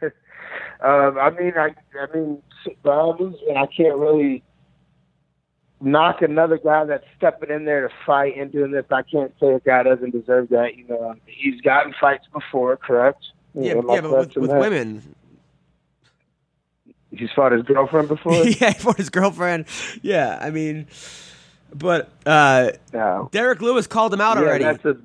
Um, 0.78 1.16
I 1.18 1.30
mean, 1.30 1.54
I, 1.56 1.74
I 1.98 2.14
mean, 2.14 2.42
by 2.82 2.92
all 2.92 3.16
means, 3.18 3.36
and 3.48 3.56
I 3.56 3.64
can't 3.64 3.96
really 3.96 4.42
knock 5.80 6.22
another 6.22 6.58
guy 6.58 6.84
that's 6.84 7.04
stepping 7.16 7.50
in 7.50 7.64
there 7.64 7.88
to 7.88 7.94
fight 8.04 8.36
and 8.36 8.52
doing 8.52 8.72
this. 8.72 8.84
I 8.90 9.02
can't 9.02 9.32
say 9.40 9.54
a 9.54 9.60
guy 9.60 9.82
doesn't 9.82 10.10
deserve 10.10 10.48
that. 10.50 10.76
You 10.76 10.86
know, 10.88 11.14
he's 11.26 11.60
gotten 11.62 11.94
fights 11.98 12.26
before, 12.32 12.76
correct? 12.76 13.24
Yeah, 13.54 13.72
Am 13.72 13.90
I 13.90 13.94
yeah, 13.94 14.00
but 14.02 14.10
with, 14.10 14.36
with 14.36 14.50
women. 14.50 15.14
He's 17.10 17.30
fought 17.34 17.52
his 17.52 17.62
girlfriend 17.62 18.08
before. 18.08 18.44
yeah, 18.44 18.72
for 18.74 18.94
his 18.94 19.08
girlfriend. 19.08 19.66
Yeah, 20.02 20.38
I 20.40 20.50
mean, 20.50 20.86
but 21.74 22.10
uh, 22.24 22.70
no. 22.92 23.28
Derrick 23.32 23.60
Lewis 23.60 23.86
called 23.86 24.12
him 24.12 24.20
out 24.20 24.36
Yeah, 24.36 24.42
already. 24.44 24.64
that's 24.64 24.84
a 24.84 24.96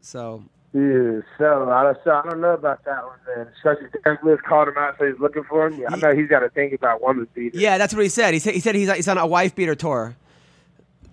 So 0.00 0.44
Yeah, 0.72 1.20
so 1.36 1.68
I 1.68 1.82
don't, 1.82 1.98
so 2.04 2.10
I 2.12 2.22
don't 2.22 2.40
know 2.40 2.52
about 2.52 2.84
that 2.84 3.04
one, 3.04 3.18
man. 3.26 3.48
Especially 3.56 3.88
Derrick 4.04 4.22
Lewis 4.22 4.40
called 4.46 4.68
him 4.68 4.76
out, 4.78 4.94
so 4.98 5.06
he's 5.06 5.18
looking 5.18 5.42
for 5.44 5.66
him. 5.66 5.80
Yeah, 5.80 5.88
I 5.90 5.96
know 5.96 6.14
he's 6.14 6.28
got 6.28 6.40
to 6.40 6.48
think 6.48 6.72
about 6.74 7.02
woman 7.02 7.26
beaters. 7.34 7.60
yeah, 7.60 7.76
that's 7.76 7.92
what 7.92 8.02
he 8.04 8.08
said. 8.08 8.32
He 8.34 8.38
said 8.38 8.54
he 8.54 8.60
said 8.60 8.74
he's 8.76 8.92
he's 8.92 9.08
on 9.08 9.18
a 9.18 9.26
wife 9.26 9.54
beater 9.54 9.74
tour. 9.74 10.14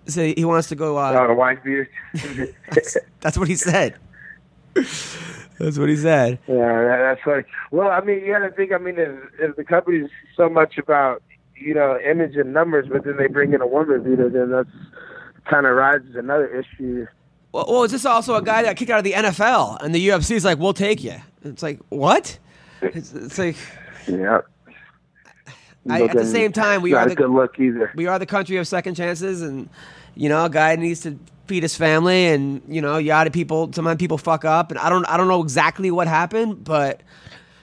So 0.06 0.22
he 0.24 0.44
wants 0.44 0.68
to 0.68 0.76
go. 0.76 0.96
Uh, 0.96 1.26
the 1.26 1.34
wife 1.34 1.58
beaters. 1.64 1.88
that's 3.20 3.36
what 3.36 3.48
he 3.48 3.56
said. 3.56 3.96
That's 5.58 5.78
what 5.78 5.88
he 5.88 5.96
said. 5.96 6.38
Yeah, 6.48 6.54
that, 6.56 6.98
that's 6.98 7.20
funny. 7.24 7.44
Well, 7.70 7.88
I 7.88 8.00
mean, 8.00 8.20
you 8.24 8.32
got 8.32 8.40
to 8.40 8.50
think. 8.50 8.72
I 8.72 8.78
mean, 8.78 8.98
if, 8.98 9.10
if 9.38 9.56
the 9.56 9.64
company's 9.64 10.10
so 10.36 10.48
much 10.48 10.78
about 10.78 11.22
you 11.56 11.74
know 11.74 11.98
image 12.00 12.36
and 12.36 12.52
numbers, 12.52 12.86
but 12.90 13.04
then 13.04 13.16
they 13.16 13.28
bring 13.28 13.52
in 13.52 13.60
a 13.60 13.66
woman 13.66 14.02
beater, 14.02 14.28
then 14.28 14.50
that's 14.50 14.68
kind 15.48 15.66
of 15.66 15.76
raises 15.76 16.16
another 16.16 16.46
issue. 16.48 17.06
Well, 17.52 17.66
well, 17.68 17.84
is 17.84 17.92
this 17.92 18.04
also 18.04 18.34
a 18.34 18.42
guy 18.42 18.62
that 18.64 18.76
kicked 18.76 18.90
out 18.90 18.98
of 18.98 19.04
the 19.04 19.12
NFL 19.12 19.78
and 19.82 19.94
the 19.94 20.08
UFC 20.08 20.32
is 20.32 20.44
like, 20.44 20.58
"We'll 20.58 20.74
take 20.74 21.04
you." 21.04 21.14
It's 21.44 21.62
like 21.62 21.78
what? 21.88 22.38
It's, 22.82 23.12
it's 23.14 23.38
like 23.38 23.56
Yeah. 24.08 24.40
I, 25.88 26.02
at 26.04 26.16
the 26.16 26.24
same 26.24 26.50
time, 26.52 26.80
we 26.82 26.94
are 26.94 27.06
the 27.08 27.14
good 27.14 27.30
look 27.30 27.58
either. 27.60 27.92
we 27.94 28.06
are 28.06 28.18
the 28.18 28.26
country 28.26 28.56
of 28.56 28.66
second 28.66 28.94
chances, 28.94 29.42
and 29.42 29.68
you 30.14 30.28
know, 30.28 30.44
a 30.46 30.50
guy 30.50 30.76
needs 30.76 31.00
to 31.02 31.18
feed 31.46 31.62
his 31.62 31.76
family, 31.76 32.26
and 32.26 32.62
you 32.68 32.80
know, 32.80 32.98
yada 32.98 33.30
people. 33.30 33.72
Sometimes 33.72 33.98
people 33.98 34.18
fuck 34.18 34.44
up, 34.44 34.70
and 34.70 34.78
I 34.78 34.88
don't, 34.88 35.04
I 35.06 35.16
don't 35.16 35.28
know 35.28 35.42
exactly 35.42 35.90
what 35.90 36.08
happened, 36.08 36.64
but 36.64 37.00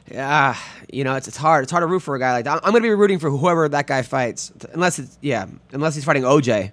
yeah, 0.10 0.58
you 0.92 1.04
know, 1.04 1.16
it's 1.16 1.28
it's 1.28 1.38
hard. 1.38 1.64
It's 1.64 1.72
hard 1.72 1.82
to 1.82 1.88
root 1.88 2.02
for 2.02 2.16
a 2.16 2.20
guy 2.20 2.34
like 2.34 2.46
that. 2.46 2.62
I'm, 2.64 2.72
gonna 2.72 2.82
be 2.82 2.90
rooting 2.90 3.20
for 3.20 3.30
whoever 3.30 3.68
that 3.70 3.88
guy 3.88 4.02
fights, 4.02 4.52
unless 4.74 5.00
it's 5.00 5.18
yeah, 5.22 5.48
unless 5.72 5.96
he's 5.96 6.06
fighting 6.06 6.24
OJ. 6.24 6.72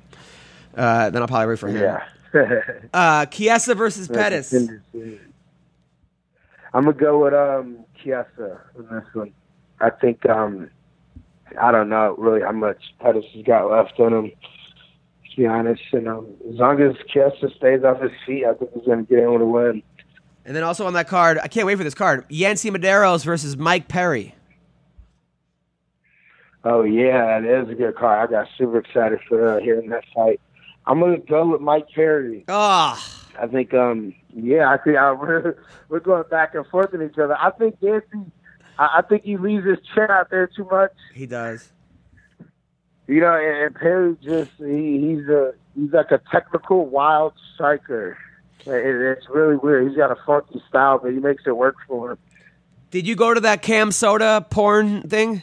Uh, 0.77 1.11
then 1.11 1.23
I'll 1.23 1.29
probably 1.29 1.47
root 1.47 1.59
for 1.59 1.69
him. 1.69 1.83
Yeah. 1.83 2.05
Uh, 2.93 3.25
Chiesa 3.25 3.75
versus 3.75 4.07
Pettis. 4.07 4.53
I'm 4.53 4.79
gonna 6.75 6.93
go 6.93 7.25
with 7.25 7.33
um 7.33 7.85
Chiesa 8.03 8.61
in 8.77 8.87
this 8.91 9.05
one. 9.15 9.33
I 9.81 9.89
think 9.89 10.27
um 10.29 10.71
I 11.59 11.73
don't 11.73 11.89
know 11.89 12.15
really 12.19 12.43
how 12.43 12.53
much 12.53 12.83
Pettis 13.01 13.25
has 13.35 13.45
got 13.45 13.71
left 13.71 13.99
in 13.99 14.13
him. 14.13 14.33
To 15.39 15.43
be 15.45 15.47
honest, 15.47 15.83
and 15.93 16.09
um, 16.09 16.27
as 16.51 16.57
long 16.57 16.83
as 16.83 16.97
Chiesa 17.07 17.49
stays 17.57 17.85
off 17.85 18.01
his 18.01 18.11
feet, 18.27 18.45
I 18.45 18.55
think 18.55 18.73
he's 18.75 18.85
gonna 18.85 19.05
get 19.05 19.21
in 19.21 19.33
with 19.33 19.43
a 19.43 19.47
win. 19.47 19.85
And 20.45 20.57
then 20.57 20.65
also 20.65 20.85
on 20.85 20.95
that 20.95 21.07
card, 21.07 21.39
I 21.41 21.47
can't 21.47 21.65
wait 21.65 21.77
for 21.79 21.85
this 21.85 21.95
card. 21.95 22.25
Yancy 22.29 22.73
Medeiros 22.73 23.25
versus 23.25 23.57
Mike 23.57 23.87
Perry. 23.87 24.35
Oh 26.65 26.83
yeah, 26.83 27.41
that 27.41 27.63
is 27.63 27.69
a 27.71 27.77
good 27.77 27.95
card. 27.95 28.29
I 28.29 28.33
got 28.33 28.49
super 28.59 28.79
excited 28.79 29.21
for 29.29 29.59
uh, 29.59 29.61
hearing 29.61 29.91
that 29.91 30.03
fight. 30.13 30.41
I'm 30.87 30.99
gonna 30.99 31.19
go 31.19 31.47
with 31.47 31.61
Mike 31.61 31.87
Perry. 31.95 32.45
Ah, 32.49 33.01
I 33.41 33.47
think, 33.47 33.73
um, 33.75 34.17
yeah, 34.35 34.69
I 34.69 34.77
think 34.79 34.97
uh, 34.97 35.15
we're 35.21 35.57
we're 35.89 36.01
going 36.01 36.25
back 36.33 36.57
and 36.57 36.67
forth 36.67 36.91
with 36.91 37.03
each 37.05 37.17
other. 37.17 37.37
I 37.39 37.53
think 37.53 37.77
Yancy, 37.81 38.33
I, 38.77 38.99
I 38.99 39.03
think 39.03 39.23
he 39.23 39.37
leaves 39.37 39.65
his 39.65 39.79
chin 39.95 40.11
out 40.11 40.31
there 40.31 40.49
too 40.49 40.67
much. 40.69 40.91
he 41.15 41.27
does. 41.27 41.71
You 43.09 43.21
know, 43.21 43.35
and, 43.35 43.75
Perry 43.75 44.17
just 44.23 44.51
he, 44.59 45.01
he's 45.01 45.29
a 45.29 45.55
he's 45.75 45.93
like 45.93 46.11
a 46.11 46.21
technical 46.31 46.87
wild 46.87 47.33
striker. 47.55 48.19
It, 48.67 49.19
it's 49.19 49.27
really 49.31 49.57
weird. 49.57 49.89
He's 49.89 49.97
got 49.97 50.11
a 50.11 50.17
funky 50.27 50.63
style, 50.69 50.99
but 51.03 51.13
he 51.13 51.19
makes 51.19 51.45
it 51.47 51.57
work 51.57 51.77
for 51.87 52.13
him. 52.13 52.19
Did 52.91 53.07
you 53.07 53.17
go 53.17 53.33
to 53.33 53.41
that 53.41 53.63
Cam 53.63 53.93
Soda 53.93 54.47
porn 54.51 55.03
thing? 55.09 55.43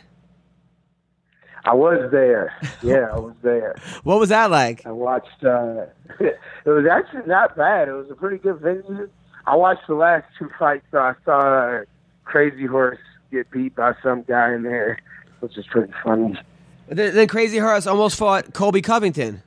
I 1.66 1.74
was 1.74 2.12
there. 2.12 2.54
Yeah, 2.84 3.10
I 3.12 3.18
was 3.18 3.34
there. 3.42 3.76
What 4.04 4.20
was 4.20 4.30
that 4.30 4.52
like? 4.52 4.86
I 4.86 4.92
watched. 4.92 5.44
uh 5.44 5.86
It 6.20 6.70
was 6.70 6.86
actually 6.86 7.26
not 7.26 7.56
bad. 7.58 7.88
It 7.88 7.94
was 7.94 8.12
a 8.12 8.16
pretty 8.16 8.38
good 8.38 8.60
venue. 8.60 9.10
I 9.48 9.56
watched 9.56 9.88
the 9.88 9.96
last 9.96 10.26
two 10.38 10.50
fights. 10.60 10.86
So 10.92 11.00
I 11.00 11.14
saw 11.26 11.40
uh, 11.40 11.84
Crazy 12.26 12.68
Horse 12.68 13.00
get 13.32 13.50
beat 13.50 13.76
by 13.76 13.94
some 14.04 14.22
guy 14.22 14.54
in 14.54 14.62
there, 14.62 15.00
which 15.40 15.58
is 15.58 15.66
pretty 15.66 15.92
funny. 16.04 16.38
Then, 16.88 17.28
Crazy 17.28 17.58
Horse 17.58 17.88
almost 17.88 18.18
fought 18.18 18.54
Colby 18.54 18.82
Covington. 18.82 19.42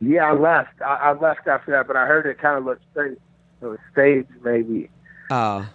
Yeah, 0.00 0.30
I 0.30 0.32
left. 0.32 0.80
I, 0.82 0.94
I 0.94 1.12
left 1.12 1.46
after 1.46 1.72
that, 1.72 1.86
but 1.86 1.96
I 1.96 2.06
heard 2.06 2.26
it 2.26 2.38
kind 2.38 2.58
of 2.58 2.64
looked 2.64 2.82
staged. 2.92 3.20
It 3.62 3.66
was 3.66 3.78
staged, 3.92 4.28
maybe. 4.42 4.90
Oh. 5.30 5.68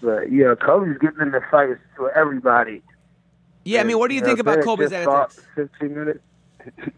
But 0.00 0.30
you 0.30 0.44
know, 0.44 0.56
Colby's 0.56 0.98
getting 0.98 1.20
in 1.20 1.30
the 1.30 1.40
fights 1.50 1.80
with 1.98 2.12
everybody. 2.14 2.82
Yeah, 3.64 3.80
I 3.80 3.84
mean, 3.84 3.98
what 3.98 4.08
do 4.08 4.14
you 4.14 4.20
think 4.20 4.38
about 4.38 4.62
Colby's 4.62 4.90
just 4.90 5.04
fought 5.04 5.30
antics? 5.30 5.46
Fifteen 5.54 5.94
minutes. 5.94 6.20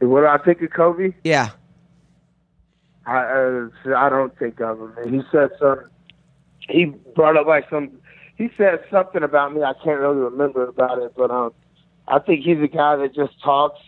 what 0.00 0.20
do 0.20 0.26
I 0.26 0.38
think 0.38 0.62
of 0.62 0.70
Colby? 0.70 1.14
Yeah. 1.24 1.50
I 3.06 3.18
uh, 3.18 3.68
I 3.96 4.08
don't 4.08 4.36
think 4.38 4.60
of 4.60 4.78
him. 4.78 5.12
He 5.12 5.22
said 5.32 5.50
some. 5.58 5.80
He 6.68 6.86
brought 7.14 7.36
up 7.36 7.46
like 7.46 7.68
some. 7.70 7.90
He 8.40 8.48
said 8.56 8.82
something 8.90 9.22
about 9.22 9.52
me. 9.52 9.62
I 9.62 9.74
can't 9.84 10.00
really 10.00 10.16
remember 10.16 10.66
about 10.66 10.96
it, 10.96 11.12
but 11.14 11.30
um, 11.30 11.52
I 12.08 12.18
think 12.20 12.42
he's 12.42 12.56
a 12.62 12.68
guy 12.68 12.96
that 12.96 13.14
just 13.14 13.38
talks, 13.44 13.78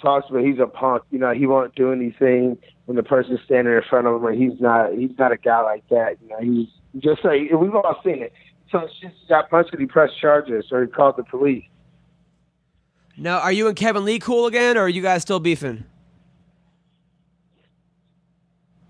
talks, 0.00 0.28
but 0.30 0.44
he's 0.44 0.60
a 0.60 0.68
punk. 0.68 1.02
You 1.10 1.18
know, 1.18 1.32
he 1.32 1.48
won't 1.48 1.74
do 1.74 1.90
anything 1.90 2.56
when 2.84 2.94
the 2.94 3.02
person's 3.02 3.40
standing 3.44 3.74
in 3.74 3.82
front 3.90 4.06
of 4.06 4.14
him. 4.14 4.24
Or 4.24 4.30
he's 4.30 4.60
not. 4.60 4.92
He's 4.92 5.10
not 5.18 5.32
a 5.32 5.36
guy 5.36 5.62
like 5.62 5.82
that. 5.88 6.18
You 6.22 6.28
know, 6.28 6.38
he's 6.38 6.68
just 7.02 7.24
like 7.24 7.50
we've 7.50 7.74
all 7.74 8.00
seen 8.04 8.22
it. 8.22 8.32
So 8.70 8.86
she 9.00 9.08
got 9.28 9.50
punched 9.50 9.72
and 9.72 9.80
he 9.80 9.88
pressed 9.88 10.20
charges, 10.20 10.66
or 10.70 10.82
he 10.82 10.86
called 10.86 11.16
the 11.16 11.24
police. 11.24 11.64
Now, 13.16 13.40
are 13.40 13.50
you 13.50 13.66
and 13.66 13.74
Kevin 13.74 14.04
Lee 14.04 14.20
cool 14.20 14.46
again, 14.46 14.76
or 14.76 14.82
are 14.82 14.88
you 14.88 15.02
guys 15.02 15.22
still 15.22 15.40
beefing? 15.40 15.82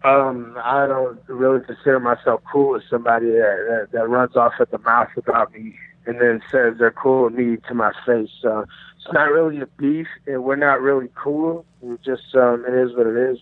Um, 0.02 0.56
I 0.62 0.86
don't 0.86 1.20
really 1.28 1.64
consider 1.64 2.00
myself 2.00 2.40
cool 2.50 2.70
with 2.70 2.84
somebody 2.88 3.26
that, 3.26 3.66
that 3.68 3.88
that 3.92 4.08
runs 4.08 4.34
off 4.34 4.54
at 4.58 4.70
the 4.70 4.78
mouth 4.78 5.10
about 5.16 5.52
me. 5.52 5.74
and 6.06 6.20
then 6.20 6.40
says 6.50 6.74
they're 6.78 6.90
cool 6.90 7.24
with 7.24 7.34
me 7.34 7.56
to 7.68 7.74
my 7.74 7.92
face. 8.06 8.30
So 8.40 8.64
it's 8.96 9.12
not 9.12 9.30
really 9.30 9.60
a 9.60 9.66
beef, 9.66 10.06
and 10.26 10.42
we're 10.44 10.56
not 10.56 10.80
really 10.80 11.08
cool. 11.14 11.64
We're 11.80 11.98
just 11.98 12.34
um, 12.34 12.64
it 12.66 12.74
is 12.74 12.96
what 12.96 13.06
it 13.06 13.16
is. 13.16 13.38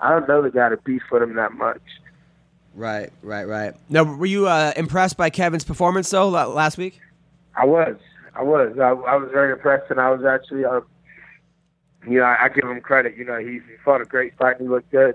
I 0.00 0.10
don't 0.10 0.28
know 0.28 0.42
the 0.42 0.50
guy 0.50 0.68
to 0.68 0.76
beef 0.78 1.02
with 1.10 1.22
him 1.22 1.34
that 1.36 1.52
much. 1.52 1.80
Right, 2.74 3.12
right, 3.22 3.44
right. 3.44 3.74
Now, 3.88 4.02
were 4.02 4.26
you 4.26 4.48
uh, 4.48 4.72
impressed 4.76 5.16
by 5.16 5.30
Kevin's 5.30 5.64
performance 5.64 6.10
though 6.10 6.28
last 6.28 6.78
week? 6.78 7.00
I 7.54 7.66
was, 7.66 7.96
I 8.34 8.42
was, 8.42 8.76
I, 8.78 8.88
I 8.88 9.16
was 9.16 9.28
very 9.30 9.52
impressed, 9.52 9.90
and 9.90 10.00
I 10.00 10.10
was 10.10 10.24
actually, 10.24 10.64
uh, 10.64 10.80
you 12.08 12.18
know, 12.18 12.24
I, 12.24 12.44
I 12.44 12.48
give 12.48 12.64
him 12.64 12.80
credit. 12.80 13.16
You 13.16 13.26
know, 13.26 13.38
he, 13.38 13.52
he 13.52 13.76
fought 13.84 14.00
a 14.00 14.06
great 14.06 14.36
fight, 14.38 14.58
and 14.58 14.62
he 14.62 14.68
looked 14.68 14.90
good. 14.90 15.14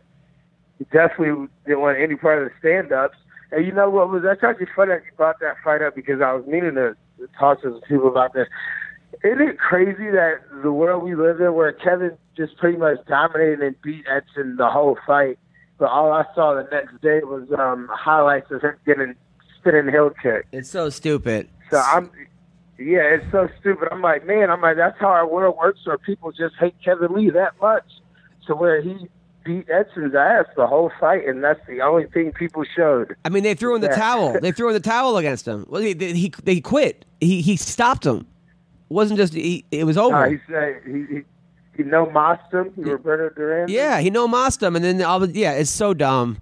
He 0.77 0.85
definitely 0.85 1.47
didn't 1.65 1.81
want 1.81 1.99
any 1.99 2.15
part 2.15 2.41
of 2.41 2.49
the 2.49 2.53
stand-ups. 2.59 3.17
And 3.51 3.65
you 3.65 3.71
know 3.71 3.89
what 3.89 4.09
was 4.09 4.23
that's 4.23 4.43
actually 4.43 4.67
funny 4.75 4.93
that 4.93 5.05
you 5.05 5.11
brought 5.15 5.39
that 5.39 5.55
fight 5.63 5.81
up 5.81 5.95
because 5.95 6.21
I 6.21 6.33
was 6.33 6.45
meaning 6.45 6.75
to 6.75 6.95
talk 7.39 7.61
to 7.61 7.71
some 7.71 7.81
people 7.87 8.07
about 8.09 8.33
this. 8.33 8.47
Isn't 9.23 9.41
it 9.41 9.57
crazy 9.57 10.11
that 10.11 10.41
the 10.61 10.71
world 10.71 11.03
we 11.03 11.15
live 11.15 11.39
in, 11.39 11.53
where 11.53 11.71
Kevin 11.71 12.17
just 12.35 12.57
pretty 12.57 12.77
much 12.77 12.97
dominated 13.07 13.61
and 13.61 13.81
beat 13.81 14.05
Edson 14.07 14.57
the 14.57 14.69
whole 14.69 14.97
fight, 15.07 15.39
but 15.79 15.89
all 15.89 16.11
I 16.11 16.25
saw 16.35 16.53
the 16.53 16.67
next 16.71 17.01
day 17.01 17.21
was 17.23 17.47
um, 17.57 17.89
highlights 17.91 18.51
of 18.51 18.61
him 18.61 18.75
getting 18.85 19.15
spinning 19.57 19.87
heel 19.89 20.11
kick. 20.21 20.45
It's 20.51 20.69
so 20.69 20.89
stupid. 20.89 21.49
So 21.71 21.79
I'm, 21.79 22.11
yeah, 22.77 23.15
it's 23.15 23.31
so 23.31 23.47
stupid. 23.59 23.87
I'm 23.91 24.01
like, 24.01 24.27
man, 24.27 24.51
I'm 24.51 24.61
like, 24.61 24.75
that's 24.75 24.99
how 24.99 25.07
our 25.07 25.27
world 25.27 25.55
works, 25.57 25.79
where 25.85 25.97
people 25.97 26.31
just 26.31 26.55
hate 26.59 26.75
Kevin 26.83 27.13
Lee 27.13 27.29
that 27.31 27.53
much, 27.61 27.85
to 28.45 28.55
where 28.55 28.81
he 28.81 29.07
beat 29.47 29.69
Edson's 29.69 30.13
ass 30.13 30.45
the 30.55 30.67
whole 30.67 30.91
fight, 30.99 31.25
and 31.27 31.43
that's 31.43 31.65
the 31.67 31.81
only 31.81 32.05
thing 32.07 32.31
people 32.33 32.63
showed. 32.75 33.15
I 33.25 33.29
mean, 33.29 33.43
they 33.43 33.55
threw 33.55 33.73
in 33.75 33.81
the 33.81 33.87
towel. 33.87 34.37
They 34.39 34.51
threw 34.51 34.67
in 34.67 34.73
the 34.73 34.79
towel 34.81 35.17
against 35.17 35.47
him. 35.47 35.65
Well, 35.69 35.81
he, 35.81 35.93
he 35.95 36.33
they 36.43 36.59
quit. 36.59 37.05
He 37.21 37.41
he 37.41 37.55
stopped 37.55 38.05
him. 38.05 38.17
It 38.89 38.93
wasn't 38.93 39.17
just 39.17 39.33
he, 39.33 39.65
it 39.71 39.85
was 39.85 39.97
over. 39.97 40.15
Uh, 40.15 40.29
he 40.29 40.37
said 40.49 40.81
he 40.85 41.05
he, 41.15 41.21
he 41.77 41.83
no 41.83 42.05
mossed 42.11 42.53
him. 42.53 42.71
He 42.75 42.81
Roberto 42.83 43.33
Duran. 43.33 43.69
yeah, 43.69 43.99
he 43.99 44.09
no 44.09 44.27
mossed 44.27 44.61
him, 44.61 44.75
and 44.75 44.83
then 44.83 45.01
all 45.01 45.19
the, 45.21 45.31
yeah, 45.31 45.53
it's 45.53 45.71
so 45.71 45.93
dumb. 45.93 46.37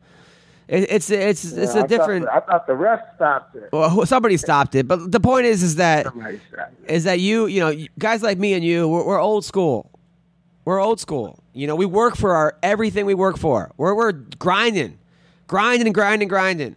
It, 0.68 0.88
it's 0.90 1.10
it's 1.12 1.46
it's 1.46 1.54
Yeah, 1.54 1.62
I 1.62 1.64
a 1.64 1.68
thought 1.82 1.90
different. 1.90 2.26
the- 2.26 2.34
I 2.36 2.40
thought 2.40 2.66
the 2.68 2.74
ref 2.76 3.00
stopped 3.16 3.56
it. 3.56 3.70
Well, 3.72 4.06
somebody 4.08 4.36
stopped 4.38 4.74
it, 4.76 4.88
but 4.88 5.12
the 5.12 5.20
point 5.20 5.46
is, 5.46 5.62
is 5.62 5.76
that 5.76 6.06
Somebody 6.06 6.40
stopped 6.52 6.74
it. 6.88 6.92
is 6.92 7.04
that 7.04 7.20
you, 7.20 7.46
you 7.46 7.60
know, 7.60 7.86
guys 8.00 8.24
like 8.24 8.40
me 8.40 8.54
and 8.54 8.64
you, 8.66 8.88
we're, 8.88 9.06
we're 9.06 9.20
old 9.22 9.46
school. 9.46 9.92
We're 10.66 10.82
old 10.82 11.00
school. 11.00 11.40
You 11.54 11.68
know, 11.68 11.76
we 11.76 11.86
work 11.86 12.18
for 12.18 12.34
our 12.34 12.58
everything 12.64 13.06
we 13.06 13.14
work 13.14 13.38
for. 13.38 13.72
We're 13.78 13.96
we're 13.96 14.12
grinding, 14.12 14.98
grinding 15.48 15.88
and 15.88 15.94
grinding, 15.96 16.28
grinding. 16.28 16.76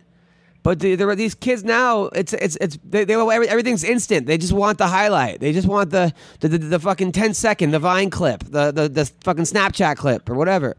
But 0.62 0.80
the, 0.80 0.96
there 0.96 1.08
are 1.08 1.16
these 1.16 1.34
kids 1.34 1.64
now. 1.64 2.04
It's 2.06 2.34
it's 2.34 2.56
it's 2.56 2.78
they, 2.84 3.04
they 3.04 3.14
every- 3.14 3.48
everything's 3.48 3.84
instant. 3.84 4.26
They 4.26 4.36
just 4.36 4.52
want 4.52 4.76
the 4.76 4.86
highlight. 4.86 5.40
They 5.40 5.52
just 5.52 5.66
want 5.66 5.90
the 5.90 6.12
the, 6.40 6.48
the, 6.48 6.58
the 6.58 6.78
fucking 6.78 7.12
10 7.12 7.32
second, 7.32 7.70
the 7.70 7.78
Vine 7.78 8.10
clip, 8.10 8.44
the, 8.44 8.70
the 8.70 8.88
the 8.88 9.06
fucking 9.24 9.44
Snapchat 9.44 9.96
clip 9.96 10.28
or 10.28 10.34
whatever. 10.34 10.76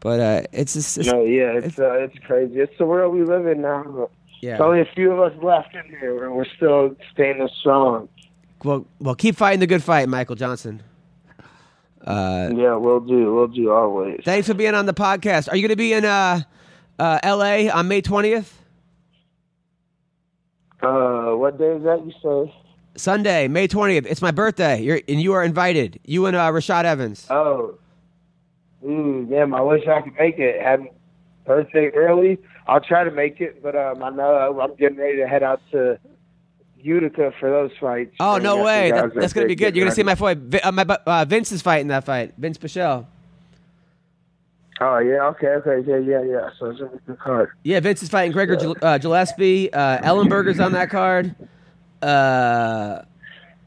But 0.00 0.20
uh, 0.20 0.42
it's 0.52 0.74
just 0.74 0.98
it's, 0.98 1.08
No, 1.08 1.22
yeah, 1.22 1.52
it's 1.56 1.78
uh, 1.78 1.92
it's 1.92 2.18
crazy. 2.26 2.60
It's 2.60 2.76
the 2.76 2.84
world 2.86 3.14
we 3.14 3.22
live 3.22 3.46
in 3.46 3.62
now. 3.62 3.82
There's 3.82 4.08
yeah. 4.42 4.58
only 4.58 4.80
a 4.80 4.88
few 4.94 5.12
of 5.12 5.20
us 5.20 5.42
left 5.42 5.74
in 5.74 5.88
here, 5.98 6.24
and 6.24 6.34
we're 6.34 6.46
still 6.56 6.94
staying 7.12 7.46
strong. 7.60 8.08
Well, 8.64 8.86
well, 8.98 9.14
keep 9.14 9.36
fighting 9.36 9.60
the 9.60 9.66
good 9.66 9.82
fight, 9.82 10.08
Michael 10.08 10.36
Johnson. 10.36 10.82
Uh, 12.06 12.50
Yeah, 12.54 12.76
we'll 12.76 13.00
do. 13.00 13.34
We'll 13.34 13.48
do 13.48 13.70
always. 13.72 14.20
Thanks 14.24 14.46
for 14.48 14.54
being 14.54 14.74
on 14.74 14.86
the 14.86 14.94
podcast. 14.94 15.48
Are 15.50 15.56
you 15.56 15.62
going 15.62 15.70
to 15.70 15.76
be 15.76 15.92
in 15.92 16.04
uh, 16.04 16.42
uh, 16.98 17.18
L.A. 17.22 17.68
on 17.70 17.88
May 17.88 18.00
twentieth? 18.00 18.56
Uh, 20.82 21.32
what 21.36 21.58
day 21.58 21.72
is 21.72 21.82
that? 21.82 22.04
You 22.04 22.12
say? 22.22 22.54
Sunday, 22.96 23.48
May 23.48 23.66
twentieth. 23.66 24.06
It's 24.06 24.22
my 24.22 24.30
birthday. 24.30 24.80
You're 24.82 25.00
and 25.08 25.20
you 25.20 25.32
are 25.34 25.44
invited. 25.44 26.00
You 26.04 26.26
and 26.26 26.36
uh, 26.36 26.50
Rashad 26.50 26.84
Evans. 26.84 27.26
Oh, 27.30 27.78
ooh, 28.84 29.26
damn! 29.30 29.54
I 29.54 29.60
wish 29.60 29.86
I 29.86 30.00
could 30.00 30.14
make 30.18 30.38
it. 30.38 30.60
Have 30.62 30.82
birthday 31.44 31.90
early. 31.94 32.38
I'll 32.66 32.80
try 32.80 33.04
to 33.04 33.10
make 33.10 33.40
it, 33.40 33.62
but 33.62 33.76
um, 33.76 34.02
I 34.02 34.10
know 34.10 34.60
I'm 34.60 34.74
getting 34.76 34.98
ready 34.98 35.18
to 35.18 35.28
head 35.28 35.42
out 35.42 35.60
to 35.72 35.98
Utica 36.82 37.32
for 37.38 37.50
those 37.50 37.70
fights. 37.80 38.14
Oh 38.20 38.38
no 38.38 38.62
way! 38.62 38.90
That, 38.90 39.14
that's 39.14 39.32
going 39.32 39.44
to 39.44 39.48
be 39.48 39.54
good. 39.54 39.74
You're 39.76 39.84
going 39.84 39.90
to 39.90 39.96
see 39.96 40.02
my 40.02 40.14
boy 40.14 40.36
uh, 40.62 40.72
my 40.72 40.82
uh, 40.82 41.24
Vinc 41.24 41.50
is 41.52 41.62
fighting 41.62 41.88
that 41.88 42.04
fight. 42.04 42.40
Vinc 42.40 42.58
Pichel. 42.58 43.06
Oh 44.82 44.98
yeah, 44.98 45.26
okay, 45.26 45.48
okay, 45.48 45.86
yeah, 45.86 45.98
yeah, 45.98 46.22
yeah. 46.22 46.50
So 46.58 46.70
it's 46.70 46.80
a 46.80 46.90
good 47.06 47.18
card. 47.18 47.50
Yeah, 47.62 47.80
Vinc 47.80 48.02
is 48.02 48.08
fighting 48.08 48.32
Gregor 48.32 48.56
Gil- 48.56 48.76
uh, 48.80 48.98
Gillespie. 48.98 49.72
Uh, 49.72 49.98
Ellenberger's 49.98 50.58
on 50.58 50.72
that 50.72 50.90
card. 50.90 51.34
Uh, 52.00 53.02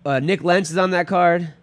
uh, 0.05 0.19
Nik 0.19 0.43
Lentz 0.43 0.71
is 0.71 0.77
on 0.77 0.91
that 0.91 1.07
card. 1.07 1.53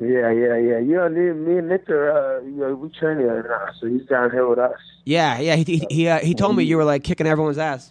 Yeah, 0.00 0.32
yeah, 0.32 0.56
yeah. 0.56 0.78
You 0.78 0.96
know, 0.96 1.08
me, 1.08 1.32
me 1.32 1.58
and 1.58 1.68
Nik 1.68 1.88
are, 1.90 2.38
uh, 2.38 2.42
you 2.42 2.50
know, 2.50 2.74
we 2.74 2.88
train 2.88 3.18
together 3.18 3.46
now, 3.48 3.72
so 3.78 3.86
he's 3.86 4.04
down 4.06 4.32
here 4.32 4.48
with 4.48 4.58
us. 4.58 4.72
Yeah, 5.04 5.38
yeah. 5.38 5.54
He 5.54 5.64
he 5.64 5.86
he, 5.88 6.08
uh, 6.08 6.18
he 6.18 6.34
told 6.34 6.56
me 6.56 6.64
you 6.64 6.76
were 6.76 6.84
like 6.84 7.04
kicking 7.04 7.28
everyone's 7.28 7.58
ass. 7.58 7.90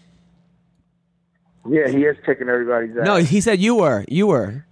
Yeah, 1.69 1.87
he 1.89 2.03
is 2.03 2.17
kicking 2.25 2.49
everybody's 2.49 2.97
ass. 2.97 3.05
No, 3.05 3.17
he 3.17 3.39
said 3.41 3.59
you 3.59 3.75
were. 3.75 4.03
You 4.07 4.27
were. 4.27 4.65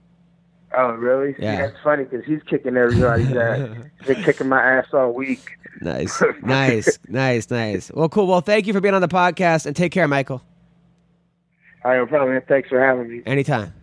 Oh, 0.76 0.92
really? 0.92 1.36
Yeah. 1.40 1.56
See, 1.56 1.62
that's 1.64 1.84
funny 1.84 2.04
because 2.04 2.26
he's 2.26 2.42
kicking 2.44 2.78
everybody's 2.78 3.36
ass. 3.36 3.70
He's 4.00 4.16
been 4.16 4.24
kicking 4.24 4.48
my 4.50 4.62
ass 4.62 4.86
all 4.94 5.14
week. 5.14 5.58
Nice, 5.82 6.22
nice, 6.44 7.00
nice, 7.08 7.50
nice. 7.50 7.92
Well, 7.92 8.10
cool. 8.10 8.28
Well, 8.28 8.42
thank 8.42 8.68
you 8.68 8.74
for 8.74 8.82
being 8.82 8.94
on 8.94 9.02
the 9.02 9.08
podcast, 9.08 9.66
and 9.66 9.76
take 9.76 9.92
care, 9.92 10.08
Michael. 10.08 10.44
All 11.84 11.92
right, 11.92 11.98
no 11.98 12.06
problem. 12.06 12.34
man. 12.34 12.44
Thanks 12.48 12.70
for 12.70 12.80
having 12.80 13.10
me. 13.10 13.22
Anytime. 13.26 13.74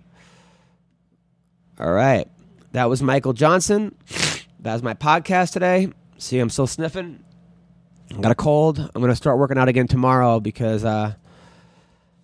All 1.79 1.93
right. 1.93 2.29
That 2.73 2.89
was 2.89 3.03
Michael 3.03 3.33
Johnson. 3.33 3.95
That 4.61 4.75
was 4.75 4.83
my 4.83 4.95
podcast 4.95 5.53
today. 5.53 5.89
See, 6.19 6.39
I'm 6.39 6.51
still 6.51 6.67
sniffing. 6.67 7.23
I 8.17 8.21
got 8.21 8.33
a 8.33 8.37
cold. 8.37 8.79
I'm 8.79 9.01
going 9.01 9.11
to 9.13 9.17
start 9.17 9.39
working 9.39 9.59
out 9.59 9.69
again 9.69 9.87
tomorrow 9.87 10.41
because 10.41 10.85
uh, 10.85 11.15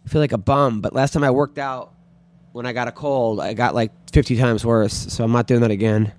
I 0.04 0.08
feel 0.08 0.20
like 0.20 0.32
a 0.32 0.38
bum. 0.38 0.80
But 0.80 0.94
last 0.94 1.12
time 1.12 1.24
I 1.24 1.30
worked 1.30 1.58
out 1.58 1.92
when 2.52 2.66
I 2.66 2.72
got 2.72 2.88
a 2.88 2.92
cold, 2.92 3.40
I 3.40 3.54
got 3.54 3.74
like 3.74 3.92
50 4.12 4.36
times 4.36 4.64
worse. 4.64 4.92
So 4.92 5.24
I'm 5.24 5.32
not 5.32 5.46
doing 5.46 5.60
that 5.60 5.70
again. 5.70 6.12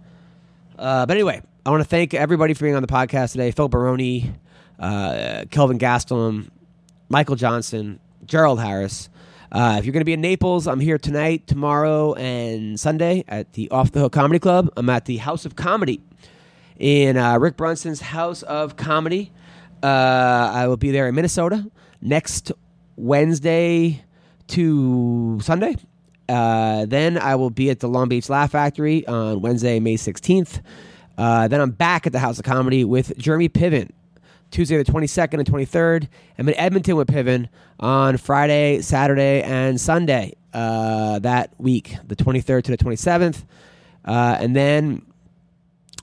Uh, 0.77 1.05
but 1.05 1.15
anyway, 1.15 1.41
I 1.65 1.69
want 1.69 1.81
to 1.81 1.89
thank 1.89 2.13
everybody 2.13 2.53
for 2.53 2.63
being 2.63 2.75
on 2.75 2.81
the 2.81 2.87
podcast 2.87 3.33
today. 3.33 3.51
Phil 3.51 3.69
Baroni, 3.69 4.33
uh, 4.79 5.45
Kelvin 5.49 5.79
Gastelum, 5.79 6.49
Michael 7.09 7.35
Johnson, 7.35 7.99
Gerald 8.25 8.59
Harris. 8.59 9.09
Uh, 9.51 9.75
if 9.77 9.85
you're 9.85 9.93
going 9.93 10.01
to 10.01 10.05
be 10.05 10.13
in 10.13 10.21
Naples, 10.21 10.67
I'm 10.67 10.79
here 10.79 10.97
tonight, 10.97 11.45
tomorrow, 11.45 12.15
and 12.15 12.79
Sunday 12.79 13.23
at 13.27 13.53
the 13.53 13.69
Off 13.69 13.91
the 13.91 13.99
Hook 13.99 14.11
Comedy 14.11 14.39
Club. 14.39 14.71
I'm 14.75 14.89
at 14.89 15.05
the 15.05 15.17
House 15.17 15.45
of 15.45 15.55
Comedy 15.55 16.01
in 16.79 17.17
uh, 17.17 17.37
Rick 17.37 17.55
Bronson's 17.55 18.01
House 18.01 18.41
of 18.41 18.75
Comedy. 18.75 19.31
Uh, 19.83 20.51
I 20.53 20.67
will 20.67 20.77
be 20.77 20.89
there 20.89 21.07
in 21.07 21.13
Minnesota 21.13 21.69
next 22.01 22.51
Wednesday 22.95 24.03
to 24.47 25.39
Sunday. 25.41 25.75
Uh, 26.29 26.85
then 26.85 27.17
I 27.17 27.35
will 27.35 27.49
be 27.49 27.69
at 27.69 27.79
the 27.79 27.87
Long 27.87 28.09
Beach 28.09 28.29
Laugh 28.29 28.51
Factory 28.51 29.05
on 29.07 29.41
Wednesday, 29.41 29.79
May 29.79 29.95
16th. 29.95 30.61
Uh, 31.17 31.47
then 31.47 31.61
I'm 31.61 31.71
back 31.71 32.07
at 32.07 32.13
the 32.13 32.19
House 32.19 32.39
of 32.39 32.45
Comedy 32.45 32.83
with 32.83 33.17
Jeremy 33.17 33.49
Piven 33.49 33.91
Tuesday 34.53 34.77
the 34.77 34.89
22nd 34.89 35.39
and 35.39 35.45
23rd. 35.45 36.07
I'm 36.37 36.47
in 36.47 36.55
Edmonton 36.55 36.95
with 36.95 37.07
Piven 37.07 37.49
on 37.79 38.17
Friday, 38.17 38.81
Saturday, 38.81 39.41
and 39.41 39.81
Sunday 39.81 40.35
uh, 40.53 41.17
that 41.19 41.49
week, 41.57 41.97
the 42.07 42.15
23rd 42.15 42.63
to 42.65 42.71
the 42.71 42.77
27th. 42.77 43.45
Uh, 44.05 44.37
and 44.39 44.55
then 44.55 45.01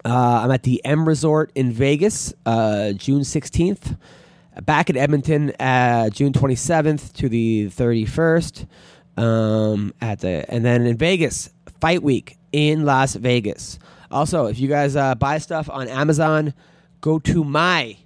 uh, 0.05 0.41
I'm 0.43 0.51
at 0.51 0.64
the 0.64 0.84
M 0.84 1.07
Resort 1.07 1.53
in 1.55 1.72
Vegas, 1.72 2.34
uh, 2.45 2.91
June 2.93 3.20
16th. 3.20 3.97
Back 4.63 4.91
at 4.91 4.97
Edmonton, 4.97 5.53
uh, 5.61 6.11
June 6.11 6.33
27th 6.33 7.13
to 7.15 7.29
the 7.29 7.69
31st. 7.71 8.67
Um, 9.17 9.93
at 10.01 10.21
the 10.21 10.47
and 10.49 10.65
then 10.65 10.87
in 10.87 10.97
Vegas, 10.97 11.51
Fight 11.81 12.03
Week 12.03 12.39
in 12.53 12.85
Las 12.85 13.15
Vegas. 13.15 13.79
Also, 14.11 14.47
if 14.47 14.59
you 14.59 14.69
guys 14.69 14.97
uh, 14.97 15.15
buy 15.15 15.39
stuff 15.39 15.69
on 15.69 15.89
Amazon, 15.89 16.55
go 17.01 17.19
to 17.19 17.45
my 17.45 17.97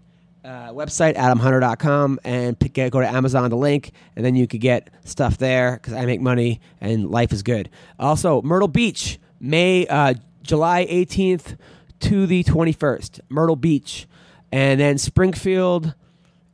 uh, 0.45 0.71
website 0.71 1.17
adamhunter.com 1.17 2.21
and 2.25 2.59
pick, 2.59 2.75
go 2.75 3.01
to 3.01 3.09
Amazon 3.09 3.49
the 3.49 3.57
link, 3.57 3.93
and 4.15 4.25
then 4.25 4.35
you 4.35 4.47
could 4.47 4.61
get 4.61 4.91
stuff 5.05 5.39
there 5.39 5.75
because 5.77 5.95
I 5.95 6.05
make 6.05 6.21
money 6.21 6.61
and 6.81 7.11
life 7.11 7.33
is 7.33 7.43
good. 7.43 7.71
Also, 7.99 8.43
Myrtle 8.43 8.69
Beach, 8.69 9.19
May 9.41 9.87
uh, 9.87 10.15
July 10.43 10.87
18th 10.87 11.57
to 12.01 12.27
the 12.27 12.45
21st, 12.45 13.21
Myrtle 13.29 13.57
Beach, 13.57 14.07
and 14.53 14.79
then 14.79 14.99
Springfield, 14.99 15.95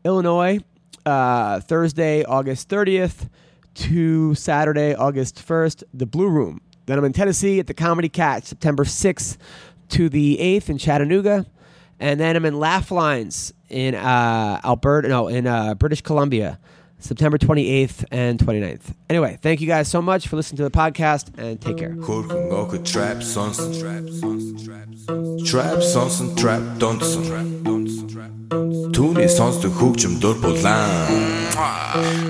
Illinois, 0.05 0.61
uh, 1.07 1.61
Thursday, 1.61 2.25
August 2.25 2.69
30th 2.69 3.29
to 3.75 4.35
Saturday, 4.35 4.95
August 4.95 5.37
1st, 5.47 5.85
the 5.95 6.07
Blue 6.07 6.29
Room. 6.29 6.61
Then 6.87 6.99
I'm 6.99 7.05
in 7.05 7.13
Tennessee 7.13 7.61
at 7.61 7.67
the 7.67 7.75
Comedy 7.75 8.09
Catch, 8.09 8.45
September 8.45 8.85
6th 8.85 9.37
to 9.91 10.09
the 10.09 10.39
8th 10.39 10.69
in 10.69 10.79
Chattanooga. 10.79 11.47
And 11.99 12.19
then 12.19 12.35
I'm 12.35 12.45
in 12.47 12.59
Laugh 12.59 12.91
Lines 12.91 13.53
in 13.69 13.95
uh, 13.95 14.61
Alberta, 14.65 15.09
no, 15.09 15.29
in 15.29 15.47
uh, 15.47 15.75
British 15.75 16.01
Columbia, 16.01 16.59
September 17.00 17.38
28th 17.38 18.06
and 18.10 18.40
29th. 18.40 18.94
Anyway, 19.10 19.38
thank 19.42 19.62
you 19.62 19.68
guys 19.68 19.88
so 19.88 20.02
much 20.02 20.28
for 20.28 20.38
listening 20.38 20.58
to 20.58 20.64
the 20.64 20.72
podcast 20.72 21.28
and 21.38 21.60
take 21.62 21.78
care. 21.78 21.92
Хөрхөн 21.92 22.50
охид 22.52 22.84
trap 22.86 23.18
сонсон 23.22 23.72
Trap 25.46 25.80
сонсон 25.84 26.36
trap 26.36 26.62
донсон 26.80 27.24
Түүний 28.96 29.30
сонсдог 29.30 29.74
хөгжим 29.78 30.20
дур 30.20 30.36
булаан 30.42 30.92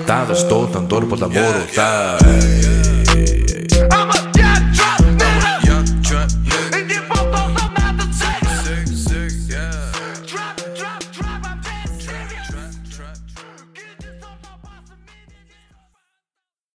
Даадаш 0.08 0.44
дуулан 0.50 0.88
дур 0.88 1.06
булаа 1.06 1.28
мууруулаа 1.30 2.69